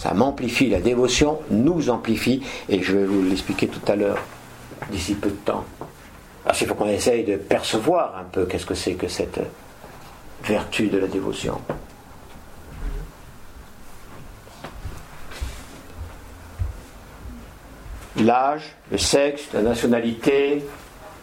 Ça 0.00 0.14
m'amplifie, 0.14 0.70
la 0.70 0.80
dévotion 0.80 1.40
nous 1.50 1.90
amplifie, 1.90 2.42
et 2.70 2.82
je 2.82 2.96
vais 2.96 3.04
vous 3.04 3.22
l'expliquer 3.22 3.68
tout 3.68 3.82
à 3.86 3.96
l'heure, 3.96 4.16
d'ici 4.90 5.14
peu 5.14 5.28
de 5.28 5.34
temps. 5.34 5.66
Qu'il 6.54 6.66
faut 6.66 6.74
qu'on 6.74 6.88
essaye 6.88 7.22
de 7.22 7.36
percevoir 7.36 8.16
un 8.16 8.24
peu 8.24 8.46
qu'est-ce 8.46 8.64
que 8.64 8.74
c'est 8.74 8.94
que 8.94 9.08
cette 9.08 9.40
vertu 10.42 10.86
de 10.86 10.96
la 10.96 11.06
dévotion. 11.06 11.60
L'âge, 18.16 18.74
le 18.90 18.96
sexe, 18.96 19.48
la 19.52 19.60
nationalité, 19.60 20.64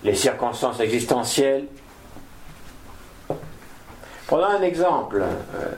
les 0.04 0.14
circonstances 0.14 0.80
existentielles. 0.82 1.66
Prenons 4.28 4.46
un 4.46 4.62
exemple. 4.62 5.24
Euh, 5.24 5.72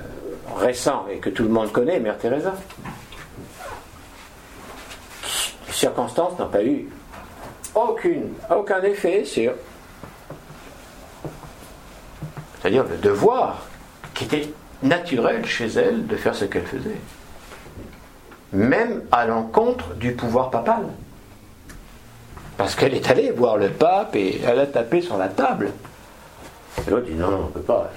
récent 0.58 1.06
et 1.12 1.18
que 1.18 1.30
tout 1.30 1.44
le 1.44 1.50
monde 1.50 1.72
connaît, 1.72 2.00
Mère 2.00 2.18
Teresa. 2.18 2.54
Les 5.68 5.74
circonstances 5.74 6.38
n'ont 6.40 6.50
pas 6.50 6.64
eu 6.64 6.90
aucune, 7.76 8.34
aucun 8.50 8.82
effet 8.82 9.24
sur, 9.24 9.54
c'est-à-dire 12.60 12.86
le 12.86 12.98
devoir 12.98 13.68
qui 14.14 14.26
était 14.26 14.50
naturel 14.84 15.46
chez 15.46 15.68
elle 15.68 16.08
de 16.08 16.16
faire 16.16 16.36
ce 16.36 16.46
qu'elle 16.46 16.66
faisait, 16.66 17.00
même 18.52 19.04
à 19.12 19.26
l'encontre 19.26 19.94
du 19.96 20.14
pouvoir 20.14 20.50
papal. 20.50 20.84
Parce 22.58 22.76
qu'elle 22.76 22.94
est 22.94 23.10
allée 23.10 23.32
voir 23.32 23.56
le 23.56 23.70
pape 23.70 24.16
et 24.16 24.42
elle 24.46 24.60
a 24.60 24.66
tapé 24.66 25.02
sur 25.02 25.18
la 25.18 25.30
table. 25.30 25.72
Et 26.88 26.92
l'autre 26.92 27.06
dit 27.06 27.14
non, 27.14 27.28
on 27.28 27.46
ne 27.46 27.52
peut 27.52 27.62
pas. 27.62 27.92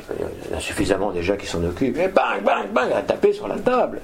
Il 0.49 0.53
y 0.53 0.57
a 0.57 0.61
suffisamment 0.61 1.11
déjà 1.11 1.37
qui 1.37 1.47
s'en 1.47 1.63
occupent. 1.65 1.99
Et 1.99 2.09
bang, 2.09 2.43
bang, 2.45 2.69
bang, 2.73 2.89
elle 2.91 2.99
a 2.99 3.03
tapé 3.03 3.33
sur 3.33 3.49
la 3.49 3.59
table. 3.59 4.01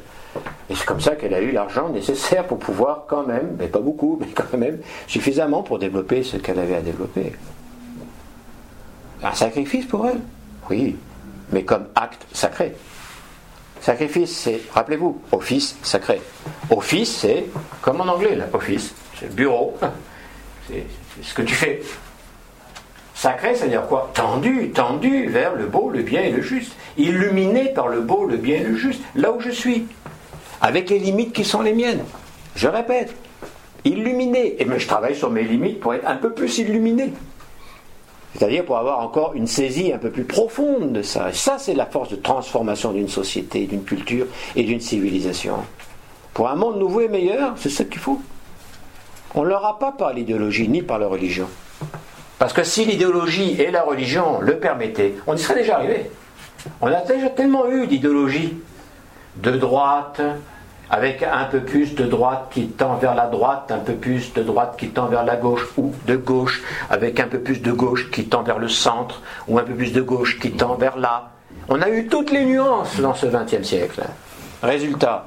Et 0.70 0.74
c'est 0.74 0.84
comme 0.84 1.00
ça 1.00 1.16
qu'elle 1.16 1.34
a 1.34 1.40
eu 1.40 1.50
l'argent 1.50 1.88
nécessaire 1.88 2.46
pour 2.46 2.58
pouvoir 2.58 3.04
quand 3.08 3.26
même, 3.26 3.56
mais 3.58 3.66
pas 3.66 3.80
beaucoup, 3.80 4.18
mais 4.20 4.28
quand 4.28 4.56
même, 4.56 4.78
suffisamment 5.06 5.62
pour 5.62 5.78
développer 5.78 6.22
ce 6.22 6.36
qu'elle 6.36 6.58
avait 6.58 6.76
à 6.76 6.80
développer. 6.80 7.32
Un 9.22 9.32
sacrifice 9.32 9.86
pour 9.86 10.06
elle? 10.06 10.20
Oui, 10.70 10.96
mais 11.50 11.64
comme 11.64 11.86
acte 11.94 12.26
sacré. 12.32 12.74
Sacrifice, 13.80 14.36
c'est, 14.36 14.60
rappelez-vous, 14.72 15.20
office 15.32 15.76
sacré. 15.82 16.20
Office, 16.70 17.18
c'est, 17.18 17.46
comme 17.80 18.00
en 18.00 18.06
anglais, 18.06 18.34
là, 18.34 18.46
office, 18.52 18.94
c'est 19.18 19.34
bureau, 19.34 19.76
c'est 20.68 20.84
ce 21.22 21.34
que 21.34 21.42
tu 21.42 21.54
fais. 21.54 21.82
Sacré, 23.18 23.56
c'est-à-dire 23.56 23.84
quoi 23.88 24.12
Tendu, 24.14 24.70
tendu 24.70 25.26
vers 25.26 25.56
le 25.56 25.66
beau, 25.66 25.90
le 25.90 26.02
bien 26.02 26.22
et 26.22 26.30
le 26.30 26.40
juste. 26.40 26.76
Illuminé 26.96 27.70
par 27.70 27.88
le 27.88 28.00
beau, 28.00 28.24
le 28.24 28.36
bien 28.36 28.58
et 28.58 28.62
le 28.62 28.76
juste, 28.76 29.00
là 29.16 29.32
où 29.32 29.40
je 29.40 29.50
suis. 29.50 29.88
Avec 30.60 30.88
les 30.88 31.00
limites 31.00 31.32
qui 31.32 31.44
sont 31.44 31.60
les 31.60 31.72
miennes. 31.72 32.04
Je 32.54 32.68
répète, 32.68 33.12
illuminé. 33.84 34.62
Et 34.62 34.64
mais 34.64 34.78
je 34.78 34.86
travaille 34.86 35.16
sur 35.16 35.30
mes 35.30 35.42
limites 35.42 35.80
pour 35.80 35.94
être 35.94 36.06
un 36.06 36.14
peu 36.14 36.32
plus 36.32 36.58
illuminé. 36.58 37.12
C'est-à-dire 38.36 38.64
pour 38.64 38.78
avoir 38.78 39.00
encore 39.00 39.32
une 39.34 39.48
saisie 39.48 39.92
un 39.92 39.98
peu 39.98 40.10
plus 40.10 40.22
profonde 40.22 40.92
de 40.92 41.02
ça. 41.02 41.30
Et 41.30 41.34
ça, 41.34 41.58
c'est 41.58 41.74
la 41.74 41.86
force 41.86 42.10
de 42.10 42.16
transformation 42.16 42.92
d'une 42.92 43.08
société, 43.08 43.66
d'une 43.66 43.82
culture 43.82 44.28
et 44.54 44.62
d'une 44.62 44.80
civilisation. 44.80 45.56
Pour 46.34 46.48
un 46.48 46.54
monde 46.54 46.78
nouveau 46.78 47.00
et 47.00 47.08
meilleur, 47.08 47.54
c'est 47.56 47.68
ce 47.68 47.82
qu'il 47.82 48.00
faut. 48.00 48.20
On 49.34 49.42
ne 49.42 49.48
l'aura 49.48 49.80
pas 49.80 49.90
par 49.90 50.12
l'idéologie 50.12 50.68
ni 50.68 50.82
par 50.82 51.00
la 51.00 51.08
religion. 51.08 51.48
Parce 52.38 52.52
que 52.52 52.62
si 52.62 52.84
l'idéologie 52.84 53.60
et 53.60 53.70
la 53.70 53.82
religion 53.82 54.40
le 54.40 54.58
permettaient, 54.58 55.14
on 55.26 55.34
y 55.34 55.38
serait 55.38 55.60
déjà 55.60 55.76
arrivé. 55.76 56.10
On 56.80 56.86
a 56.86 57.00
déjà 57.02 57.30
tellement 57.30 57.68
eu 57.68 57.86
d'idéologie 57.86 58.54
de 59.36 59.52
droite, 59.52 60.20
avec 60.90 61.22
un 61.22 61.44
peu 61.44 61.60
plus 61.60 61.94
de 61.94 62.04
droite 62.04 62.48
qui 62.50 62.68
tend 62.68 62.96
vers 62.96 63.14
la 63.14 63.26
droite, 63.26 63.70
un 63.70 63.78
peu 63.78 63.94
plus 63.94 64.32
de 64.32 64.42
droite 64.42 64.76
qui 64.78 64.88
tend 64.88 65.06
vers 65.06 65.24
la 65.24 65.36
gauche, 65.36 65.66
ou 65.76 65.92
de 66.06 66.16
gauche 66.16 66.62
avec 66.90 67.20
un 67.20 67.28
peu 67.28 67.40
plus 67.40 67.60
de 67.60 67.72
gauche 67.72 68.10
qui 68.10 68.26
tend 68.26 68.42
vers 68.42 68.58
le 68.58 68.68
centre, 68.68 69.22
ou 69.46 69.58
un 69.58 69.64
peu 69.64 69.74
plus 69.74 69.92
de 69.92 70.00
gauche 70.00 70.38
qui 70.38 70.52
tend 70.52 70.76
vers 70.76 70.96
là. 70.96 71.30
On 71.68 71.82
a 71.82 71.90
eu 71.90 72.06
toutes 72.06 72.30
les 72.30 72.44
nuances 72.44 72.98
dans 73.00 73.14
ce 73.14 73.26
XXe 73.26 73.66
siècle. 73.66 74.02
Résultat, 74.62 75.26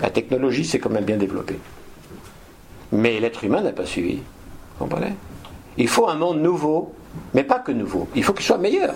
la 0.00 0.10
technologie 0.10 0.64
s'est 0.64 0.78
quand 0.78 0.90
même 0.90 1.04
bien 1.04 1.16
développée. 1.16 1.58
Mais 2.92 3.20
l'être 3.20 3.44
humain 3.44 3.60
n'a 3.60 3.72
pas 3.72 3.86
suivi. 3.86 4.22
Vous 4.78 4.86
comprenez? 4.86 5.14
Il 5.76 5.88
faut 5.88 6.08
un 6.08 6.14
monde 6.14 6.40
nouveau, 6.40 6.94
mais 7.34 7.44
pas 7.44 7.58
que 7.58 7.72
nouveau. 7.72 8.08
Il 8.14 8.24
faut 8.24 8.32
qu'il 8.32 8.44
soit 8.44 8.58
meilleur. 8.58 8.94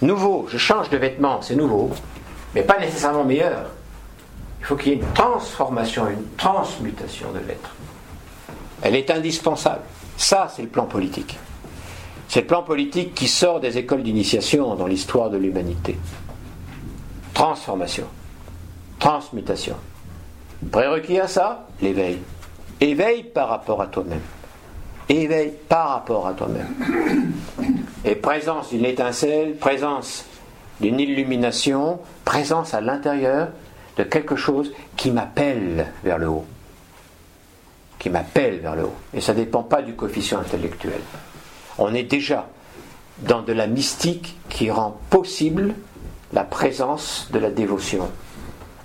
Nouveau, 0.00 0.46
je 0.48 0.58
change 0.58 0.90
de 0.90 0.96
vêtements, 0.96 1.42
c'est 1.42 1.54
nouveau, 1.54 1.90
mais 2.54 2.62
pas 2.62 2.78
nécessairement 2.78 3.24
meilleur. 3.24 3.66
Il 4.60 4.66
faut 4.66 4.76
qu'il 4.76 4.92
y 4.92 4.94
ait 4.94 4.98
une 4.98 5.12
transformation, 5.12 6.08
une 6.08 6.24
transmutation 6.36 7.32
de 7.32 7.38
l'être. 7.46 7.74
Elle 8.82 8.96
est 8.96 9.10
indispensable. 9.10 9.82
Ça, 10.16 10.48
c'est 10.54 10.62
le 10.62 10.68
plan 10.68 10.84
politique. 10.84 11.38
C'est 12.28 12.42
le 12.42 12.46
plan 12.46 12.62
politique 12.62 13.14
qui 13.14 13.28
sort 13.28 13.60
des 13.60 13.78
écoles 13.78 14.02
d'initiation 14.02 14.74
dans 14.74 14.86
l'histoire 14.86 15.30
de 15.30 15.36
l'humanité. 15.36 15.98
Transformation 17.34 18.06
transmutation. 19.02 19.74
Prérequis 20.70 21.18
à 21.18 21.26
ça, 21.26 21.66
l'éveil. 21.80 22.20
Éveil 22.80 23.24
par 23.24 23.48
rapport 23.48 23.82
à 23.82 23.88
toi-même. 23.88 24.20
Éveil 25.08 25.52
par 25.68 25.90
rapport 25.90 26.26
à 26.26 26.34
toi-même. 26.34 26.74
Et 28.04 28.14
présence 28.14 28.70
d'une 28.70 28.84
étincelle, 28.84 29.56
présence 29.56 30.24
d'une 30.80 30.98
illumination, 30.98 32.00
présence 32.24 32.74
à 32.74 32.80
l'intérieur 32.80 33.48
de 33.96 34.04
quelque 34.04 34.36
chose 34.36 34.72
qui 34.96 35.10
m'appelle 35.10 35.86
vers 36.02 36.18
le 36.18 36.28
haut. 36.28 36.46
Qui 37.98 38.10
m'appelle 38.10 38.60
vers 38.60 38.74
le 38.74 38.84
haut. 38.84 38.94
Et 39.14 39.20
ça 39.20 39.32
ne 39.32 39.38
dépend 39.38 39.62
pas 39.62 39.82
du 39.82 39.94
coefficient 39.94 40.40
intellectuel. 40.40 41.00
On 41.78 41.94
est 41.94 42.02
déjà 42.02 42.48
dans 43.18 43.42
de 43.42 43.52
la 43.52 43.66
mystique 43.66 44.36
qui 44.48 44.70
rend 44.70 44.98
possible 45.10 45.74
la 46.32 46.44
présence 46.44 47.28
de 47.32 47.38
la 47.38 47.50
dévotion 47.50 48.08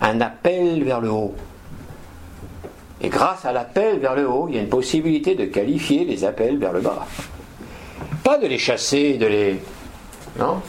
un 0.01 0.21
appel 0.21 0.83
vers 0.83 1.01
le 1.01 1.11
haut. 1.11 1.35
Et 3.01 3.09
grâce 3.09 3.45
à 3.45 3.51
l'appel 3.51 3.99
vers 3.99 4.15
le 4.15 4.27
haut, 4.27 4.47
il 4.49 4.55
y 4.55 4.57
a 4.57 4.61
une 4.61 4.69
possibilité 4.69 5.35
de 5.35 5.45
qualifier 5.45 6.03
les 6.03 6.23
appels 6.23 6.57
vers 6.57 6.73
le 6.73 6.81
bas. 6.81 7.05
Pas 8.23 8.37
de 8.37 8.47
les 8.47 8.57
chasser, 8.57 9.17
de 9.17 9.27
les. 9.27 9.59
Non 10.39 10.61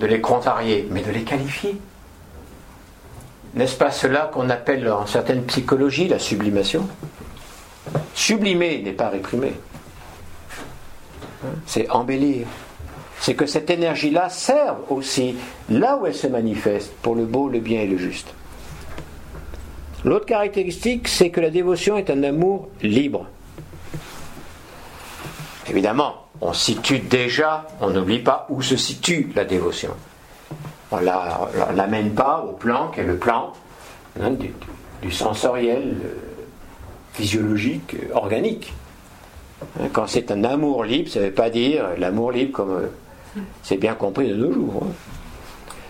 De 0.00 0.06
les 0.06 0.20
contrarier, 0.20 0.86
mais 0.90 1.02
de 1.02 1.10
les 1.10 1.22
qualifier. 1.22 1.76
N'est-ce 3.54 3.76
pas 3.76 3.90
cela 3.90 4.30
qu'on 4.32 4.50
appelle 4.50 4.88
en 4.90 5.06
certaines 5.06 5.42
psychologies 5.44 6.08
la 6.08 6.18
sublimation? 6.18 6.88
Sublimer 8.14 8.82
n'est 8.82 8.92
pas 8.92 9.08
réprimer. 9.08 9.54
Hein? 11.44 11.54
C'est 11.66 11.90
embellir. 11.90 12.46
C'est 13.20 13.34
que 13.34 13.46
cette 13.46 13.68
énergie-là 13.68 14.28
serve 14.28 14.78
aussi, 14.90 15.34
là 15.68 15.96
où 15.96 16.06
elle 16.06 16.14
se 16.14 16.28
manifeste, 16.28 16.92
pour 17.02 17.16
le 17.16 17.24
beau, 17.24 17.48
le 17.48 17.58
bien 17.58 17.80
et 17.80 17.86
le 17.86 17.96
juste. 17.96 18.28
L'autre 20.04 20.26
caractéristique, 20.26 21.08
c'est 21.08 21.30
que 21.30 21.40
la 21.40 21.50
dévotion 21.50 21.96
est 21.96 22.10
un 22.10 22.22
amour 22.22 22.68
libre. 22.82 23.26
Évidemment, 25.68 26.28
on 26.40 26.52
situe 26.52 27.00
déjà, 27.00 27.66
on 27.80 27.90
n'oublie 27.90 28.20
pas 28.20 28.46
où 28.48 28.62
se 28.62 28.76
situe 28.76 29.32
la 29.34 29.44
dévotion. 29.44 29.90
On 30.90 31.00
ne 31.00 31.76
l'amène 31.76 32.12
pas 32.12 32.46
au 32.48 32.52
plan 32.52 32.88
qui 32.88 33.00
est 33.00 33.04
le 33.04 33.16
plan 33.16 33.52
hein, 34.20 34.30
du, 35.02 35.12
sensoriel, 35.12 35.96
euh, 36.04 36.14
physiologique, 37.12 37.94
euh, 37.94 38.14
organique. 38.14 38.72
Hein, 39.80 39.88
quand 39.92 40.06
c'est 40.06 40.30
un 40.30 40.44
amour 40.44 40.84
libre, 40.84 41.10
ça 41.10 41.20
ne 41.20 41.26
veut 41.26 41.32
pas 41.32 41.50
dire 41.50 41.84
l'amour 41.98 42.32
libre 42.32 42.52
comme 42.52 42.70
euh, 42.70 43.42
c'est 43.62 43.76
bien 43.76 43.94
compris 43.94 44.28
de 44.28 44.36
nos 44.36 44.52
jours. 44.52 44.84
Hein. 44.86 44.92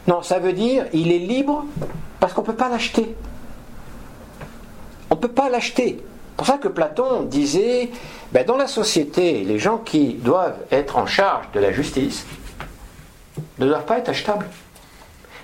Non, 0.08 0.22
ça 0.22 0.38
veut 0.38 0.54
dire 0.54 0.86
il 0.92 1.12
est 1.12 1.18
libre 1.18 1.64
parce 2.18 2.32
qu'on 2.32 2.40
ne 2.40 2.46
peut 2.46 2.56
pas 2.56 2.68
l'acheter. 2.68 3.14
On 5.10 5.14
ne 5.14 5.20
peut 5.20 5.28
pas 5.28 5.48
l'acheter. 5.48 5.98
C'est 5.98 6.36
pour 6.36 6.46
ça 6.46 6.58
que 6.58 6.68
Platon 6.68 7.22
disait, 7.22 7.90
ben, 8.32 8.46
dans 8.46 8.56
la 8.56 8.68
société, 8.68 9.42
les 9.44 9.58
gens 9.58 9.78
qui 9.78 10.14
doivent 10.14 10.58
être 10.70 10.96
en 10.96 11.06
charge 11.06 11.46
de 11.52 11.60
la 11.60 11.72
justice 11.72 12.26
ne 13.58 13.66
doivent 13.66 13.84
pas 13.84 13.98
être 13.98 14.10
achetables. 14.10 14.46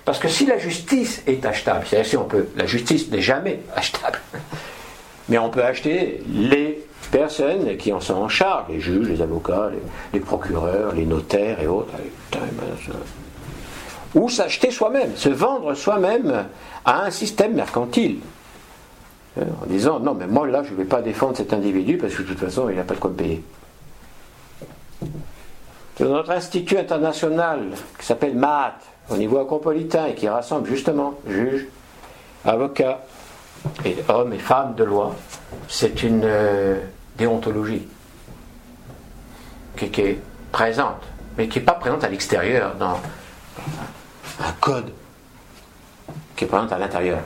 Parce 0.04 0.18
que 0.18 0.28
si 0.28 0.46
la 0.46 0.58
justice 0.58 1.22
est 1.26 1.44
achetable, 1.46 1.86
c'est-à-dire 1.86 2.08
si 2.08 2.16
on 2.16 2.24
peut, 2.24 2.48
la 2.56 2.66
justice 2.66 3.10
n'est 3.10 3.22
jamais 3.22 3.60
achetable, 3.74 4.20
mais 5.28 5.38
on 5.38 5.48
peut 5.48 5.64
acheter 5.64 6.22
les 6.28 6.84
personnes 7.10 7.76
qui 7.76 7.92
en 7.92 8.00
sont 8.00 8.14
en 8.14 8.28
charge, 8.28 8.66
les 8.68 8.80
juges, 8.80 9.08
les 9.08 9.22
avocats, 9.22 9.70
les, 10.12 10.20
procureurs, 10.20 10.92
les 10.94 11.06
notaires 11.06 11.60
et 11.60 11.66
autres, 11.66 11.92
ou 14.14 14.28
s'acheter 14.28 14.70
soi-même, 14.70 15.16
se 15.16 15.28
vendre 15.28 15.74
soi-même 15.74 16.46
à 16.84 17.04
un 17.04 17.10
système 17.10 17.54
mercantile. 17.54 18.18
Hein, 19.38 19.46
en 19.62 19.66
disant 19.66 19.98
non, 20.00 20.14
mais 20.14 20.26
moi 20.26 20.46
là, 20.46 20.62
je 20.62 20.72
ne 20.72 20.76
vais 20.76 20.84
pas 20.84 21.02
défendre 21.02 21.36
cet 21.36 21.52
individu 21.52 21.98
parce 21.98 22.14
que 22.14 22.22
de 22.22 22.28
toute 22.28 22.38
façon, 22.38 22.68
il 22.68 22.76
n'a 22.76 22.84
pas 22.84 22.94
de 22.94 23.00
quoi 23.00 23.14
payer. 23.14 23.42
Notre 26.00 26.30
institut 26.32 26.76
international 26.76 27.70
qui 27.98 28.06
s'appelle 28.06 28.36
MAT, 28.36 28.74
au 29.10 29.16
niveau 29.16 29.38
acropolitain, 29.38 30.06
et 30.06 30.14
qui 30.14 30.28
rassemble 30.28 30.68
justement 30.68 31.14
juges, 31.28 31.66
avocats, 32.44 33.00
et 33.84 33.96
hommes 34.08 34.32
et 34.32 34.38
femmes 34.38 34.74
de 34.74 34.84
loi, 34.84 35.14
c'est 35.68 36.02
une 36.02 36.22
euh, 36.24 36.80
déontologie 37.16 37.86
qui, 39.76 39.86
est 40.00 40.18
présente, 40.52 41.02
mais 41.38 41.48
qui 41.48 41.58
n'est 41.58 41.64
pas 41.64 41.74
présente 41.74 42.04
à 42.04 42.08
l'extérieur, 42.08 42.74
dans 42.74 42.98
un 44.40 44.52
code 44.60 44.90
qui 46.36 46.44
est 46.44 46.48
présente 46.48 46.72
à 46.72 46.78
l'intérieur 46.78 47.20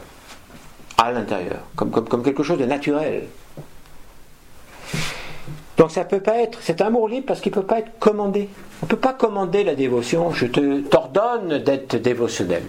à 0.99 1.13
l'intérieur, 1.13 1.61
comme, 1.77 1.91
comme, 1.91 2.23
quelque 2.23 2.43
chose 2.43 2.59
de 2.59 2.67
naturel. 2.67 3.25
Donc 5.77 5.93
ça 5.93 6.05
peut 6.05 6.21
pas 6.21 6.39
être, 6.39 6.59
c'est 6.61 6.81
amour 6.81 7.09
libre 7.09 7.27
parce 7.29 7.41
qu'il 7.41 7.53
ne 7.53 7.55
peut 7.55 7.67
pas 7.67 7.79
être 7.79 7.99
commandé. 8.01 8.49
On 8.83 8.87
ne 8.87 8.91
peut 8.91 8.97
pas 8.97 9.13
commander 9.13 9.63
la 9.63 9.77
dévotion. 9.77 10.33
Je 10.33 10.47
te 10.47 10.81
t'ordonne 10.81 11.59
d'être 11.59 11.97
dévotionnel. 11.97 12.65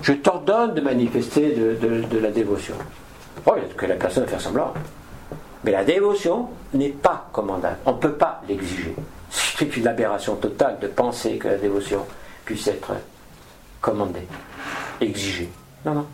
Je 0.00 0.12
t'ordonne 0.12 0.74
de 0.74 0.80
manifester 0.80 1.54
de, 1.54 2.18
la 2.18 2.30
dévotion. 2.30 2.74
Oh, 3.46 3.54
que 3.76 3.86
la 3.86 3.96
personne 3.96 4.26
faire 4.28 4.40
semblant. 4.40 4.72
Mais 5.64 5.72
la 5.72 5.82
dévotion 5.82 6.48
n'est 6.72 6.90
pas 6.90 7.28
commandable. 7.32 7.78
On 7.84 7.92
ne 7.92 7.98
peut 7.98 8.12
pas 8.12 8.42
l'exiger. 8.48 8.94
C'est 9.30 9.76
une 9.76 9.88
aberration 9.88 10.36
totale 10.36 10.78
de 10.80 10.86
penser 10.86 11.36
que 11.38 11.48
la 11.48 11.56
dévotion 11.56 12.04
puisse 12.44 12.68
être 12.68 12.92
commandée, 13.80 14.26
exigée. 15.00 15.48
Non, 15.84 15.94
non 15.94 16.06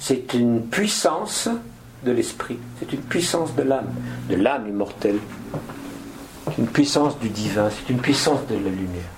c'est 0.00 0.32
une 0.32 0.66
puissance 0.66 1.48
de 2.04 2.10
l'esprit, 2.10 2.58
c'est 2.78 2.92
une 2.92 3.02
puissance 3.02 3.54
de 3.54 3.62
l'âme, 3.62 3.94
de 4.28 4.34
l'âme 4.34 4.66
immortelle. 4.66 5.18
Une 6.58 6.66
puissance 6.66 7.18
du 7.18 7.28
divin, 7.28 7.68
c'est 7.70 7.92
une 7.92 8.00
puissance 8.00 8.44
de 8.48 8.54
la 8.54 8.70
lumière. 8.70 9.10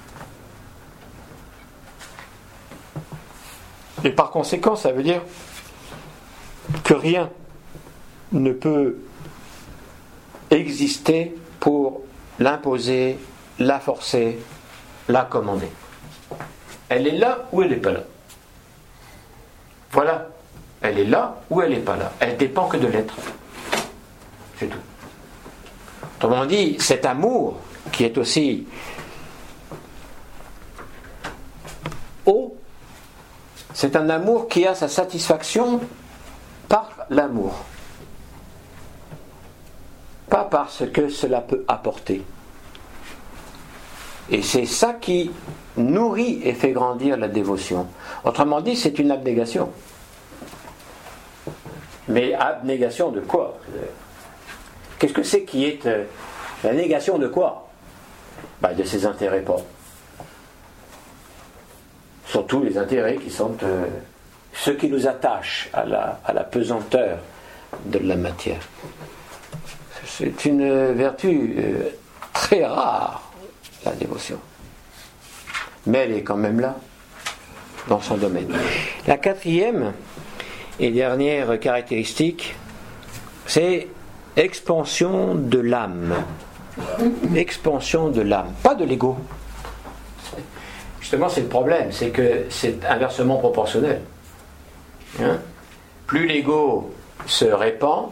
Et 4.04 4.10
par 4.10 4.30
conséquent, 4.30 4.74
ça 4.74 4.90
veut 4.90 5.04
dire 5.04 5.22
que 6.82 6.94
rien 6.94 7.30
ne 8.32 8.52
peut 8.52 8.98
exister 10.50 11.34
pour 11.60 12.02
l'imposer, 12.40 13.18
la 13.60 13.78
forcer, 13.78 14.38
la 15.08 15.22
commander. 15.22 15.70
Elle 16.88 17.06
est 17.06 17.16
là 17.16 17.48
ou 17.52 17.62
elle 17.62 17.70
n'est 17.70 17.76
pas 17.76 17.92
là. 17.92 18.02
Voilà 19.92 20.31
elle 20.82 20.98
est 20.98 21.04
là 21.04 21.40
ou 21.48 21.62
elle 21.62 21.70
n'est 21.70 21.78
pas 21.78 21.96
là. 21.96 22.12
Elle 22.20 22.36
dépend 22.36 22.66
que 22.68 22.76
de 22.76 22.88
l'être. 22.88 23.14
C'est 24.58 24.66
tout. 24.66 24.78
Autrement 26.18 26.46
dit, 26.46 26.76
cet 26.78 27.04
amour 27.04 27.58
qui 27.90 28.04
est 28.04 28.18
aussi 28.18 28.66
haut, 32.26 32.56
c'est 33.74 33.96
un 33.96 34.08
amour 34.10 34.48
qui 34.48 34.66
a 34.66 34.74
sa 34.74 34.88
satisfaction 34.88 35.80
par 36.68 36.90
l'amour, 37.10 37.64
pas 40.28 40.44
par 40.44 40.70
ce 40.70 40.84
que 40.84 41.08
cela 41.08 41.40
peut 41.40 41.64
apporter. 41.68 42.22
Et 44.30 44.42
c'est 44.42 44.66
ça 44.66 44.94
qui 44.94 45.30
nourrit 45.76 46.40
et 46.44 46.54
fait 46.54 46.72
grandir 46.72 47.16
la 47.16 47.28
dévotion. 47.28 47.86
Autrement 48.24 48.60
dit, 48.60 48.76
c'est 48.76 48.98
une 48.98 49.10
abnégation. 49.10 49.70
Mais 52.08 52.34
abnégation 52.34 53.10
de 53.10 53.20
quoi 53.20 53.58
Qu'est-ce 54.98 55.12
que 55.12 55.22
c'est 55.22 55.42
qui 55.42 55.64
est 55.64 55.86
euh, 55.86 56.04
la 56.62 56.72
négation 56.72 57.18
de 57.18 57.26
quoi 57.28 57.68
bah, 58.60 58.72
De 58.72 58.84
ses 58.84 59.06
intérêts 59.06 59.42
propres. 59.42 59.64
Surtout 62.26 62.62
les 62.62 62.78
intérêts 62.78 63.16
qui 63.16 63.30
sont 63.30 63.56
euh, 63.62 63.86
ceux 64.52 64.74
qui 64.74 64.88
nous 64.88 65.06
attachent 65.06 65.68
à 65.72 65.84
la, 65.84 66.44
pesanteur 66.44 67.18
de 67.84 67.98
la 67.98 68.16
matière. 68.16 68.60
C'est 70.06 70.44
une 70.44 70.92
vertu 70.92 71.54
euh, 71.58 71.88
très 72.32 72.64
rare, 72.64 73.30
la 73.84 73.92
dévotion. 73.92 74.38
Mais 75.86 75.98
elle 75.98 76.12
est 76.12 76.22
quand 76.22 76.36
même 76.36 76.60
là, 76.60 76.76
dans 77.88 78.00
son 78.00 78.16
domaine. 78.16 78.54
La 79.06 79.18
quatrième 79.18 79.92
et 80.80 80.90
dernière 80.90 81.58
caractéristique, 81.60 82.54
c'est 83.46 83.88
expansion 84.36 85.34
de 85.34 85.58
l'âme. 85.58 86.14
Expansion 87.34 88.08
de 88.08 88.22
l'âme, 88.22 88.52
pas 88.62 88.74
de 88.74 88.84
l'ego. 88.84 89.16
Justement, 91.00 91.28
c'est 91.28 91.42
le 91.42 91.48
problème, 91.48 91.92
c'est 91.92 92.10
que 92.10 92.46
c'est 92.48 92.84
inversement 92.86 93.36
proportionnel. 93.36 94.00
Hein? 95.20 95.38
Plus 96.06 96.26
l'ego 96.26 96.92
se 97.26 97.44
répand, 97.44 98.08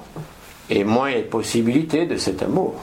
et 0.68 0.84
moins 0.84 1.10
il 1.10 1.16
y 1.16 1.20
a 1.20 1.22
de 1.22 1.26
possibilités 1.26 2.06
de 2.06 2.16
cet 2.16 2.42
amour. 2.42 2.74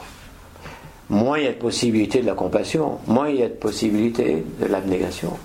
Moins 1.08 1.38
il 1.38 1.44
y 1.44 1.46
a 1.46 1.52
de 1.52 1.58
possibilités 1.58 2.20
de 2.20 2.26
la 2.26 2.34
compassion, 2.34 2.98
moins 3.06 3.28
il 3.28 3.36
y 3.36 3.42
a 3.42 3.48
de 3.48 3.54
possibilités 3.54 4.44
de 4.60 4.66
l'abnégation. 4.66 5.38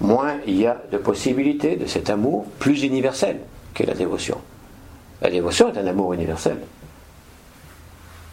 Moins 0.00 0.36
il 0.46 0.58
y 0.58 0.66
a 0.66 0.80
de 0.90 0.98
possibilités 0.98 1.76
de 1.76 1.86
cet 1.86 2.10
amour 2.10 2.46
plus 2.58 2.82
universel 2.82 3.38
qu'est 3.74 3.86
la 3.86 3.94
dévotion. 3.94 4.38
La 5.20 5.30
dévotion 5.30 5.72
est 5.72 5.78
un 5.78 5.86
amour 5.86 6.14
universel. 6.14 6.58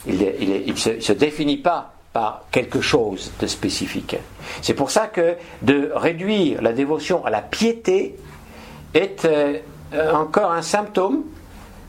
Il 0.07 0.17
ne 0.17 0.75
se, 1.01 1.11
définit 1.11 1.57
pas 1.57 1.93
par 2.13 2.45
quelque 2.51 2.79
chose 2.79 3.31
de 3.41 3.47
spécifique. 3.47 4.15
C'est 4.61 4.73
pour 4.73 4.89
ça 4.89 5.07
que 5.07 5.35
de 5.61 5.91
réduire 5.93 6.61
la 6.61 6.71
dévotion 6.71 7.25
à 7.25 7.29
la 7.29 7.41
piété 7.41 8.15
est 8.93 9.25
euh, 9.25 9.59
encore 10.13 10.51
un 10.51 10.61
symptôme 10.61 11.23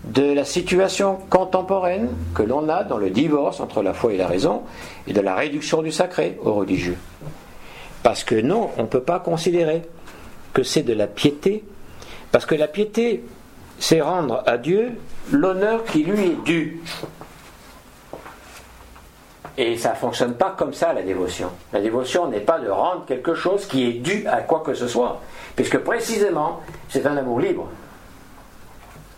de 0.05 0.33
la 0.33 0.45
situation 0.45 1.19
contemporaine 1.31 2.09
que 2.35 2.43
l'on 2.43 2.69
a 2.69 2.83
dans 2.83 2.99
le 2.99 3.11
divorce 3.11 3.61
entre 3.61 3.83
la 3.83 3.95
foi 3.95 4.15
et 4.15 4.17
la 4.17 4.27
raison 4.27 4.63
et 5.07 5.13
de 5.13 5.21
la 5.21 5.35
réduction 5.35 5.83
du 5.83 5.93
sacré 5.93 6.39
au 6.43 6.55
religieux. 6.55 6.97
Parce 8.03 8.25
que 8.25 8.35
non, 8.35 8.71
on 8.77 8.83
ne 8.83 8.89
peut 8.89 9.03
pas 9.03 9.21
considérer 9.21 9.83
que 10.53 10.63
c'est 10.63 10.83
de 10.83 10.93
la 10.93 11.07
piété, 11.07 11.65
parce 12.33 12.47
que 12.47 12.55
la 12.55 12.69
piété, 12.69 13.25
c'est 13.79 14.01
rendre 14.01 14.43
à 14.47 14.59
Dieu 14.59 14.93
l'honneur 15.31 15.85
qui 15.85 16.05
lui 16.05 16.27
est 16.27 16.45
dû. 16.45 16.81
Et 19.57 19.77
ça 19.77 19.91
ne 19.91 19.97
fonctionne 19.97 20.35
pas 20.35 20.55
comme 20.57 20.73
ça, 20.73 20.93
la 20.93 21.03
dévotion. 21.03 21.51
La 21.73 21.81
dévotion 21.81 22.29
n'est 22.29 22.41
pas 22.41 22.61
de 22.61 22.71
rendre 22.71 23.05
quelque 23.07 23.35
chose 23.35 23.67
qui 23.67 23.89
est 23.89 23.93
dû 23.95 24.27
à 24.29 24.43
quoi 24.43 24.61
que 24.61 24.73
ce 24.73 24.87
soit, 24.87 25.21
puisque 25.57 25.79
précisément, 25.79 26.63
c'est 26.89 27.05
un 27.07 27.17
amour 27.17 27.41
libre. 27.41 27.69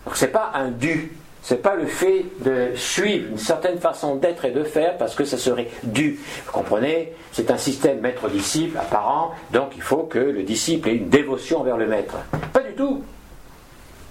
Donc 0.06 0.16
ce 0.16 0.24
n'est 0.24 0.30
pas 0.30 0.50
un 0.54 0.70
dû, 0.70 1.12
ce 1.42 1.54
n'est 1.54 1.60
pas 1.60 1.74
le 1.74 1.86
fait 1.86 2.26
de 2.44 2.72
suivre 2.74 3.30
une 3.30 3.38
certaine 3.38 3.78
façon 3.78 4.16
d'être 4.16 4.44
et 4.44 4.50
de 4.50 4.62
faire 4.62 4.98
parce 4.98 5.14
que 5.14 5.24
ça 5.24 5.38
serait 5.38 5.68
dû. 5.82 6.20
Vous 6.46 6.52
comprenez? 6.52 7.12
C'est 7.32 7.50
un 7.50 7.56
système 7.56 8.00
maître-disciple 8.00 8.76
apparent, 8.76 9.32
donc 9.52 9.72
il 9.76 9.82
faut 9.82 10.02
que 10.02 10.18
le 10.18 10.42
disciple 10.42 10.88
ait 10.88 10.96
une 10.96 11.08
dévotion 11.08 11.60
envers 11.60 11.76
le 11.76 11.86
maître. 11.86 12.16
Pas 12.52 12.60
du 12.60 12.74
tout. 12.74 13.02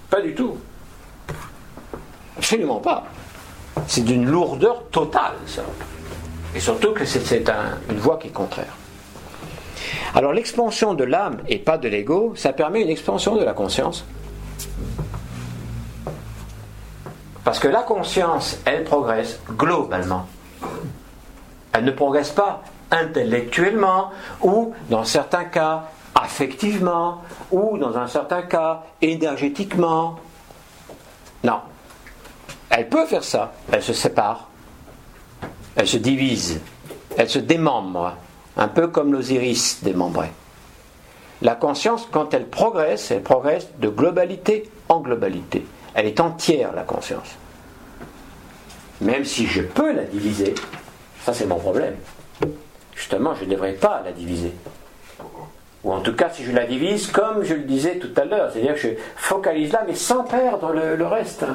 Pas 0.10 0.22
du 0.22 0.34
tout. 0.34 0.58
Absolument 2.38 2.80
pas. 2.80 3.06
C'est 3.88 4.04
d'une 4.04 4.26
lourdeur 4.26 4.86
totale, 4.90 5.36
ça. 5.46 5.62
Et 6.56 6.60
surtout 6.60 6.94
que 6.94 7.06
c'est 7.06 7.48
une 7.90 7.98
voie 7.98 8.18
qui 8.18 8.28
est 8.28 8.32
contraire. 8.32 8.76
Alors 10.16 10.34
l'expansion 10.34 10.96
de 10.96 11.04
l'âme 11.04 11.38
et 11.48 11.60
pas 11.60 11.78
de 11.78 11.88
l'ego, 11.88 12.34
ça 12.36 12.54
permet 12.54 12.82
une 12.82 12.90
expansion 12.90 13.36
de 13.36 13.44
la 13.44 13.54
conscience. 13.54 14.04
Parce 17.44 17.60
que 17.60 17.68
la 17.68 17.84
conscience, 17.84 18.60
elle 18.66 18.84
progresse 18.84 19.40
globalement. 19.50 20.28
Elle 21.72 21.86
ne 21.86 21.92
progresse 21.92 22.32
pas 22.32 22.62
intellectuellement 22.92 24.12
ou, 24.42 24.74
dans 24.90 25.04
certains 25.04 25.46
cas, 25.46 25.86
affectivement 26.16 27.22
ou, 27.52 27.78
dans 27.78 27.98
un 27.98 28.08
certain 28.08 28.42
cas, 28.42 28.84
énergétiquement. 29.02 30.20
Non. 31.44 31.60
Elle 32.70 32.90
peut 32.90 33.06
faire 33.06 33.24
ça. 33.24 33.54
Elle 33.72 33.84
se 33.84 33.94
sépare 33.94 34.50
elle 35.80 35.88
se 35.88 35.98
divise, 35.98 36.60
elle 37.16 37.30
se 37.30 37.40
démembre, 37.40 38.14
un 38.58 38.68
peu 38.68 38.88
comme 38.88 39.14
l'osiris 39.14 39.80
démembré. 39.82 40.28
La 41.42 41.56
conscience, 41.56 42.06
quand 42.12 42.34
elle 42.34 42.48
progresse, 42.48 43.12
elle 43.12 43.24
progresse 43.24 43.70
de 43.80 43.88
globalité 43.88 44.70
en 44.90 45.00
globalité. 45.00 45.66
Elle 45.94 46.06
est 46.08 46.20
entière, 46.20 46.74
la 46.74 46.84
conscience. 46.84 47.36
Même 49.02 49.26
si 49.26 49.48
je 49.48 49.62
peux 49.62 49.94
la 49.94 50.04
diviser, 50.04 50.54
ça 51.24 51.34
c'est 51.34 51.46
mon 51.46 51.60
problème. 51.60 51.96
Justement, 52.96 53.34
je 53.36 53.46
ne 53.46 53.52
devrais 53.52 53.74
pas 53.74 54.02
la 54.04 54.12
diviser. 54.12 54.54
Ou 55.84 55.94
en 55.94 56.02
tout 56.02 56.14
cas, 56.14 56.30
si 56.30 56.44
je 56.44 56.52
la 56.52 56.66
divise, 56.66 57.08
comme 57.08 57.44
je 57.44 57.54
le 57.54 57.64
disais 57.64 57.98
tout 57.98 58.12
à 58.18 58.26
l'heure, 58.26 58.52
c'est-à-dire 58.52 58.74
que 58.74 58.80
je 58.82 58.90
focalise 59.16 59.72
là, 59.72 59.84
mais 59.88 59.96
sans 59.96 60.24
perdre 60.24 60.74
le 60.74 61.06
reste. 61.06 61.46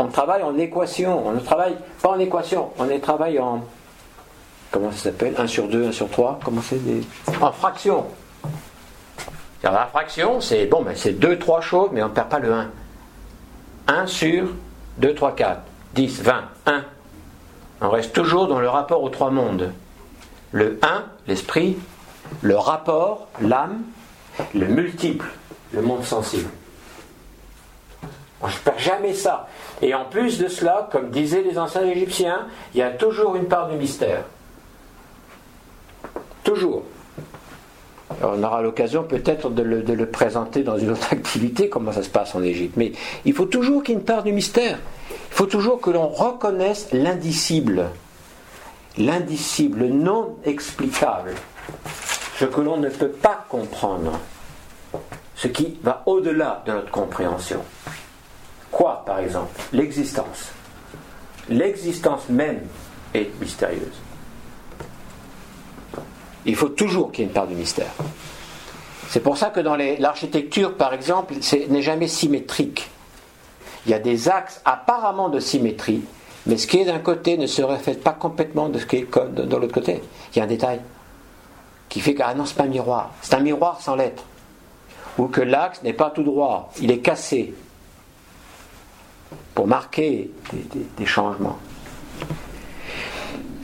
On 0.00 0.06
travaille 0.06 0.44
en 0.44 0.56
équation, 0.56 1.26
on 1.26 1.32
ne 1.32 1.40
travaille 1.40 1.74
pas 2.00 2.10
en 2.10 2.18
équation, 2.20 2.70
on 2.78 2.86
travaille 3.00 3.40
en. 3.40 3.64
Comment 4.70 4.92
ça 4.92 4.98
s'appelle? 4.98 5.34
1 5.36 5.46
sur 5.48 5.66
2, 5.66 5.88
1 5.88 5.92
sur 5.92 6.08
3 6.08 6.38
Comment 6.44 6.62
c'est 6.62 6.84
des... 6.84 7.00
En 7.40 7.50
fraction. 7.50 8.04
la 9.64 9.86
fraction, 9.86 10.40
c'est 10.40 10.66
bon, 10.66 10.82
ben 10.82 10.94
c'est 10.94 11.14
2, 11.14 11.38
3 11.40 11.60
choses, 11.62 11.88
mais 11.92 12.00
on 12.02 12.08
ne 12.08 12.12
perd 12.12 12.28
pas 12.28 12.38
le 12.38 12.52
1. 12.52 12.70
1 13.88 14.06
sur 14.06 14.48
2, 14.98 15.14
3, 15.14 15.34
4, 15.34 15.62
10, 15.94 16.22
20, 16.22 16.44
1. 16.66 16.84
On 17.80 17.90
reste 17.90 18.12
toujours 18.12 18.46
dans 18.46 18.60
le 18.60 18.68
rapport 18.68 19.02
aux 19.02 19.08
trois 19.08 19.30
mondes. 19.30 19.72
Le 20.52 20.78
1, 20.82 21.04
l'esprit, 21.26 21.76
le 22.42 22.56
rapport, 22.56 23.28
l'âme, 23.40 23.82
le 24.54 24.66
multiple, 24.66 25.26
le 25.72 25.82
monde 25.82 26.04
sensible. 26.04 26.50
On 28.40 28.46
ne 28.46 28.52
perd 28.52 28.78
jamais 28.78 29.14
ça. 29.14 29.48
Et 29.82 29.94
en 29.94 30.04
plus 30.04 30.38
de 30.38 30.48
cela, 30.48 30.88
comme 30.92 31.10
disaient 31.10 31.42
les 31.42 31.58
anciens 31.58 31.84
Égyptiens, 31.84 32.46
il 32.74 32.78
y 32.78 32.82
a 32.82 32.90
toujours 32.90 33.36
une 33.36 33.46
part 33.46 33.68
de 33.68 33.74
mystère. 33.74 34.24
Toujours. 36.44 36.84
On 38.22 38.42
aura 38.42 38.62
l'occasion 38.62 39.02
peut-être 39.02 39.50
de 39.50 39.62
le, 39.62 40.06
présenter 40.06 40.62
dans 40.62 40.78
une 40.78 40.90
autre 40.90 41.08
activité, 41.12 41.68
comment 41.68 41.92
ça 41.92 42.02
se 42.02 42.08
passe 42.08 42.34
en 42.34 42.42
Égypte. 42.42 42.76
Mais 42.76 42.92
il 43.24 43.32
faut 43.32 43.46
toujours 43.46 43.82
qu'il 43.82 43.98
y 43.98 44.00
part 44.00 44.22
de 44.22 44.30
mystère. 44.30 44.78
Il 45.10 45.34
faut 45.34 45.46
toujours 45.46 45.80
que 45.80 45.90
l'on 45.90 46.08
reconnaisse 46.08 46.88
l'indicible. 46.92 47.86
L'indicible, 48.96 49.86
non 49.86 50.36
explicable. 50.44 51.34
Ce 52.36 52.44
que 52.44 52.60
l'on 52.60 52.78
ne 52.78 52.88
peut 52.88 53.08
pas 53.08 53.44
comprendre. 53.48 54.18
Ce 55.34 55.46
qui 55.46 55.78
va 55.82 56.02
au-delà 56.06 56.62
de 56.66 56.72
notre 56.72 56.90
compréhension. 56.90 57.60
Quoi, 58.72 59.02
par 59.06 59.20
exemple? 59.20 59.60
L'existence. 59.72 60.50
L'existence 61.48 62.28
même 62.28 62.60
est 63.14 63.30
mystérieuse. 63.40 64.02
Il 66.46 66.56
faut 66.56 66.68
toujours 66.68 67.12
qu'il 67.12 67.20
y 67.20 67.24
ait 67.24 67.28
une 67.28 67.34
part 67.34 67.46
de 67.46 67.54
mystère. 67.54 67.92
C'est 69.08 69.20
pour 69.20 69.38
ça 69.38 69.50
que 69.50 69.60
dans 69.60 69.76
l'architecture, 69.76 70.76
par 70.76 70.92
exemple, 70.92 71.34
ce 71.40 71.56
n'est 71.56 71.82
jamais 71.82 72.08
symétrique. 72.08 72.90
Il 73.86 73.92
y 73.92 73.94
a 73.94 73.98
des 73.98 74.28
axes 74.28 74.60
apparemment 74.64 75.28
de 75.28 75.40
symétrie, 75.40 76.02
mais 76.46 76.58
ce 76.58 76.66
qui 76.66 76.78
est 76.78 76.84
d'un 76.84 76.98
côté 76.98 77.38
ne 77.38 77.46
se 77.46 77.62
reflète 77.62 78.02
pas 78.02 78.12
complètement 78.12 78.68
de 78.68 78.78
ce 78.78 78.86
qui 78.86 78.96
est 78.96 79.08
de 79.10 79.56
l'autre 79.56 79.72
côté. 79.72 80.02
Il 80.32 80.38
y 80.38 80.40
a 80.40 80.44
un 80.44 80.48
détail 80.48 80.80
qui 81.88 82.00
fait 82.00 82.14
que, 82.14 82.22
ah 82.22 82.34
non, 82.34 82.44
c'est 82.44 82.56
pas 82.56 82.64
un 82.64 82.68
miroir, 82.68 83.12
c'est 83.22 83.34
un 83.34 83.40
miroir 83.40 83.80
sans 83.80 83.96
lettres. 83.96 84.24
Ou 85.16 85.26
que 85.26 85.40
l'axe 85.40 85.82
n'est 85.82 85.94
pas 85.94 86.10
tout 86.10 86.22
droit, 86.22 86.70
il 86.80 86.90
est 86.90 86.98
cassé, 86.98 87.54
pour 89.54 89.66
marquer 89.66 90.30
des, 90.96 91.06
changements. 91.06 91.58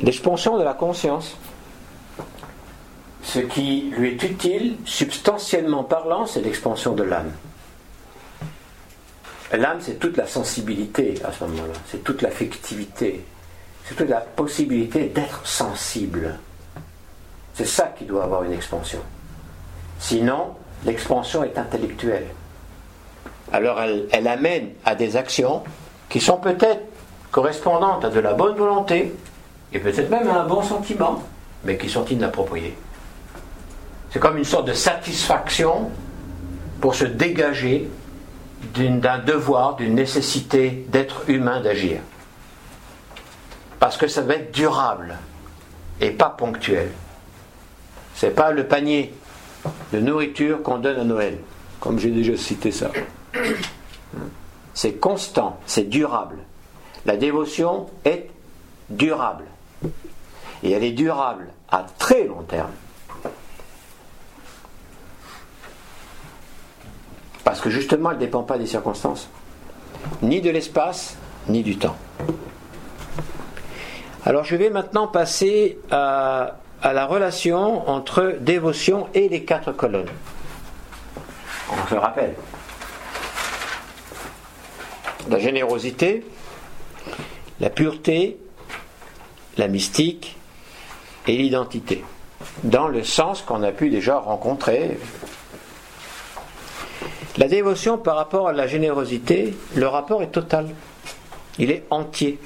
l'expansion 0.03 0.59
de 0.59 0.65
la 0.65 0.75
conscience. 0.75 1.37
Ce 3.25 3.39
qui 3.39 3.91
lui 3.97 4.11
est 4.11 4.23
utile, 4.23 4.77
substantiellement 4.85 5.83
parlant, 5.83 6.27
c'est 6.27 6.43
l'expansion 6.43 6.93
de 6.93 7.03
l'âme. 7.03 7.33
L'âme, 9.53 9.79
c'est 9.81 9.99
toute 9.99 10.17
la 10.17 10.27
sensibilité 10.27 11.15
à 11.25 11.33
ce 11.33 11.45
moment-là, 11.45 11.75
c'est 11.91 12.05
toute 12.05 12.23
l'affectivité, 12.23 13.25
c'est 13.85 13.95
toute 13.95 14.09
la 14.09 14.21
possibilité 14.21 15.07
d'être 15.07 15.47
sensible. 15.47 16.39
C'est 17.55 17.67
ça 17.67 17.95
qui 17.97 18.05
doit 18.05 18.25
avoir 18.25 18.43
une 18.43 18.53
expansion. 18.53 19.01
Sinon, 19.99 20.55
l'expansion 20.85 21.45
est 21.45 21.57
intellectuelle. 21.57 22.27
Alors 23.53 23.81
elle, 23.81 24.29
amène 24.29 24.71
à 24.85 24.95
des 24.95 25.17
actions 25.17 25.63
qui 26.09 26.21
sont 26.21 26.39
peut-être 26.39 26.83
correspondantes 27.31 28.05
à 28.05 28.11
de 28.11 28.21
la 28.21 28.35
bonne 28.35 28.57
volonté, 28.57 29.15
et 29.73 29.79
peut-être 29.79 30.11
même 30.11 30.29
à 30.29 30.41
un 30.41 30.47
bon 30.47 30.63
sentiment, 30.63 31.23
mais 31.65 31.77
qui 31.77 31.89
sont 31.89 32.05
inappropriées. 32.07 32.77
C'est 34.15 34.21
comme 34.21 34.39
une 34.39 34.45
sorte 34.45 34.69
de 34.69 34.75
satisfaction 34.75 35.91
pour 36.81 36.95
se 36.95 37.05
dégager 37.05 37.91
d'un 38.77 39.19
devoir, 39.19 39.75
d'une 39.75 39.97
nécessité 39.97 40.87
d'être 40.89 41.29
humain 41.29 41.61
d'agir. 41.61 41.99
Parce 43.81 43.97
que 43.97 44.07
ça 44.07 44.23
va 44.23 44.35
être 44.35 44.53
durable 44.53 45.17
et 46.01 46.13
pas 46.13 46.29
ponctuel. 46.29 46.93
C'est 48.15 48.31
pas 48.31 48.53
le 48.53 48.69
panier 48.69 49.13
de 49.93 49.99
nourriture 49.99 50.63
qu'on 50.63 50.79
donne 50.79 51.01
à 51.01 51.05
Noël, 51.05 51.39
comme 51.81 51.99
j'ai 51.99 52.13
déjà 52.13 52.37
cité 52.37 52.71
ça. 52.71 52.93
C'est 54.75 54.95
constant, 54.95 55.59
c'est 55.67 55.89
durable. 55.89 56.37
La 57.05 57.17
dévotion 57.17 57.89
est 58.05 58.31
durable. 58.91 59.47
Et 60.63 60.71
elle 60.71 60.85
est 60.85 60.93
durable 60.93 61.49
à 61.69 61.85
très 61.99 62.23
long 62.23 62.43
terme. 62.43 62.71
Parce 67.45 67.61
que 67.61 67.71
justement, 67.71 68.11
elle 68.11 68.17
ne 68.17 68.21
dépend 68.21 68.43
pas 68.43 68.59
des 68.59 68.67
circonstances, 68.67 69.29
ni 70.23 70.41
de 70.41 70.51
l'espace, 70.51 71.17
ni 71.49 71.63
du 71.63 71.77
temps. 71.77 71.97
Alors 74.25 74.45
je 74.45 74.57
vais 74.57 74.71
maintenant 74.71 75.07
passer 75.07 75.79
à, 75.91 76.57
la 76.83 77.07
relation 77.07 77.89
entre 77.89 78.37
dévotion 78.41 79.09
et 79.13 79.29
les 79.29 79.45
quatre 79.45 79.73
colonnes. 79.73 80.09
On 81.71 81.89
se 81.89 81.95
rappelle. 81.95 82.35
La 85.29 85.39
générosité, 85.39 86.25
la 87.61 87.71
pureté, 87.71 88.39
la 89.57 89.69
mystique 89.69 90.37
et 91.27 91.37
l'identité. 91.37 92.05
Dans 92.63 92.89
le 92.89 93.03
sens 93.05 93.43
qu'on 93.43 93.63
a 93.63 93.73
pu 93.73 93.91
déjà 93.91 94.19
rencontrer 94.19 94.99
la 97.37 97.49
dévotion 97.49 97.99
par 97.99 98.17
rapport 98.17 98.49
à 98.49 98.53
la 98.53 98.67
générosité, 98.67 99.57
le 99.75 99.89
rapport 99.89 100.23
est 100.23 100.31
total. 100.31 100.69
Il 101.59 101.71
est 101.71 101.85
entier. 101.91 102.39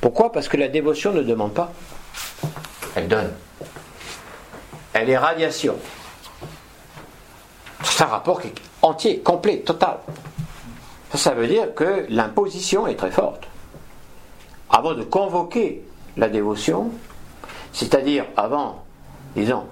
Pourquoi? 0.00 0.32
Parce 0.32 0.48
que 0.48 0.56
la 0.56 0.68
dévotion 0.68 1.12
ne 1.12 1.22
demande 1.22 1.54
pas. 1.54 1.72
Elle 2.94 3.08
donne. 3.08 3.32
Elle 4.92 5.10
est 5.10 5.18
radiation. 5.18 5.76
C'est 7.82 8.02
un 8.02 8.06
rapport 8.06 8.40
qui 8.40 8.48
est 8.48 8.54
entier, 8.82 9.20
complet, 9.20 9.60
total. 9.60 9.98
Ça, 11.14 11.34
veut 11.34 11.46
dire 11.46 11.74
que 11.74 12.06
l'imposition 12.08 12.86
est 12.86 12.94
très 12.94 13.10
forte. 13.10 13.44
Avant 14.70 14.94
de 14.94 15.02
convoquer 15.02 15.82
la 16.16 16.28
dévotion, 16.28 16.90
c'est-à-dire 17.72 18.24
avant, 18.36 18.84
disons, 19.34 19.64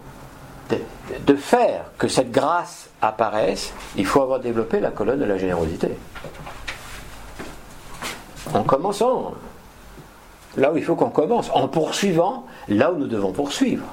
de, 0.71 1.35
faire 1.35 1.85
que 1.99 2.09
cette 2.09 2.31
grâce 2.31 2.91
apparaisse, 3.01 3.73
il 3.97 4.07
faut 4.07 4.23
avoir 4.23 4.41
développé 4.41 4.81
la 4.81 4.91
colonne 4.91 5.21
de 5.21 5.25
la 5.25 5.39
générosité. 5.39 5.89
En 8.53 8.63
commençant 8.63 9.35
là 10.57 10.73
où 10.73 10.77
il 10.77 10.85
faut 10.85 10.97
qu'on 10.97 11.11
commence, 11.11 11.51
en 11.53 11.69
poursuivant 11.69 12.47
là 12.69 12.93
où 12.93 12.97
nous 12.97 13.07
devons 13.07 13.33
poursuivre. 13.33 13.85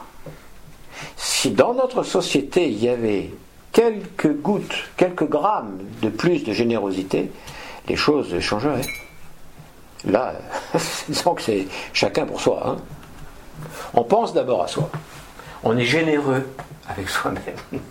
Si 1.15 1.51
dans 1.51 1.73
notre 1.73 2.03
société 2.03 2.69
il 2.69 2.84
y 2.84 2.89
avait 2.89 3.32
quelques 3.71 4.34
gouttes, 4.34 4.89
quelques 4.95 5.28
grammes 5.28 5.78
de 6.01 6.09
plus 6.09 6.43
de 6.43 6.53
générosité, 6.53 7.32
les 7.88 7.95
choses 7.95 8.39
changeraient. 8.39 8.88
Là, 10.05 10.34
disons 11.09 11.34
que 11.34 11.41
c'est 11.41 11.67
chacun 11.93 12.26
pour 12.26 12.39
soi. 12.39 12.63
Hein. 12.65 12.78
On 13.93 14.03
pense 14.03 14.34
d'abord 14.34 14.63
à 14.63 14.67
soi. 14.67 14.89
On 15.63 15.77
est 15.77 15.85
généreux 15.85 16.47
avec 16.87 17.09
soi-même. 17.09 17.81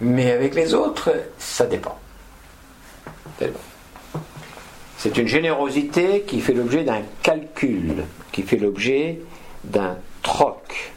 Mais 0.00 0.32
avec 0.32 0.54
les 0.54 0.74
autres, 0.74 1.12
ça 1.38 1.66
dépend. 1.66 1.98
C'est 4.98 5.18
une 5.18 5.26
générosité 5.26 6.22
qui 6.22 6.40
fait 6.40 6.54
l'objet 6.54 6.84
d'un 6.84 7.02
calcul, 7.22 8.04
qui 8.30 8.42
fait 8.42 8.56
l'objet 8.56 9.20
d'un 9.64 9.96
troc. 10.22 10.92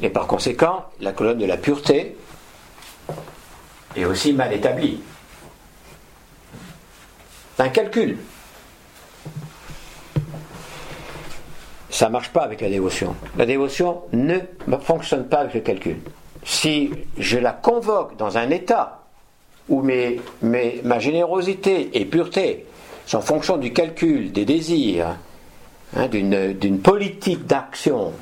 Et 0.00 0.10
par 0.10 0.26
conséquent, 0.26 0.86
la 1.00 1.12
colonne 1.12 1.38
de 1.38 1.46
la 1.46 1.56
pureté 1.56 2.16
est 3.96 4.04
aussi 4.04 4.32
mal 4.32 4.52
établie. 4.52 5.00
Un 7.58 7.68
calcul. 7.70 8.18
Ça 11.96 12.08
ne 12.08 12.12
marche 12.12 12.28
pas 12.28 12.42
avec 12.42 12.60
la 12.60 12.68
dévotion. 12.68 13.16
La 13.38 13.46
dévotion 13.46 14.02
ne 14.12 14.38
fonctionne 14.82 15.28
pas 15.28 15.38
avec 15.38 15.54
le 15.54 15.60
calcul. 15.60 15.96
Si 16.44 16.90
je 17.16 17.38
la 17.38 17.52
convoque 17.52 18.18
dans 18.18 18.36
un 18.36 18.50
état 18.50 19.00
où 19.70 19.82
ma 19.82 20.98
générosité 20.98 21.98
et 21.98 22.04
pureté 22.04 22.66
sont 23.06 23.22
fonction 23.22 23.56
du 23.56 23.72
calcul, 23.72 24.30
des 24.30 24.44
désirs, 24.44 25.16
hein, 25.96 26.08
d'une 26.08 26.80
politique 26.80 27.46
d'action, 27.46 28.12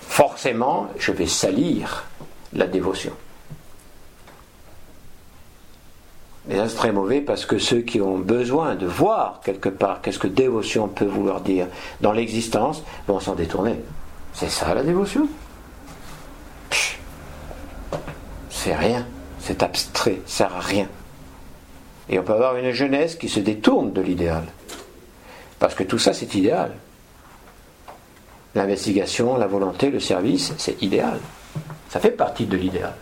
forcément, 0.00 0.86
je 0.98 1.12
vais 1.12 1.26
salir 1.26 2.06
la 2.54 2.66
dévotion. 2.66 3.12
Et 6.50 6.56
ça, 6.56 6.68
c'est 6.68 6.76
très 6.76 6.92
mauvais 6.92 7.20
parce 7.20 7.46
que 7.46 7.58
ceux 7.58 7.80
qui 7.82 8.00
ont 8.00 8.18
besoin 8.18 8.74
de 8.74 8.86
voir 8.86 9.40
quelque 9.44 9.68
part 9.68 10.00
qu'est-ce 10.00 10.18
que 10.18 10.26
dévotion 10.26 10.88
peut 10.88 11.04
vouloir 11.04 11.40
dire 11.40 11.68
dans 12.00 12.12
l'existence 12.12 12.82
vont 13.06 13.20
s'en 13.20 13.34
détourner. 13.34 13.76
C'est 14.32 14.50
ça 14.50 14.74
la 14.74 14.82
dévotion? 14.82 15.28
C'est 18.50 18.74
rien, 18.74 19.06
c'est 19.38 19.62
abstrait, 19.62 20.20
ça 20.26 20.48
sert 20.48 20.56
à 20.56 20.60
rien. 20.60 20.88
Et 22.08 22.18
on 22.18 22.22
peut 22.22 22.32
avoir 22.32 22.56
une 22.56 22.72
jeunesse 22.72 23.14
qui 23.14 23.28
se 23.28 23.40
détourne 23.40 23.92
de 23.92 24.00
l'idéal. 24.00 24.44
Parce 25.58 25.74
que 25.74 25.84
tout 25.84 25.98
ça, 25.98 26.12
c'est 26.12 26.34
idéal. 26.34 26.72
L'investigation, 28.54 29.36
la 29.36 29.46
volonté, 29.46 29.90
le 29.90 30.00
service, 30.00 30.52
c'est 30.58 30.82
idéal. 30.82 31.18
Ça 31.88 32.00
fait 32.00 32.10
partie 32.10 32.46
de 32.46 32.56
l'idéal. 32.56 32.94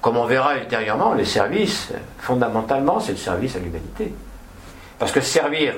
Comme 0.00 0.16
on 0.16 0.24
verra 0.24 0.56
ultérieurement, 0.56 1.12
le 1.12 1.24
service, 1.24 1.92
fondamentalement, 2.18 3.00
c'est 3.00 3.12
le 3.12 3.18
service 3.18 3.56
à 3.56 3.58
l'humanité. 3.58 4.12
Parce 4.98 5.12
que 5.12 5.20
servir, 5.20 5.74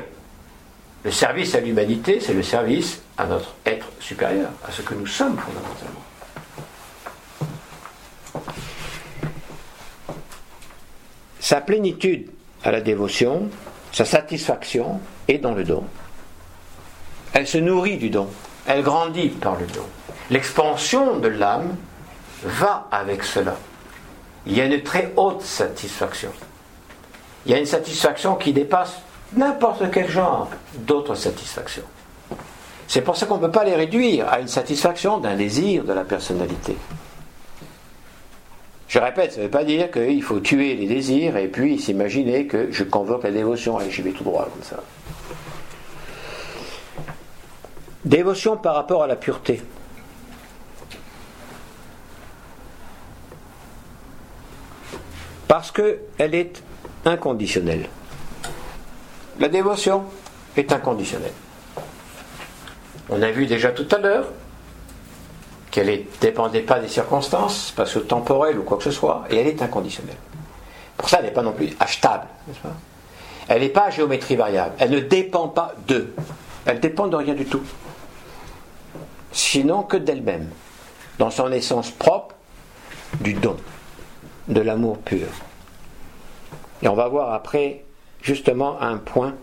le 1.04 1.10
service 1.10 1.54
à 1.56 1.60
l'humanité, 1.60 2.20
c'est 2.20 2.34
le 2.34 2.42
service 2.42 3.02
à 3.18 3.26
notre 3.26 3.54
être 3.66 3.86
supérieur, 3.98 4.50
à 4.66 4.70
ce 4.70 4.82
que 4.82 4.94
nous 4.94 5.06
sommes 5.06 5.36
fondamentalement. 5.36 6.02
Sa 11.40 11.60
plénitude 11.60 12.30
à 12.62 12.70
la 12.70 12.80
dévotion, 12.80 13.48
sa 13.90 14.04
satisfaction 14.04 15.00
est 15.26 15.38
dans 15.38 15.54
le 15.54 15.64
don. 15.64 15.84
Elle 17.32 17.48
se 17.48 17.58
nourrit 17.58 17.96
du 17.96 18.10
don, 18.10 18.28
elle 18.66 18.82
grandit 18.82 19.30
par 19.30 19.58
le 19.58 19.66
don. 19.66 19.86
L'expansion 20.30 21.18
de 21.18 21.28
l'âme 21.28 21.76
va 22.44 22.86
avec 22.92 23.24
cela 23.24 23.56
il 24.46 24.56
y 24.56 24.60
a 24.60 24.66
une 24.66 24.82
très 24.82 25.12
haute 25.16 25.42
satisfaction. 25.42 26.30
Il 27.46 27.52
y 27.52 27.54
a 27.54 27.58
une 27.58 27.66
satisfaction 27.66 28.36
qui 28.36 28.52
dépasse 28.52 28.94
n'importe 29.34 29.90
quel 29.90 30.08
genre 30.08 30.48
d'autres 30.74 31.14
satisfactions. 31.14 31.84
C'est 32.88 33.02
pour 33.02 33.16
ça 33.16 33.26
qu'on 33.26 33.36
ne 33.36 33.40
peut 33.40 33.50
pas 33.50 33.64
les 33.64 33.74
réduire 33.74 34.28
à 34.28 34.40
une 34.40 34.48
satisfaction 34.48 35.18
d'un 35.18 35.36
désir 35.36 35.84
de 35.84 35.92
la 35.92 36.04
personnalité. 36.04 36.76
Je 38.88 38.98
répète, 38.98 39.32
ça 39.32 39.38
ne 39.38 39.44
veut 39.44 39.50
pas 39.50 39.64
dire 39.64 39.90
qu'il 39.90 40.22
faut 40.22 40.40
tuer 40.40 40.74
les 40.74 40.86
désirs 40.86 41.38
et 41.38 41.48
puis 41.48 41.78
s'imaginer 41.78 42.46
que 42.46 42.70
je 42.70 42.84
convoque 42.84 43.22
la 43.22 43.30
dévotion 43.30 43.80
et 43.80 43.90
j'y 43.90 44.02
vais 44.02 44.10
tout 44.10 44.24
droit 44.24 44.44
comme 44.52 44.62
ça. 44.62 44.76
Dévotion 48.04 48.58
par 48.58 48.74
rapport 48.74 49.02
à 49.02 49.06
la 49.06 49.16
pureté. 49.16 49.62
Parce 55.62 55.70
qu'elle 55.70 56.34
est 56.34 56.60
inconditionnelle. 57.04 57.88
La 59.38 59.48
dévotion, 59.48 60.02
est 60.56 60.72
inconditionnelle. 60.72 61.32
On 63.08 63.22
a 63.22 63.30
vu 63.30 63.46
déjà 63.46 63.70
tout 63.70 63.86
à 63.92 63.98
l'heure 63.98 64.26
qu'elle 65.70 65.86
ne 65.86 65.98
dépendait 66.20 66.62
pas 66.62 66.80
des 66.80 66.88
circonstances, 66.88 67.68
spatio-temporelles 67.68 68.58
ou 68.58 68.64
quoi 68.64 68.76
que 68.76 68.82
ce 68.82 68.90
soit, 68.90 69.22
et 69.30 69.36
elle 69.36 69.46
est 69.46 69.62
inconditionnelle. 69.62 70.16
Pour 70.96 71.08
ça, 71.08 71.18
elle 71.20 71.26
n'est 71.26 71.30
pas 71.30 71.42
non 71.42 71.52
plus 71.52 71.70
achetable, 71.78 72.26
n'est-ce 72.48 72.58
pas? 72.58 72.74
Elle 73.46 73.62
n'est 73.62 73.68
pas 73.68 73.88
géométrie 73.90 74.34
variable, 74.34 74.74
elle 74.80 74.90
ne 74.90 74.98
dépend 74.98 75.46
pas 75.46 75.76
d'eux, 75.86 76.12
elle 76.66 76.80
dépend 76.80 77.06
de 77.06 77.14
rien 77.14 77.34
du 77.34 77.44
tout, 77.44 77.62
sinon 79.30 79.84
que 79.84 79.96
d'elle-même, 79.96 80.50
dans 81.20 81.30
son 81.30 81.52
essence 81.52 81.92
propre 81.92 82.34
du 83.20 83.34
don, 83.34 83.56
de 84.48 84.60
l'amour 84.60 84.98
pur. 84.98 85.28
Et 86.82 86.88
on 86.88 86.94
va 86.94 87.08
voir 87.08 87.32
après 87.32 87.84
justement 88.22 88.80
un 88.80 88.98
point 88.98 89.34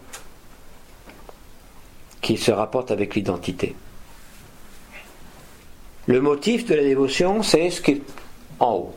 qui 2.21 2.37
se 2.37 2.51
rapporte 2.51 2.91
avec 2.91 3.15
l'identité. 3.15 3.75
Le 6.05 6.21
motif 6.21 6.65
de 6.65 6.75
la 6.75 6.83
dévotion, 6.83 7.43
c'est 7.43 7.69
ce 7.69 7.81
qui 7.81 7.91
est 7.91 8.01
en 8.59 8.73
haut, 8.73 8.95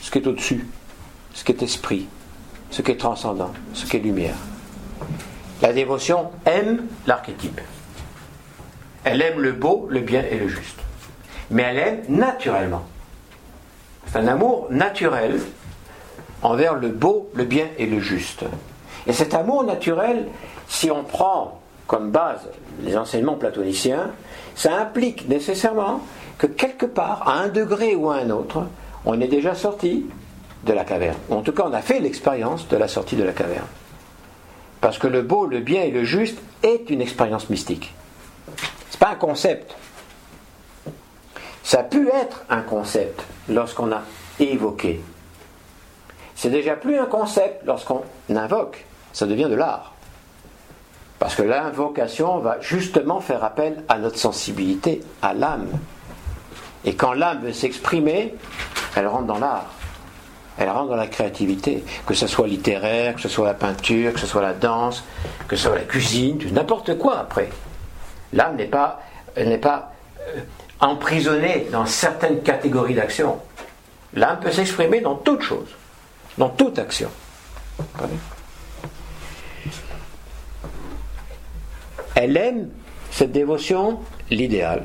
ce 0.00 0.10
qui 0.10 0.18
est 0.18 0.26
au-dessus, 0.26 0.66
ce 1.32 1.44
qui 1.44 1.52
est 1.52 1.62
esprit, 1.62 2.06
ce 2.70 2.82
qui 2.82 2.90
est 2.90 2.96
transcendant, 2.96 3.52
ce 3.72 3.86
qui 3.86 3.96
est 3.96 4.00
lumière. 4.00 4.36
La 5.62 5.72
dévotion 5.72 6.30
aime 6.44 6.86
l'archétype. 7.06 7.60
Elle 9.04 9.22
aime 9.22 9.40
le 9.40 9.52
beau, 9.52 9.86
le 9.90 10.00
bien 10.00 10.22
et 10.22 10.38
le 10.38 10.48
juste. 10.48 10.78
Mais 11.50 11.62
elle 11.62 11.78
aime 11.78 12.02
naturellement. 12.08 12.84
C'est 14.06 14.18
un 14.18 14.28
amour 14.28 14.66
naturel 14.70 15.40
envers 16.42 16.74
le 16.74 16.88
beau, 16.88 17.30
le 17.34 17.44
bien 17.44 17.66
et 17.78 17.86
le 17.86 18.00
juste. 18.00 18.44
Et 19.06 19.12
cet 19.12 19.34
amour 19.34 19.64
naturel, 19.64 20.28
si 20.68 20.90
on 20.90 21.04
prend 21.04 21.60
comme 21.86 22.10
base 22.10 22.48
les 22.82 22.96
enseignements 22.96 23.34
platoniciens, 23.34 24.10
ça 24.54 24.76
implique 24.76 25.28
nécessairement 25.28 26.00
que 26.38 26.46
quelque 26.46 26.86
part, 26.86 27.28
à 27.28 27.34
un 27.34 27.48
degré 27.48 27.94
ou 27.94 28.10
à 28.10 28.16
un 28.16 28.30
autre, 28.30 28.64
on 29.04 29.20
est 29.20 29.28
déjà 29.28 29.54
sorti 29.54 30.06
de 30.64 30.72
la 30.72 30.84
caverne. 30.84 31.16
En 31.30 31.42
tout 31.42 31.52
cas, 31.52 31.64
on 31.66 31.72
a 31.72 31.82
fait 31.82 32.00
l'expérience 32.00 32.68
de 32.68 32.76
la 32.76 32.88
sortie 32.88 33.16
de 33.16 33.24
la 33.24 33.32
caverne. 33.32 33.66
Parce 34.80 34.98
que 34.98 35.06
le 35.06 35.22
beau, 35.22 35.46
le 35.46 35.60
bien 35.60 35.82
et 35.82 35.90
le 35.90 36.04
juste 36.04 36.38
est 36.62 36.90
une 36.90 37.00
expérience 37.00 37.50
mystique. 37.50 37.94
Ce 38.90 38.96
n'est 38.96 38.98
pas 38.98 39.10
un 39.10 39.16
concept. 39.16 39.76
Ça 41.62 41.80
a 41.80 41.84
pu 41.84 42.08
être 42.08 42.44
un 42.50 42.62
concept 42.62 43.22
lorsqu'on 43.48 43.92
a 43.92 44.02
évoqué. 44.40 45.00
C'est 46.34 46.50
déjà 46.50 46.76
plus 46.76 46.98
un 46.98 47.06
concept 47.06 47.64
lorsqu'on 47.64 48.02
invoque. 48.30 48.84
Ça 49.12 49.26
devient 49.26 49.48
de 49.48 49.54
l'art. 49.54 49.92
Parce 51.18 51.34
que 51.34 51.42
l'invocation 51.42 52.38
va 52.38 52.60
justement 52.60 53.20
faire 53.20 53.44
appel 53.44 53.84
à 53.88 53.98
notre 53.98 54.18
sensibilité, 54.18 55.02
à 55.20 55.34
l'âme. 55.34 55.68
Et 56.84 56.94
quand 56.94 57.12
l'âme 57.12 57.42
veut 57.42 57.52
s'exprimer, 57.52 58.34
elle 58.96 59.06
rentre 59.06 59.26
dans 59.26 59.38
l'art. 59.38 59.70
Elle 60.58 60.68
rentre 60.68 60.90
dans 60.90 60.96
la 60.96 61.06
créativité, 61.06 61.84
que 62.06 62.14
ce 62.14 62.26
soit 62.26 62.46
littéraire, 62.46 63.14
que 63.14 63.20
ce 63.20 63.28
soit 63.28 63.46
la 63.46 63.54
peinture, 63.54 64.12
que 64.12 64.20
ce 64.20 64.26
soit 64.26 64.42
la 64.42 64.52
danse, 64.52 65.04
que 65.48 65.56
ce 65.56 65.64
soit 65.64 65.76
la 65.76 65.82
cuisine, 65.82 66.38
n'importe 66.52 66.98
quoi 66.98 67.18
après. 67.18 67.48
L'âme 68.32 68.56
n'est 68.56 68.66
pas, 68.66 69.00
n'est 69.36 69.58
pas 69.58 69.92
euh, 70.20 70.40
emprisonnée 70.80 71.68
dans 71.70 71.86
certaines 71.86 72.42
catégories 72.42 72.94
d'action. 72.94 73.38
L'âme 74.14 74.40
peut 74.40 74.50
s'exprimer 74.50 75.00
dans 75.00 75.14
toute 75.14 75.42
chose, 75.42 75.68
dans 76.38 76.48
toute 76.48 76.78
action. 76.78 77.08
Elle 82.14 82.36
aime 82.36 82.68
cette 83.10 83.32
dévotion, 83.32 84.00
l'idéal, 84.30 84.84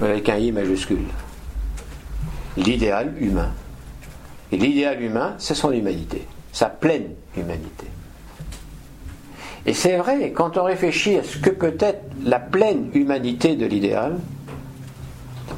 avec 0.00 0.28
un 0.28 0.36
I 0.36 0.52
majuscule. 0.52 1.06
L'idéal 2.56 3.14
humain. 3.20 3.52
Et 4.50 4.56
l'idéal 4.56 5.02
humain, 5.02 5.34
c'est 5.38 5.54
son 5.54 5.72
humanité, 5.72 6.26
sa 6.52 6.66
pleine 6.66 7.14
humanité. 7.36 7.86
Et 9.66 9.74
c'est 9.74 9.96
vrai, 9.96 10.32
quand 10.32 10.56
on 10.56 10.64
réfléchit 10.64 11.18
à 11.18 11.22
ce 11.22 11.36
que 11.36 11.50
peut 11.50 11.76
être 11.78 12.02
la 12.24 12.40
pleine 12.40 12.90
humanité 12.94 13.56
de 13.56 13.66
l'idéal, 13.66 14.18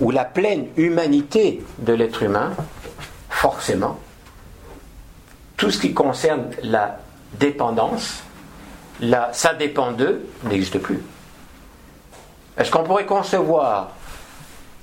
ou 0.00 0.10
la 0.10 0.24
pleine 0.24 0.66
humanité 0.76 1.62
de 1.78 1.92
l'être 1.92 2.22
humain, 2.22 2.52
forcément, 3.28 3.98
tout 5.60 5.70
ce 5.70 5.78
qui 5.78 5.92
concerne 5.92 6.46
la 6.62 7.00
dépendance, 7.38 8.22
ça 9.32 9.52
dépend 9.52 9.92
d'eux, 9.92 10.26
n'existe 10.44 10.78
plus. 10.78 11.00
Est-ce 12.56 12.70
qu'on 12.70 12.82
pourrait 12.82 13.04
concevoir 13.04 13.90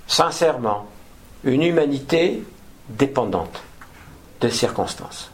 sincèrement 0.05 0.85
une 1.43 1.63
humanité 1.63 2.43
dépendante 2.89 3.63
de 4.39 4.49
circonstances? 4.49 5.31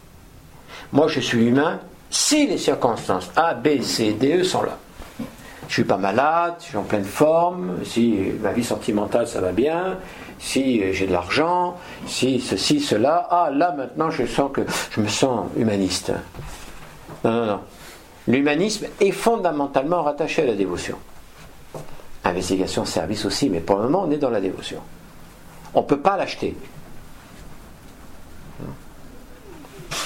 Moi, 0.94 1.10
je 1.10 1.20
suis 1.20 1.45
humain 1.45 1.82
si 2.10 2.48
les 2.48 2.57
circonstances 2.57 3.30
A, 3.36 3.53
B, 3.53 3.82
C, 3.82 4.14
D, 4.14 4.38
E 4.40 4.44
sont 4.45 4.64
là. 4.64 4.78
Je 5.68 5.74
suis 5.74 5.84
pas 5.84 5.98
malade, 5.98 6.53
je 6.60 6.68
suis 6.68 6.78
en 6.78 6.84
pleine 6.84 7.03
forme, 7.03 7.80
si 7.84 8.32
ma 8.41 8.53
vie 8.53 8.64
sentimentale 8.64 9.28
ça 9.28 9.41
va 9.41 9.52
bien, 9.52 9.98
si 10.39 10.93
j'ai 10.93 11.07
de 11.07 11.11
l'argent, 11.11 11.77
si 12.07 12.39
ceci, 12.39 12.80
cela, 12.80 13.27
ah 13.30 13.49
là 13.51 13.73
maintenant 13.76 14.10
je 14.10 14.26
sens 14.26 14.51
que 14.51 14.61
je 14.91 15.01
me 15.01 15.07
sens 15.07 15.47
humaniste. 15.57 16.11
Non, 17.23 17.31
non, 17.31 17.45
non. 17.45 17.60
L'humanisme 18.27 18.88
est 18.99 19.11
fondamentalement 19.11 20.03
rattaché 20.03 20.43
à 20.43 20.45
la 20.45 20.55
dévotion. 20.55 20.97
Investigation, 22.23 22.85
service 22.85 23.26
aussi, 23.26 23.49
mais 23.49 23.60
pour 23.60 23.77
le 23.77 23.84
moment, 23.84 24.05
on 24.07 24.11
est 24.11 24.18
dans 24.18 24.30
la 24.30 24.39
dévotion. 24.39 24.80
On 25.73 25.81
ne 25.81 25.85
peut 25.85 25.99
pas 25.99 26.15
l'acheter. 26.15 26.55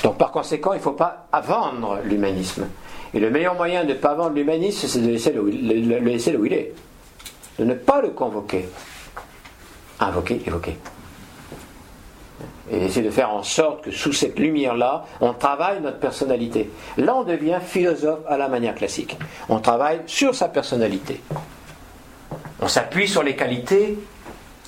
Donc 0.03 0.17
par 0.17 0.31
conséquent, 0.31 0.73
il 0.73 0.77
ne 0.77 0.81
faut 0.81 0.93
pas 0.93 1.27
vendre 1.45 1.99
l'humanisme. 2.03 2.67
Et 3.13 3.19
le 3.19 3.29
meilleur 3.29 3.55
moyen 3.55 3.83
de 3.83 3.89
ne 3.89 3.93
pas 3.93 4.15
vendre 4.15 4.35
l'humanisme, 4.35 4.87
c'est 4.87 4.99
de 4.99 5.09
le, 5.09 5.99
le 5.99 5.99
laisser 5.99 6.31
là 6.31 6.39
où 6.39 6.45
il 6.45 6.53
est. 6.53 6.73
De 7.59 7.65
ne 7.65 7.73
pas 7.73 8.01
le 8.01 8.09
convoquer. 8.09 8.67
Invoquer, 9.99 10.41
évoquer 10.45 10.77
et 12.69 12.85
essayer 12.85 13.05
de 13.05 13.11
faire 13.11 13.31
en 13.31 13.43
sorte 13.43 13.85
que 13.85 13.91
sous 13.91 14.13
cette 14.13 14.37
lumière-là, 14.37 15.05
on 15.21 15.33
travaille 15.33 15.81
notre 15.81 15.99
personnalité. 15.99 16.69
Là, 16.97 17.15
on 17.15 17.23
devient 17.23 17.59
philosophe 17.65 18.19
à 18.27 18.37
la 18.37 18.49
manière 18.49 18.75
classique. 18.75 19.17
On 19.49 19.59
travaille 19.59 20.01
sur 20.05 20.35
sa 20.35 20.49
personnalité. 20.49 21.21
On 22.59 22.67
s'appuie 22.67 23.07
sur 23.07 23.23
les 23.23 23.35
qualités, 23.35 23.97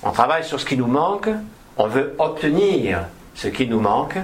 on 0.02 0.12
travaille 0.12 0.44
sur 0.44 0.58
ce 0.58 0.64
qui 0.64 0.76
nous 0.76 0.86
manque, 0.86 1.28
on 1.76 1.86
veut 1.88 2.14
obtenir 2.18 3.06
ce 3.34 3.48
qui 3.48 3.66
nous 3.66 3.80
manque 3.80 4.16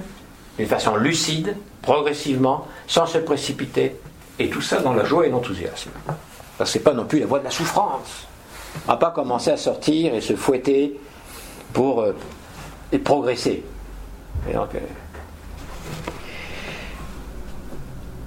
d'une 0.56 0.68
façon 0.68 0.96
lucide, 0.96 1.56
progressivement, 1.82 2.66
sans 2.86 3.06
se 3.06 3.18
précipiter, 3.18 3.96
et 4.38 4.48
tout 4.48 4.62
ça 4.62 4.80
dans 4.80 4.94
la 4.94 5.04
joie 5.04 5.26
et 5.26 5.30
l'enthousiasme. 5.30 5.90
Ce 6.64 6.78
n'est 6.78 6.84
pas 6.84 6.94
non 6.94 7.04
plus 7.04 7.20
la 7.20 7.26
voie 7.26 7.40
de 7.40 7.44
la 7.44 7.50
souffrance. 7.50 8.25
Va 8.86 8.96
pas 8.96 9.10
commencer 9.10 9.50
à 9.50 9.56
sortir 9.56 10.14
et 10.14 10.20
se 10.20 10.34
fouetter 10.34 10.98
pour 11.72 12.00
euh, 12.00 12.12
et 12.92 12.98
progresser. 12.98 13.64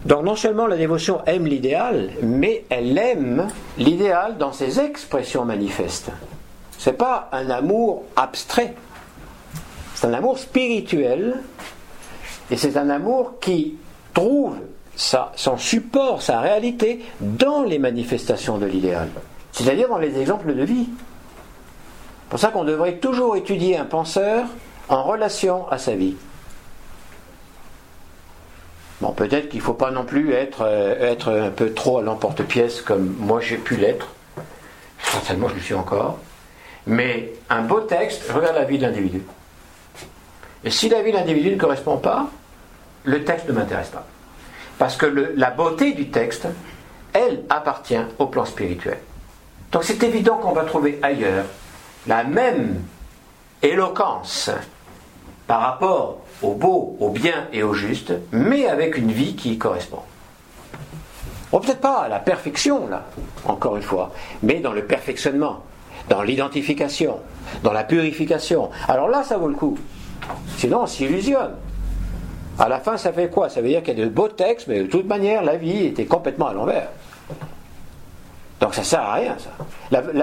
donc, 0.05 0.23
non 0.23 0.35
seulement 0.35 0.67
la 0.67 0.77
dévotion 0.77 1.21
aime 1.25 1.45
l'idéal, 1.45 2.11
mais 2.21 2.65
elle 2.69 2.97
aime 2.97 3.47
l'idéal 3.77 4.37
dans 4.37 4.51
ses 4.51 4.79
expressions 4.79 5.45
manifestes. 5.45 6.11
Ce 6.77 6.89
n'est 6.89 6.95
pas 6.95 7.29
un 7.31 7.49
amour 7.49 8.03
abstrait, 8.15 8.75
c'est 9.95 10.07
un 10.07 10.13
amour 10.13 10.39
spirituel, 10.39 11.41
et 12.51 12.57
c'est 12.57 12.77
un 12.77 12.89
amour 12.89 13.39
qui 13.39 13.77
trouve 14.13 14.57
son 14.95 15.57
support, 15.57 16.21
sa 16.21 16.39
réalité 16.39 17.01
dans 17.21 17.63
les 17.63 17.79
manifestations 17.79 18.57
de 18.57 18.65
l'idéal, 18.65 19.09
c'est-à-dire 19.51 19.89
dans 19.89 19.97
les 19.97 20.19
exemples 20.19 20.53
de 20.53 20.63
vie. 20.63 20.87
C'est 20.87 22.29
pour 22.29 22.39
ça 22.39 22.49
qu'on 22.49 22.63
devrait 22.63 22.97
toujours 22.97 23.35
étudier 23.35 23.77
un 23.77 23.85
penseur 23.85 24.45
en 24.87 25.03
relation 25.03 25.67
à 25.69 25.77
sa 25.77 25.95
vie. 25.95 26.15
Bon, 29.01 29.13
peut-être 29.13 29.49
qu'il 29.49 29.59
ne 29.59 29.63
faut 29.63 29.73
pas 29.73 29.91
non 29.91 30.03
plus 30.03 30.33
être, 30.33 30.63
euh, 30.63 31.11
être 31.11 31.31
un 31.31 31.51
peu 31.51 31.73
trop 31.73 31.99
à 31.99 32.01
l'emporte-pièce 32.01 32.81
comme 32.81 33.15
moi 33.17 33.39
j'ai 33.39 33.57
pu 33.57 33.77
l'être. 33.77 34.07
Certainement, 35.01 35.47
je 35.47 35.55
le 35.55 35.61
suis 35.61 35.73
encore. 35.73 36.19
Mais 36.85 37.33
un 37.49 37.61
beau 37.61 37.81
texte 37.81 38.29
regarde 38.29 38.55
la 38.55 38.65
vie 38.65 38.77
de 38.77 38.83
l'individu. 38.83 39.23
Et 40.65 40.71
si 40.71 40.89
la 40.89 41.01
vie 41.01 41.11
de 41.11 41.17
l'individu 41.17 41.51
ne 41.51 41.57
correspond 41.59 41.97
pas, 41.97 42.29
le 43.05 43.23
texte 43.23 43.47
ne 43.47 43.53
m'intéresse 43.53 43.89
pas. 43.89 44.05
Parce 44.77 44.97
que 44.97 45.05
la 45.05 45.51
beauté 45.51 45.93
du 45.93 46.09
texte, 46.09 46.47
elle 47.13 47.43
appartient 47.49 47.99
au 48.17 48.27
plan 48.27 48.45
spirituel. 48.45 48.97
Donc 49.71 49.83
c'est 49.83 50.01
évident 50.03 50.37
qu'on 50.37 50.51
va 50.51 50.63
trouver 50.63 50.99
ailleurs 51.01 51.45
la 52.07 52.23
même 52.23 52.81
éloquence 53.61 54.49
par 55.47 55.61
rapport 55.61 56.19
au 56.41 56.53
beau, 56.53 56.95
au 56.99 57.09
bien 57.09 57.47
et 57.53 57.63
au 57.63 57.73
juste, 57.73 58.13
mais 58.31 58.67
avec 58.67 58.97
une 58.97 59.11
vie 59.11 59.35
qui 59.35 59.53
y 59.53 59.57
correspond. 59.57 60.01
Bon, 61.51 61.59
peut-être 61.59 61.81
pas 61.81 62.01
à 62.01 62.07
la 62.07 62.19
perfection, 62.19 62.87
là, 62.87 63.05
encore 63.45 63.75
une 63.75 63.81
fois, 63.81 64.11
mais 64.43 64.59
dans 64.59 64.71
le 64.71 64.85
perfectionnement, 64.85 65.63
dans 66.07 66.21
l'identification, 66.21 67.19
dans 67.63 67.73
la 67.73 67.83
purification. 67.83 68.69
Alors 68.87 69.09
là, 69.09 69.23
ça 69.23 69.37
vaut 69.37 69.47
le 69.47 69.55
coup. 69.55 69.77
Sinon, 70.57 70.83
on 70.83 70.87
s'illusionne. 70.87 71.55
À 72.59 72.69
la 72.69 72.79
fin, 72.79 72.97
ça 72.97 73.11
fait 73.11 73.29
quoi? 73.29 73.49
Ça 73.49 73.61
veut 73.61 73.69
dire 73.69 73.81
qu'il 73.81 73.97
y 73.97 74.01
a 74.01 74.05
de 74.05 74.09
beaux 74.09 74.27
textes, 74.27 74.67
mais 74.67 74.81
de 74.81 74.87
toute 74.87 75.07
manière, 75.07 75.43
la 75.43 75.55
vie 75.55 75.85
était 75.85 76.05
complètement 76.05 76.47
à 76.47 76.53
l'envers. 76.53 76.89
Donc 78.69 78.75
ça 78.75 78.83
sert 78.83 79.01
à 79.01 79.15
rien, 79.15 79.35
ça. 79.39 79.49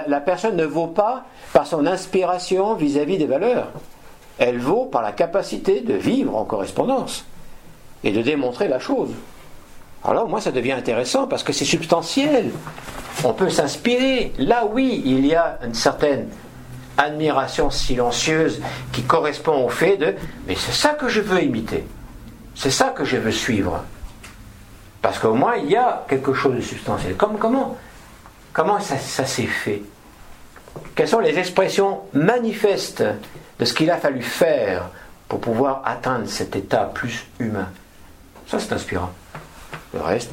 La, 0.06 0.20
personne 0.20 0.54
ne 0.54 0.64
vaut 0.64 0.86
pas 0.86 1.24
par 1.52 1.66
son 1.66 1.84
inspiration 1.84 2.74
vis-à-vis 2.74 3.18
des 3.18 3.26
valeurs. 3.26 3.72
Elle 4.38 4.60
vaut 4.60 4.84
par 4.84 5.02
la 5.02 5.10
capacité 5.10 5.80
de 5.80 5.94
vivre 5.94 6.36
en 6.36 6.44
correspondance 6.44 7.24
et 8.04 8.12
de 8.12 8.22
démontrer 8.22 8.68
la 8.68 8.78
chose. 8.78 9.10
Alors 10.04 10.28
moi, 10.28 10.40
ça 10.40 10.52
devient 10.52 10.70
intéressant 10.70 11.26
parce 11.26 11.42
que 11.42 11.52
c'est 11.52 11.64
substantiel. 11.64 12.52
On 13.24 13.32
peut 13.32 13.50
s'inspirer. 13.50 14.32
Là, 14.38 14.64
oui, 14.64 15.02
il 15.04 15.26
y 15.26 15.34
a 15.34 15.58
une 15.64 15.74
certaine 15.74 16.28
admiration 16.98 17.68
silencieuse 17.68 18.62
qui 18.92 19.02
correspond 19.02 19.64
au 19.64 19.70
fait 19.70 19.96
de 19.96 20.14
mais 20.46 20.54
c'est 20.54 20.70
ça 20.70 20.90
que 20.90 21.08
je 21.08 21.20
veux 21.20 21.42
imiter. 21.42 21.84
C'est 22.54 22.70
ça 22.70 22.90
que 22.90 23.04
je 23.04 23.16
veux 23.16 23.32
suivre. 23.32 23.82
Parce 25.02 25.18
qu'au 25.18 25.34
moins, 25.34 25.56
il 25.56 25.68
y 25.68 25.76
a 25.76 26.04
quelque 26.08 26.32
chose 26.32 26.54
de 26.54 26.60
substantiel. 26.60 27.16
Comme, 27.16 27.38
comment? 27.38 27.76
Comment 28.56 28.80
ça, 28.80 28.96
s'est 28.96 29.42
fait? 29.42 29.82
Quelles 30.94 31.08
sont 31.08 31.20
les 31.20 31.38
expressions 31.38 32.00
manifestes 32.14 33.04
de 33.58 33.64
ce 33.66 33.74
qu'il 33.74 33.90
a 33.90 33.98
fallu 33.98 34.22
faire 34.22 34.88
pour 35.28 35.40
pouvoir 35.40 35.82
atteindre 35.84 36.26
cet 36.26 36.56
état 36.56 36.90
plus 36.92 37.26
humain? 37.38 37.68
Ça, 38.46 38.58
c'est 38.58 38.72
inspirant. 38.72 39.10
Le 39.92 40.00
reste? 40.00 40.30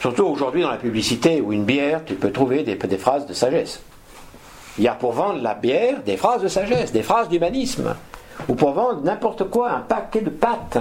Surtout 0.00 0.24
aujourd'hui 0.24 0.60
dans 0.60 0.70
la 0.70 0.76
publicité 0.76 1.40
ou 1.40 1.54
une 1.54 1.64
bière, 1.64 2.02
tu 2.04 2.14
peux 2.14 2.30
trouver 2.30 2.62
des 2.64 2.98
phrases 2.98 3.26
de 3.26 3.32
sagesse. 3.32 3.80
Il 4.76 4.84
y 4.84 4.88
a 4.88 4.94
pour 4.94 5.12
vendre 5.12 5.40
la 5.40 5.54
bière 5.54 6.02
des 6.02 6.18
phrases 6.18 6.42
de 6.42 6.48
sagesse, 6.48 6.92
des 6.92 7.02
phrases 7.02 7.30
d'humanisme 7.30 7.96
ou 8.46 8.54
pour 8.54 8.72
vendre 8.72 9.02
n'importe 9.02 9.48
quoi, 9.48 9.70
un 9.70 9.80
paquet 9.80 10.20
de 10.20 10.30
pâtes, 10.30 10.78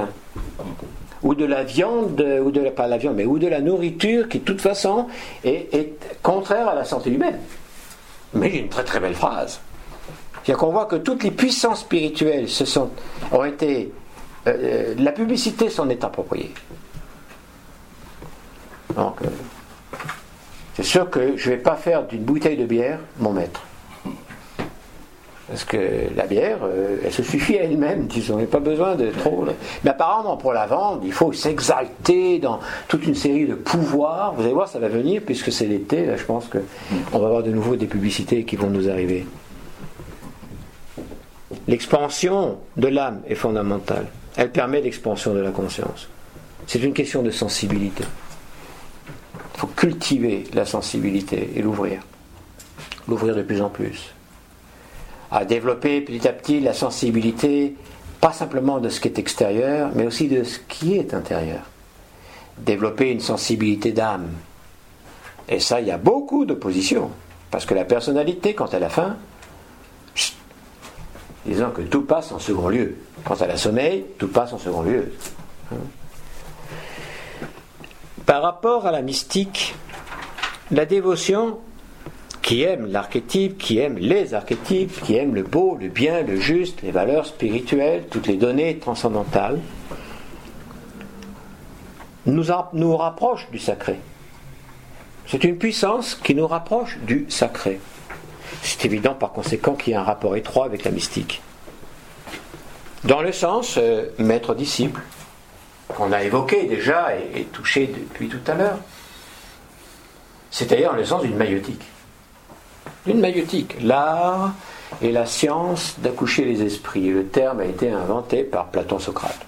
ou 1.24 1.36
de 1.36 1.46
la 1.46 1.64
viande, 1.64 2.22
ou 2.44 2.52
de 2.52 2.62
la, 2.62 2.72
pas 2.72 2.88
la 2.88 2.98
viande, 2.98 3.16
mais 3.16 3.26
ou 3.26 3.40
de 3.40 3.48
la 3.48 3.62
nourriture 3.62 4.28
qui 4.30 4.40
de 4.40 4.44
toute 4.44 4.62
façon 4.62 5.08
est, 5.44 5.94
contraire 6.22 6.68
à 6.68 6.76
la 6.76 6.86
santé 6.86 7.12
humaine. 7.12 7.40
Mais 8.34 8.52
a 8.52 8.56
une 8.56 8.70
très 8.70 8.84
très 8.84 9.00
belle 9.00 9.16
phrase. 9.16 9.60
C'est-à-dire 10.48 10.58
qu'on 10.58 10.72
voit 10.72 10.86
que 10.86 10.96
toutes 10.96 11.24
les 11.24 11.32
puissances 11.32 11.82
spirituelles 11.82 12.48
se 12.48 12.66
sont, 12.66 12.90
ont 13.32 13.44
été. 13.44 13.92
Euh, 14.48 14.54
euh, 14.58 14.96
la 14.98 15.12
publicité 15.12 15.70
s'en 15.70 15.90
est 15.90 16.04
appropriée. 16.04 16.54
Donc, 18.96 19.22
euh, 19.22 19.28
c'est 20.76 20.84
sûr 20.84 21.10
que 21.10 21.36
je 21.36 21.50
ne 21.50 21.56
vais 21.56 21.62
pas 21.62 21.76
faire 21.76 22.08
d'une 22.08 22.24
bouteille 22.24 22.56
de 22.56 22.66
bière 22.66 23.00
mon 23.20 23.34
maître. 23.34 23.67
Parce 25.48 25.64
que 25.64 25.78
la 26.14 26.26
bière, 26.26 26.60
euh, 26.64 26.98
elle 27.06 27.12
se 27.12 27.24
suffit 27.24 27.58
à 27.58 27.64
elle-même, 27.64 28.08
disons, 28.08 28.38
il 28.38 28.44
a 28.44 28.48
pas 28.48 28.60
besoin 28.60 28.96
de 28.96 29.10
trop. 29.12 29.46
Mais 29.84 29.92
apparemment, 29.92 30.36
pour 30.36 30.52
la 30.52 30.68
vendre, 30.68 31.02
il 31.06 31.14
faut 31.14 31.32
s'exalter 31.32 32.40
dans 32.40 32.60
toute 32.90 33.08
une 33.08 33.16
série 33.16 33.46
de 33.46 33.56
pouvoirs. 33.56 34.34
Vous 34.34 34.44
allez 34.44 34.54
voir, 34.54 34.68
ça 34.68 34.80
va 34.80 34.90
venir, 34.90 35.22
puisque 35.26 35.52
c'est 35.54 35.66
l'été, 35.66 36.06
là, 36.06 36.18
je 36.18 36.26
pense 36.26 36.48
qu'on 36.50 37.20
va 37.20 37.28
avoir 37.28 37.44
de 37.44 37.52
nouveau 37.52 37.78
des 37.78 37.86
publicités 37.86 38.44
qui 38.44 38.58
vont 38.58 38.70
nous 38.70 38.90
arriver. 38.90 39.26
L'expansion 41.70 42.58
de 42.76 42.88
l'âme 42.88 43.22
est 43.28 43.36
fondamentale. 43.36 44.08
Elle 44.36 44.52
permet 44.52 44.82
l'expansion 44.82 45.34
de 45.34 45.40
la 45.40 45.52
conscience. 45.52 46.10
C'est 46.66 46.84
une 46.84 46.94
question 46.94 47.24
de 47.24 47.32
sensibilité. 47.32 48.04
Il 49.56 49.60
faut 49.62 49.68
cultiver 49.68 50.44
la 50.54 50.66
sensibilité 50.66 51.52
et 51.56 51.62
l'ouvrir. 51.62 52.02
L'ouvrir 53.08 53.34
de 53.34 53.44
plus 53.44 53.62
en 53.62 53.70
plus 53.70 54.14
à 55.32 55.46
développer 55.46 56.02
petit 56.02 56.28
à 56.28 56.34
petit 56.34 56.60
la 56.60 56.74
sensibilité, 56.74 57.76
pas 58.22 58.32
simplement 58.32 58.80
de 58.80 58.90
ce 58.90 59.00
qui 59.00 59.08
est 59.08 59.20
extérieur, 59.20 59.92
mais 59.96 60.06
aussi 60.06 60.28
de 60.28 60.44
ce 60.44 60.60
qui 60.60 60.98
est 60.98 61.14
intérieur. 61.14 61.62
Développer 62.58 63.12
une 63.12 63.20
sensibilité 63.20 63.92
d'âme. 63.92 64.30
Et 65.48 65.60
ça, 65.60 65.80
il 65.80 65.88
y 65.88 65.92
a 65.92 65.98
beaucoup 65.98 66.46
d'opposition. 66.46 67.12
Parce 67.52 67.66
que 67.66 67.74
la 67.74 67.86
personnalité, 67.86 68.54
quand 68.54 68.74
elle 68.74 68.84
a 68.84 68.90
faim, 68.90 69.16
disons 71.46 71.70
que 71.70 71.82
tout 71.82 72.02
passe 72.02 72.32
en 72.32 72.40
second 72.40 72.68
lieu. 72.68 72.98
Quand 73.24 73.42
elle 73.42 73.52
a 73.52 73.58
sommeil, 73.58 74.06
tout 74.18 74.28
passe 74.28 74.54
en 74.54 74.58
second 74.58 74.82
lieu. 74.82 75.14
Par 78.26 78.42
rapport 78.42 78.86
à 78.86 78.92
la 78.92 79.02
mystique, 79.02 79.76
la 80.72 80.86
dévotion 80.86 81.60
qui 82.48 82.64
aime 82.64 82.90
l'archétype, 82.90 83.58
qui 83.58 83.80
aime 83.80 83.98
les 83.98 84.34
archétypes, 84.34 85.02
qui 85.02 85.18
aime 85.18 85.36
le 85.36 85.44
beau, 85.44 85.78
le 85.78 85.90
bien, 85.90 86.22
le 86.22 86.38
juste, 86.38 86.82
les 86.82 86.92
valeurs 86.92 87.26
spirituelles, 87.26 88.06
toutes 88.10 88.26
les 88.26 88.38
données 88.38 88.80
transcendantales, 88.80 89.60
nous, 92.26 92.46
nous 92.72 92.96
rapproche 92.96 93.50
du 93.52 93.60
sacré. 93.60 94.00
C'est 95.26 95.44
une 95.44 95.58
puissance 95.58 96.16
qui 96.16 96.36
nous 96.36 96.48
rapproche 96.48 96.98
du 97.00 97.26
sacré. 97.28 97.82
C'est 98.62 98.86
évident 98.86 99.14
par 99.14 99.34
conséquent 99.34 99.74
qu'il 99.74 99.92
y 99.92 99.96
a 99.98 100.00
un 100.00 100.06
rapport 100.06 100.38
étroit 100.38 100.64
avec 100.64 100.86
la 100.86 100.92
mystique. 100.92 101.42
Dans 103.04 103.22
le 103.22 103.34
sens 103.34 103.78
euh, 103.78 104.06
maître-disciple, 104.20 105.02
qu'on 105.90 106.14
a 106.14 106.24
évoqué 106.24 106.64
déjà 106.64 107.10
et, 107.14 107.44
touché 107.44 107.88
depuis 107.88 108.30
tout 108.30 108.40
à 108.50 108.54
l'heure, 108.54 108.78
c'est-à-dire 110.50 110.92
dans 110.92 110.98
le 110.98 111.04
sens 111.04 111.24
d'une 111.24 111.36
maïotique 111.36 111.84
une 113.08 113.20
maïotique, 113.20 113.78
l'art 113.82 114.54
et 115.02 115.12
la 115.12 115.26
science 115.26 115.96
d'accoucher 116.00 116.46
les 116.46 116.64
esprits. 116.64 117.10
Le 117.10 117.28
terme 117.28 117.60
a 117.60 117.66
été 117.66 117.92
inventé 117.92 118.44
par 118.44 118.68
Platon 118.68 119.00
Socrate. 119.00 119.40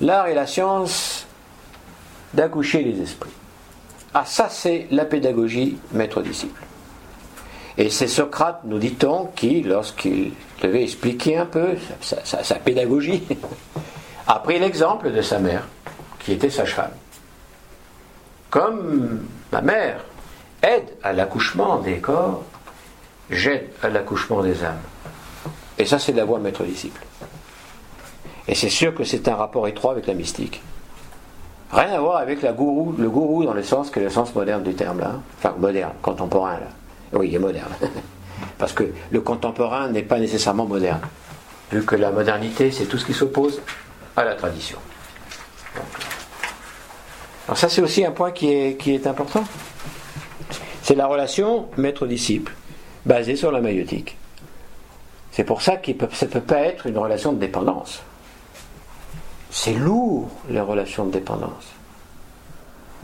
L'art 0.00 0.26
et 0.28 0.34
la 0.34 0.46
science 0.46 1.26
d'accoucher 2.34 2.82
les 2.82 3.00
esprits. 3.00 3.30
Ah, 4.14 4.24
ça, 4.26 4.48
c'est 4.50 4.86
la 4.90 5.04
pédagogie 5.04 5.78
maître-disciple. 5.92 6.62
Et 7.78 7.88
c'est 7.88 8.08
Socrate, 8.08 8.60
nous 8.64 8.78
dit-on, 8.78 9.26
qui, 9.34 9.62
lorsqu'il 9.62 10.32
devait 10.60 10.82
expliquer 10.82 11.38
un 11.38 11.46
peu 11.46 11.76
sa, 12.00 12.44
sa 12.44 12.54
pédagogie, 12.56 13.22
a 14.26 14.38
pris 14.40 14.58
l'exemple 14.58 15.10
de 15.10 15.22
sa 15.22 15.38
mère, 15.38 15.66
qui 16.18 16.32
était 16.32 16.50
sage-femme. 16.50 16.92
Comme 18.50 19.20
ma 19.50 19.62
mère 19.62 20.04
aide 20.62 20.90
à 21.02 21.14
l'accouchement 21.14 21.78
des 21.78 21.98
corps, 21.98 22.44
j'aide 23.32 23.68
à 23.82 23.88
l'accouchement 23.88 24.42
des 24.42 24.62
âmes. 24.62 24.80
Et 25.78 25.86
ça, 25.86 25.98
c'est 25.98 26.12
la 26.12 26.24
voie 26.24 26.38
maître-disciple. 26.38 27.00
Et 28.46 28.54
c'est 28.54 28.68
sûr 28.68 28.94
que 28.94 29.04
c'est 29.04 29.26
un 29.28 29.34
rapport 29.34 29.66
étroit 29.66 29.92
avec 29.92 30.06
la 30.06 30.14
mystique. 30.14 30.60
Rien 31.72 31.94
à 31.94 32.00
voir 32.00 32.18
avec 32.18 32.42
la 32.42 32.52
gourou, 32.52 32.94
le 32.98 33.08
gourou 33.08 33.44
dans 33.44 33.54
le 33.54 33.62
sens 33.62 33.88
que 33.90 33.98
le 33.98 34.10
sens 34.10 34.34
moderne 34.34 34.62
du 34.62 34.74
terme 34.74 35.00
là. 35.00 35.14
Enfin, 35.38 35.54
moderne, 35.58 35.92
contemporain 36.02 36.54
là. 36.54 36.66
Oui, 37.14 37.28
il 37.28 37.34
est 37.34 37.38
moderne. 37.38 37.72
Parce 38.58 38.72
que 38.72 38.92
le 39.10 39.20
contemporain 39.22 39.88
n'est 39.88 40.02
pas 40.02 40.18
nécessairement 40.18 40.66
moderne. 40.66 41.00
Vu 41.70 41.82
que 41.84 41.96
la 41.96 42.10
modernité, 42.10 42.70
c'est 42.70 42.84
tout 42.84 42.98
ce 42.98 43.06
qui 43.06 43.14
s'oppose 43.14 43.62
à 44.16 44.24
la 44.24 44.34
tradition. 44.34 44.76
alors 47.46 47.56
ça, 47.56 47.70
c'est 47.70 47.80
aussi 47.80 48.04
un 48.04 48.12
point 48.12 48.32
qui 48.32 48.52
est, 48.52 48.76
qui 48.76 48.94
est 48.94 49.06
important. 49.06 49.44
C'est 50.82 50.94
la 50.94 51.06
relation 51.06 51.68
maître-disciple 51.78 52.52
basé 53.06 53.36
sur 53.36 53.52
la 53.52 53.60
maïotique. 53.60 54.16
C'est 55.30 55.44
pour 55.44 55.62
ça 55.62 55.76
que 55.76 55.92
ça 56.12 56.26
ne 56.26 56.30
peut 56.30 56.40
pas 56.40 56.60
être 56.60 56.86
une 56.86 56.98
relation 56.98 57.32
de 57.32 57.38
dépendance. 57.38 58.02
C'est 59.50 59.74
lourd, 59.74 60.28
les 60.48 60.60
relations 60.60 61.06
de 61.06 61.12
dépendance. 61.12 61.72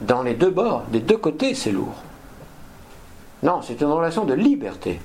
Dans 0.00 0.22
les 0.22 0.34
deux 0.34 0.50
bords, 0.50 0.84
des 0.90 1.00
deux 1.00 1.16
côtés, 1.16 1.54
c'est 1.54 1.72
lourd. 1.72 2.02
Non, 3.42 3.62
c'est 3.62 3.80
une 3.80 3.88
relation 3.88 4.24
de 4.24 4.34
liberté, 4.34 5.00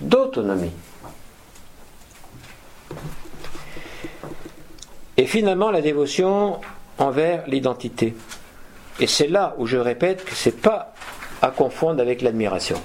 d'autonomie. 0.00 0.72
Et 5.16 5.26
finalement, 5.26 5.70
la 5.70 5.82
dévotion 5.82 6.60
envers 6.98 7.46
l'identité. 7.46 8.14
Et 9.00 9.06
c'est 9.06 9.28
là 9.28 9.54
où 9.58 9.66
je 9.66 9.76
répète 9.76 10.24
que 10.24 10.34
ce 10.34 10.48
n'est 10.48 10.56
pas 10.56 10.94
à 11.42 11.50
confondre 11.50 12.00
avec 12.00 12.22
l'admiration. 12.22 12.80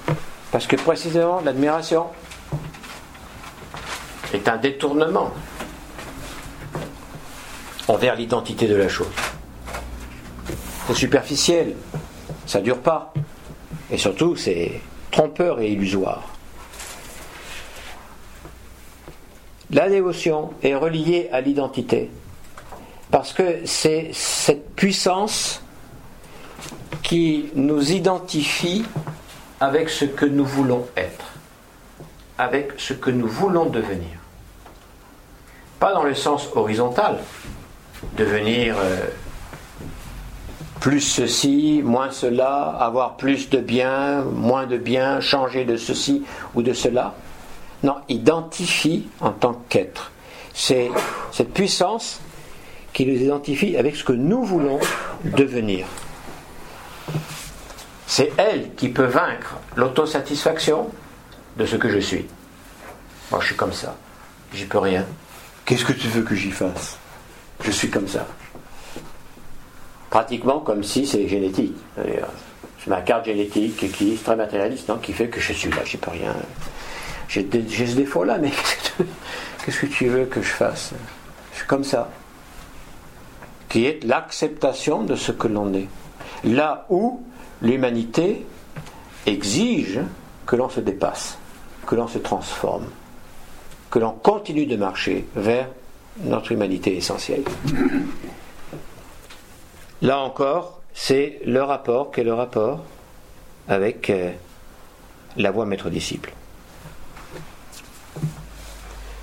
Parce 0.50 0.66
que 0.66 0.76
précisément, 0.76 1.40
l'admiration 1.44 2.06
est 4.32 4.48
un 4.48 4.56
détournement 4.56 5.32
envers 7.88 8.16
l'identité 8.16 8.66
de 8.66 8.76
la 8.76 8.88
chose. 8.88 9.06
C'est 10.86 10.94
superficiel, 10.94 11.74
ça 12.46 12.60
ne 12.60 12.64
dure 12.64 12.80
pas. 12.80 13.12
Et 13.90 13.98
surtout, 13.98 14.36
c'est 14.36 14.80
trompeur 15.10 15.60
et 15.60 15.70
illusoire. 15.70 16.28
La 19.70 19.88
dévotion 19.88 20.52
est 20.62 20.74
reliée 20.74 21.28
à 21.32 21.40
l'identité 21.40 22.10
parce 23.10 23.32
que 23.32 23.64
c'est 23.64 24.10
cette 24.12 24.74
puissance 24.74 25.62
qui 27.02 27.46
nous 27.54 27.92
identifie 27.92 28.84
avec 29.60 29.88
ce 29.88 30.04
que 30.04 30.26
nous 30.26 30.44
voulons 30.44 30.86
être, 30.96 31.26
avec 32.38 32.72
ce 32.78 32.92
que 32.92 33.10
nous 33.10 33.28
voulons 33.28 33.66
devenir. 33.66 34.18
Pas 35.78 35.92
dans 35.92 36.04
le 36.04 36.14
sens 36.14 36.48
horizontal, 36.54 37.18
devenir 38.16 38.76
euh, 38.78 39.06
plus 40.80 41.00
ceci, 41.00 41.82
moins 41.84 42.10
cela, 42.10 42.76
avoir 42.80 43.16
plus 43.16 43.50
de 43.50 43.58
bien, 43.58 44.22
moins 44.22 44.66
de 44.66 44.76
bien, 44.76 45.20
changer 45.20 45.64
de 45.64 45.76
ceci 45.76 46.22
ou 46.54 46.62
de 46.62 46.72
cela. 46.72 47.14
Non, 47.82 47.96
identifie 48.08 49.08
en 49.20 49.30
tant 49.30 49.62
qu'être. 49.68 50.12
C'est 50.54 50.90
cette 51.32 51.52
puissance 51.52 52.20
qui 52.92 53.04
nous 53.04 53.20
identifie 53.20 53.76
avec 53.76 53.96
ce 53.96 54.04
que 54.04 54.12
nous 54.12 54.42
voulons 54.42 54.78
devenir. 55.24 55.86
C'est 58.16 58.32
elle 58.38 58.74
qui 58.76 58.88
peut 58.88 59.04
vaincre 59.04 59.58
l'autosatisfaction 59.76 60.90
de 61.58 61.66
ce 61.66 61.76
que 61.76 61.90
je 61.90 61.98
suis. 61.98 62.24
Moi, 63.30 63.40
je 63.42 63.48
suis 63.48 63.56
comme 63.56 63.74
ça. 63.74 63.94
J'y 64.54 64.64
peux 64.64 64.78
rien. 64.78 65.04
Qu'est-ce 65.66 65.84
que 65.84 65.92
tu 65.92 66.08
veux 66.08 66.22
que 66.22 66.34
j'y 66.34 66.50
fasse? 66.50 66.96
Je 67.62 67.70
suis 67.70 67.90
comme 67.90 68.08
ça. 68.08 68.26
Pratiquement 70.08 70.60
comme 70.60 70.82
si 70.82 71.06
c'est 71.06 71.28
génétique. 71.28 71.76
C'est 71.94 72.86
ma 72.86 73.02
carte 73.02 73.26
génétique 73.26 73.92
qui 73.92 74.14
est 74.14 74.24
très 74.24 74.34
matérialiste, 74.34 74.90
qui 75.02 75.12
fait 75.12 75.28
que 75.28 75.38
je 75.38 75.52
suis 75.52 75.68
là, 75.68 75.84
j'y 75.84 75.98
peux 75.98 76.12
rien. 76.12 76.34
J'ai 77.28 77.42
ce 77.42 77.96
défaut-là, 77.96 78.38
mais 78.38 78.50
qu'est-ce 79.66 79.80
que 79.80 79.86
tu 79.88 80.08
veux 80.08 80.24
que 80.24 80.40
je 80.40 80.52
fasse? 80.52 80.94
Je 81.52 81.58
suis 81.58 81.66
comme 81.66 81.84
ça. 81.84 82.08
Qui 83.68 83.84
est 83.84 84.02
l'acceptation 84.04 85.02
de 85.02 85.16
ce 85.16 85.32
que 85.32 85.48
l'on 85.48 85.74
est. 85.74 85.88
Là 86.44 86.86
où 86.88 87.22
l'humanité 87.62 88.46
exige 89.26 90.00
que 90.46 90.56
l'on 90.56 90.68
se 90.68 90.80
dépasse, 90.80 91.38
que 91.86 91.94
l'on 91.94 92.08
se 92.08 92.18
transforme, 92.18 92.86
que 93.90 93.98
l'on 93.98 94.12
continue 94.12 94.66
de 94.66 94.76
marcher 94.76 95.26
vers 95.34 95.68
notre 96.20 96.52
humanité 96.52 96.96
essentielle. 96.96 97.44
Là 100.02 100.20
encore, 100.20 100.80
c'est 100.94 101.40
le 101.44 101.62
rapport 101.62 102.10
qu'est 102.10 102.24
le 102.24 102.34
rapport 102.34 102.84
avec 103.68 104.10
euh, 104.10 104.30
la 105.36 105.50
voie 105.50 105.66
maître-disciple. 105.66 106.32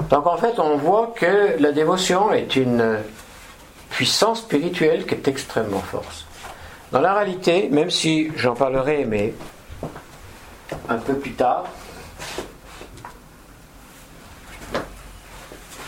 Donc 0.10 0.28
en 0.28 0.38
fait, 0.38 0.60
on 0.60 0.78
voit 0.78 1.14
que 1.16 1.56
la 1.60 1.72
dévotion 1.72 2.32
est 2.32 2.56
une 2.56 3.00
puissance 3.90 4.42
spirituelle 4.42 5.06
qui 5.06 5.16
est 5.16 5.28
extrêmement 5.28 5.80
forte. 5.80 6.23
Dans 6.94 7.02
la 7.02 7.16
réalité, 7.16 7.70
même 7.70 7.90
si 7.90 8.32
j'en 8.36 8.54
parlerai, 8.54 9.06
mais 9.06 9.34
un 10.88 11.00
peu 11.00 11.16
plus 11.16 11.34
tard, 11.34 11.66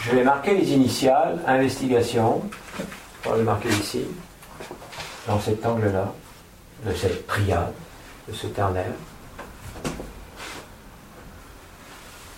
je 0.01 0.15
vais 0.15 0.23
marquer 0.23 0.55
les 0.55 0.71
initiales, 0.71 1.39
investigation, 1.45 2.41
on 3.23 3.29
va 3.29 3.37
le 3.37 3.43
marquer 3.43 3.69
ici, 3.69 4.03
dans 5.27 5.39
cet 5.39 5.63
angle-là, 5.63 6.11
de 6.83 6.93
cette 6.95 7.27
triade, 7.27 7.73
de 8.27 8.33
ce 8.33 8.47
ternaire. 8.47 8.93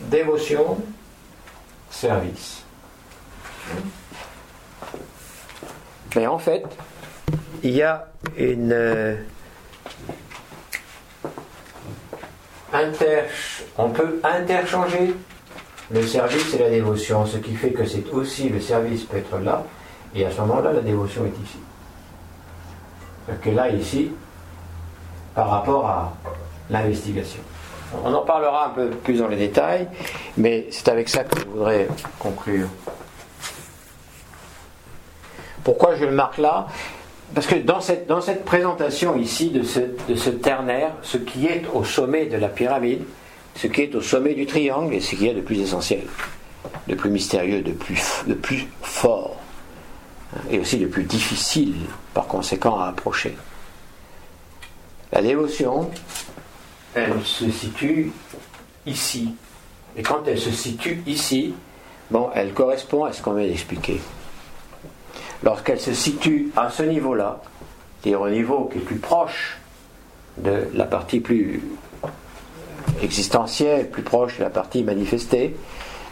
Dévotion, 0.02 0.78
service. 1.90 2.64
Mais 6.18 6.28
en 6.28 6.38
fait, 6.38 6.66
il 7.64 7.72
y 7.72 7.82
a 7.82 8.08
une 8.38 8.72
euh, 8.72 9.16
inter, 12.74 13.24
on 13.78 13.90
peut 13.90 14.20
interchanger 14.24 15.14
le 15.92 16.06
service 16.06 16.54
et 16.54 16.60
la 16.60 16.70
dévotion, 16.70 17.26
ce 17.26 17.38
qui 17.38 17.56
fait 17.56 17.72
que 17.72 17.86
c'est 17.86 18.10
aussi 18.12 18.50
le 18.50 18.60
service 18.60 19.04
peut 19.04 19.18
être 19.18 19.40
là, 19.40 19.64
et 20.14 20.26
à 20.26 20.32
ce 20.32 20.42
moment-là, 20.42 20.74
la 20.74 20.82
dévotion 20.82 21.26
est 21.26 21.44
ici. 21.44 21.60
Donc 23.28 23.56
là, 23.56 23.70
ici, 23.70 24.12
par 25.34 25.50
rapport 25.50 25.86
à 25.86 26.14
l'investigation. 26.70 27.42
On 28.04 28.14
en 28.14 28.22
parlera 28.22 28.68
un 28.68 28.70
peu 28.70 28.90
plus 28.90 29.20
dans 29.20 29.28
les 29.28 29.38
détails, 29.38 29.88
mais 30.36 30.68
c'est 30.72 30.90
avec 30.90 31.08
ça 31.08 31.24
que 31.24 31.40
je 31.40 31.46
voudrais 31.46 31.88
conclure. 32.20 32.68
Pourquoi 35.64 35.96
je 35.96 36.06
le 36.06 36.12
marque 36.12 36.38
là? 36.38 36.68
Parce 37.34 37.48
que 37.48 37.56
dans 37.56 37.82
cette, 37.82 38.08
dans 38.08 38.22
cette 38.22 38.46
présentation 38.46 39.18
ici 39.18 39.50
de 39.50 39.64
ce, 39.64 39.80
de 40.08 40.16
ce 40.16 40.30
ternaire, 40.30 40.92
ce 41.02 41.18
qui 41.18 41.48
est 41.48 41.64
au 41.74 41.84
sommet 41.84 42.26
de 42.26 42.38
la 42.38 42.48
pyramide, 42.48 43.04
ce 43.56 43.68
qui 43.68 43.82
est 43.82 43.96
au 43.96 44.02
sommet 44.02 44.34
du 44.34 44.46
triangle 44.46 44.94
et 44.94 45.02
ce 45.02 45.16
qui 45.16 45.28
est 45.28 45.34
de 45.34 45.42
plus 45.42 45.60
essentiel, 45.60 46.04
de 46.88 46.96
plus 46.96 47.10
mystérieux, 47.10 47.62
de 47.62 47.72
plus, 47.72 48.24
de 48.28 48.34
plus 48.34 48.68
fort, 48.82 49.36
hein, 50.36 50.40
et 50.50 50.60
aussi 50.60 50.78
de 50.78 50.88
plus 50.88 51.04
difficile 51.04 51.76
par 52.14 52.28
conséquent 52.28 52.80
à 52.80 52.88
approcher. 52.88 53.36
La 55.12 55.22
dévotion, 55.22 55.90
elle 56.94 57.22
se 57.24 57.50
situe 57.50 58.12
ici. 58.86 59.34
Et 59.96 60.04
quand 60.04 60.24
elle 60.28 60.40
se 60.40 60.52
situe 60.52 61.02
ici, 61.08 61.54
bon, 62.12 62.30
elle 62.36 62.54
correspond 62.54 63.06
à 63.06 63.14
ce 63.14 63.22
qu'on 63.22 63.34
vient 63.34 63.48
d'expliquer. 63.48 64.00
Lorsqu'elle 65.44 65.80
se 65.80 65.94
situe 65.94 66.52
à 66.56 66.70
ce 66.70 66.84
niveau-là, 66.84 67.42
c'est-à-dire 68.02 68.22
au 68.22 68.30
niveau 68.30 68.70
qui 68.72 68.80
est 68.80 68.82
plus 68.82 68.98
proche 68.98 69.58
de 70.38 70.68
la 70.74 70.86
partie 70.86 71.20
plus 71.20 71.62
existentielle, 73.02 73.90
plus 73.90 74.04
proche 74.04 74.38
de 74.38 74.44
la 74.44 74.50
partie 74.50 74.84
manifestée, 74.84 75.56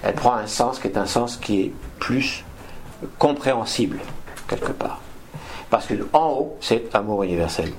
elle 0.03 0.13
prend 0.13 0.35
un 0.35 0.47
sens 0.47 0.79
qui 0.79 0.87
est 0.87 0.97
un 0.97 1.05
sens 1.05 1.37
qui 1.37 1.61
est 1.61 1.73
plus 1.99 2.43
compréhensible, 3.17 3.99
quelque 4.47 4.71
part. 4.71 5.01
Parce 5.69 5.87
que 5.87 5.95
en 6.13 6.29
haut, 6.29 6.57
c'est 6.61 6.93
amour 6.93 7.23
universel 7.23 7.71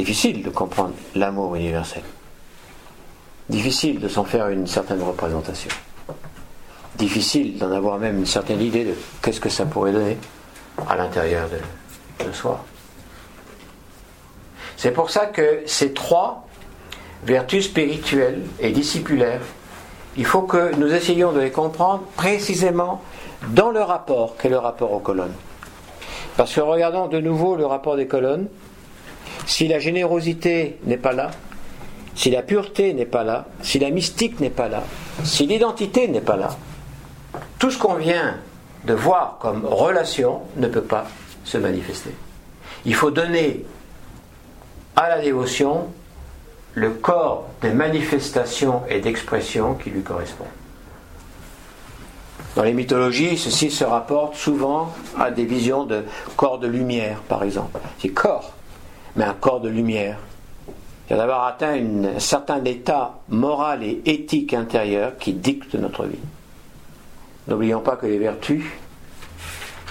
difficile 0.00 0.42
de 0.42 0.50
comprendre 0.50 0.94
l'amour 1.14 1.54
universel. 1.56 2.02
Difficile 3.48 4.00
de 4.00 4.08
s'en 4.08 4.24
faire 4.24 4.48
une 4.48 4.66
certaine 4.66 5.02
représentation. 5.02 5.70
Difficile 7.00 7.56
d'en 7.56 7.72
avoir 7.72 7.98
même 7.98 8.18
une 8.18 8.26
certaine 8.26 8.60
idée 8.60 8.84
de 8.84 8.94
qu'est-ce 9.22 9.40
que 9.40 9.48
ça 9.48 9.64
pourrait 9.64 9.92
donner 9.92 10.18
à 10.86 10.96
l'intérieur 10.96 11.48
de, 11.48 12.30
soi. 12.30 12.62
C'est 14.76 14.90
pour 14.90 15.08
ça 15.08 15.24
que 15.24 15.62
ces 15.64 15.94
trois 15.94 16.46
vertus 17.24 17.64
spirituelles 17.64 18.42
et 18.60 18.70
discipulaires, 18.70 19.40
il 20.18 20.26
faut 20.26 20.42
que 20.42 20.74
nous 20.76 20.92
essayions 20.92 21.32
de 21.32 21.40
les 21.40 21.50
comprendre 21.50 22.02
précisément 22.16 23.00
dans 23.48 23.70
le 23.70 23.80
rapport 23.80 24.36
qu'est 24.36 24.50
le 24.50 24.58
rapport 24.58 24.92
aux 24.92 25.00
colonnes. 25.00 25.32
Parce 26.36 26.54
que 26.54 26.60
regardons 26.60 27.08
de 27.08 27.18
nouveau 27.18 27.56
le 27.56 27.64
rapport 27.64 27.96
des 27.96 28.08
colonnes, 28.08 28.48
si 29.46 29.68
la 29.68 29.78
générosité 29.78 30.76
n'est 30.84 30.98
pas 30.98 31.14
là, 31.14 31.30
si 32.14 32.30
la 32.30 32.42
pureté 32.42 32.92
n'est 32.92 33.06
pas 33.06 33.24
là, 33.24 33.46
si 33.62 33.78
la 33.78 33.88
mystique 33.88 34.38
n'est 34.38 34.50
pas 34.50 34.68
là, 34.68 34.82
si 35.24 35.46
l'identité 35.46 36.06
n'est 36.06 36.20
pas 36.20 36.36
là, 36.36 36.50
tout 37.60 37.70
ce 37.70 37.78
qu'on 37.78 37.94
vient 37.94 38.38
de 38.84 38.94
voir 38.94 39.38
comme 39.40 39.64
relation 39.64 40.40
ne 40.56 40.66
peut 40.66 40.82
pas 40.82 41.06
se 41.44 41.58
manifester. 41.58 42.10
Il 42.84 42.94
faut 42.94 43.12
donner 43.12 43.64
à 44.96 45.08
la 45.10 45.20
dévotion 45.20 45.88
le 46.74 46.90
corps 46.90 47.46
des 47.62 47.70
manifestations 47.70 48.82
et 48.88 49.00
d'expressions 49.00 49.74
qui 49.74 49.90
lui 49.90 50.02
correspondent. 50.02 50.48
Dans 52.56 52.62
les 52.64 52.72
mythologies, 52.72 53.38
ceci 53.38 53.70
se 53.70 53.84
rapporte 53.84 54.34
souvent 54.34 54.92
à 55.18 55.30
des 55.30 55.44
visions 55.44 55.84
de 55.84 56.04
corps 56.36 56.58
de 56.58 56.66
lumière, 56.66 57.20
par 57.28 57.44
exemple. 57.44 57.78
C'est 58.00 58.08
corps 58.08 58.54
mais 59.16 59.24
un 59.24 59.34
corps 59.34 59.60
de 59.60 59.68
lumière. 59.68 60.18
C'est 61.08 61.16
d'avoir 61.16 61.44
atteint 61.44 61.74
un 61.74 62.18
certain 62.20 62.64
état 62.64 63.18
moral 63.28 63.82
et 63.82 64.00
éthique 64.06 64.54
intérieur 64.54 65.18
qui 65.18 65.32
dicte 65.32 65.74
notre 65.74 66.04
vie. 66.04 66.18
N'oublions 67.50 67.80
pas 67.80 67.96
que 67.96 68.06
les 68.06 68.18
vertus 68.18 68.64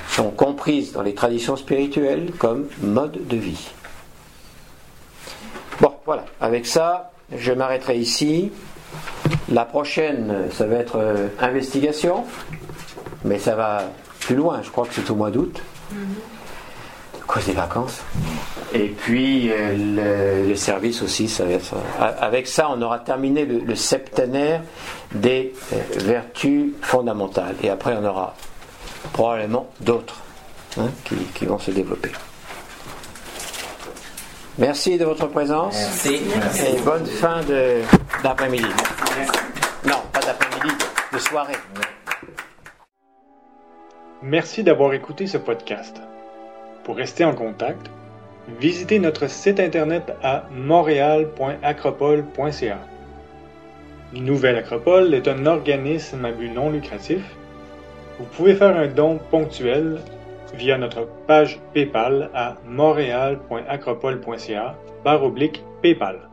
sont 0.08 0.32
comprises 0.32 0.94
dans 0.94 1.02
les 1.02 1.14
traditions 1.14 1.58
spirituelles 1.58 2.32
comme 2.40 2.68
mode 2.82 3.28
de 3.28 3.36
vie. 3.36 3.70
Bon, 5.82 5.94
voilà, 6.06 6.24
avec 6.40 6.66
ça, 6.66 7.12
je 7.36 7.52
m'arrêterai 7.52 7.98
ici. 7.98 8.52
La 9.52 9.66
prochaine, 9.66 10.50
ça 10.52 10.66
va 10.68 10.78
être 10.78 10.96
euh, 10.96 11.28
investigation, 11.42 12.24
mais 13.26 13.38
ça 13.40 13.56
va 13.56 13.84
plus 14.22 14.36
loin, 14.36 14.62
je 14.64 14.70
crois 14.70 14.86
que 14.86 14.94
c'est 14.94 15.10
au 15.12 15.16
mois 15.16 15.30
d'août. 15.30 15.62
Mm-hmm 15.94 16.29
cause 17.30 17.46
des 17.46 17.54
vacances. 17.54 18.02
Et 18.74 18.88
puis 18.88 19.52
euh, 19.52 20.48
le, 20.50 20.56
service 20.56 21.02
aussi, 21.02 21.30
ça 21.30 21.46
va 21.46 21.52
être, 21.52 21.76
avec 22.00 22.48
ça, 22.48 22.70
on 22.70 22.82
aura 22.82 23.00
terminé 23.00 23.46
le, 23.46 23.76
septénaire 23.76 24.62
des 25.14 25.54
euh, 25.74 25.78
vertus 25.98 26.72
fondamentales. 26.82 27.56
Et 27.64 27.70
après, 27.70 27.96
on 27.96 28.04
aura 28.04 28.36
probablement 29.14 29.70
d'autres 29.80 30.18
hein, 30.78 30.90
qui, 31.06 31.16
qui 31.36 31.46
vont 31.46 31.60
se 31.60 31.72
développer. 31.72 32.12
Merci 34.58 34.98
de 34.98 35.06
votre 35.06 35.28
présence. 35.28 35.76
Merci. 35.76 36.22
Et 36.68 36.82
bonne 36.82 37.06
fin 37.06 37.42
de- 37.44 37.82
d'après-midi. 38.24 38.66
Non, 39.86 40.02
pas 40.12 40.20
d'après-midi, 40.20 40.76
de, 40.76 41.18
de 41.18 41.22
soirée. 41.22 41.54
Merci 44.22 44.64
d'avoir 44.64 44.94
écouté 44.94 45.28
ce 45.28 45.38
podcast. 45.38 46.02
Pour 46.84 46.98
rester 46.98 47.26
en 47.26 47.34
contact, 47.34 47.90
visitez 48.60 49.00
notre 49.00 49.28
site 49.28 49.60
internet 49.60 50.14
à 50.24 50.46
montréal.acropole.ca. 50.52 52.78
Nouvelle 54.14 54.58
Acropole 54.58 55.14
est 55.14 55.28
un 55.28 55.46
organisme 55.46 56.26
à 56.26 56.32
but 56.32 56.50
non 56.50 56.72
lucratif. 56.72 57.22
Vous 58.18 58.26
pouvez 58.26 58.56
faire 58.56 58.76
un 58.76 58.88
don 58.88 59.20
ponctuel 59.30 60.00
via 60.56 60.76
notre 60.78 61.08
page 61.28 61.60
PayPal 61.74 62.30
à 62.34 62.56
montréal.acropole.ca 62.66 64.76
barre 65.04 65.24
oblique 65.24 65.64
PayPal. 65.82 66.29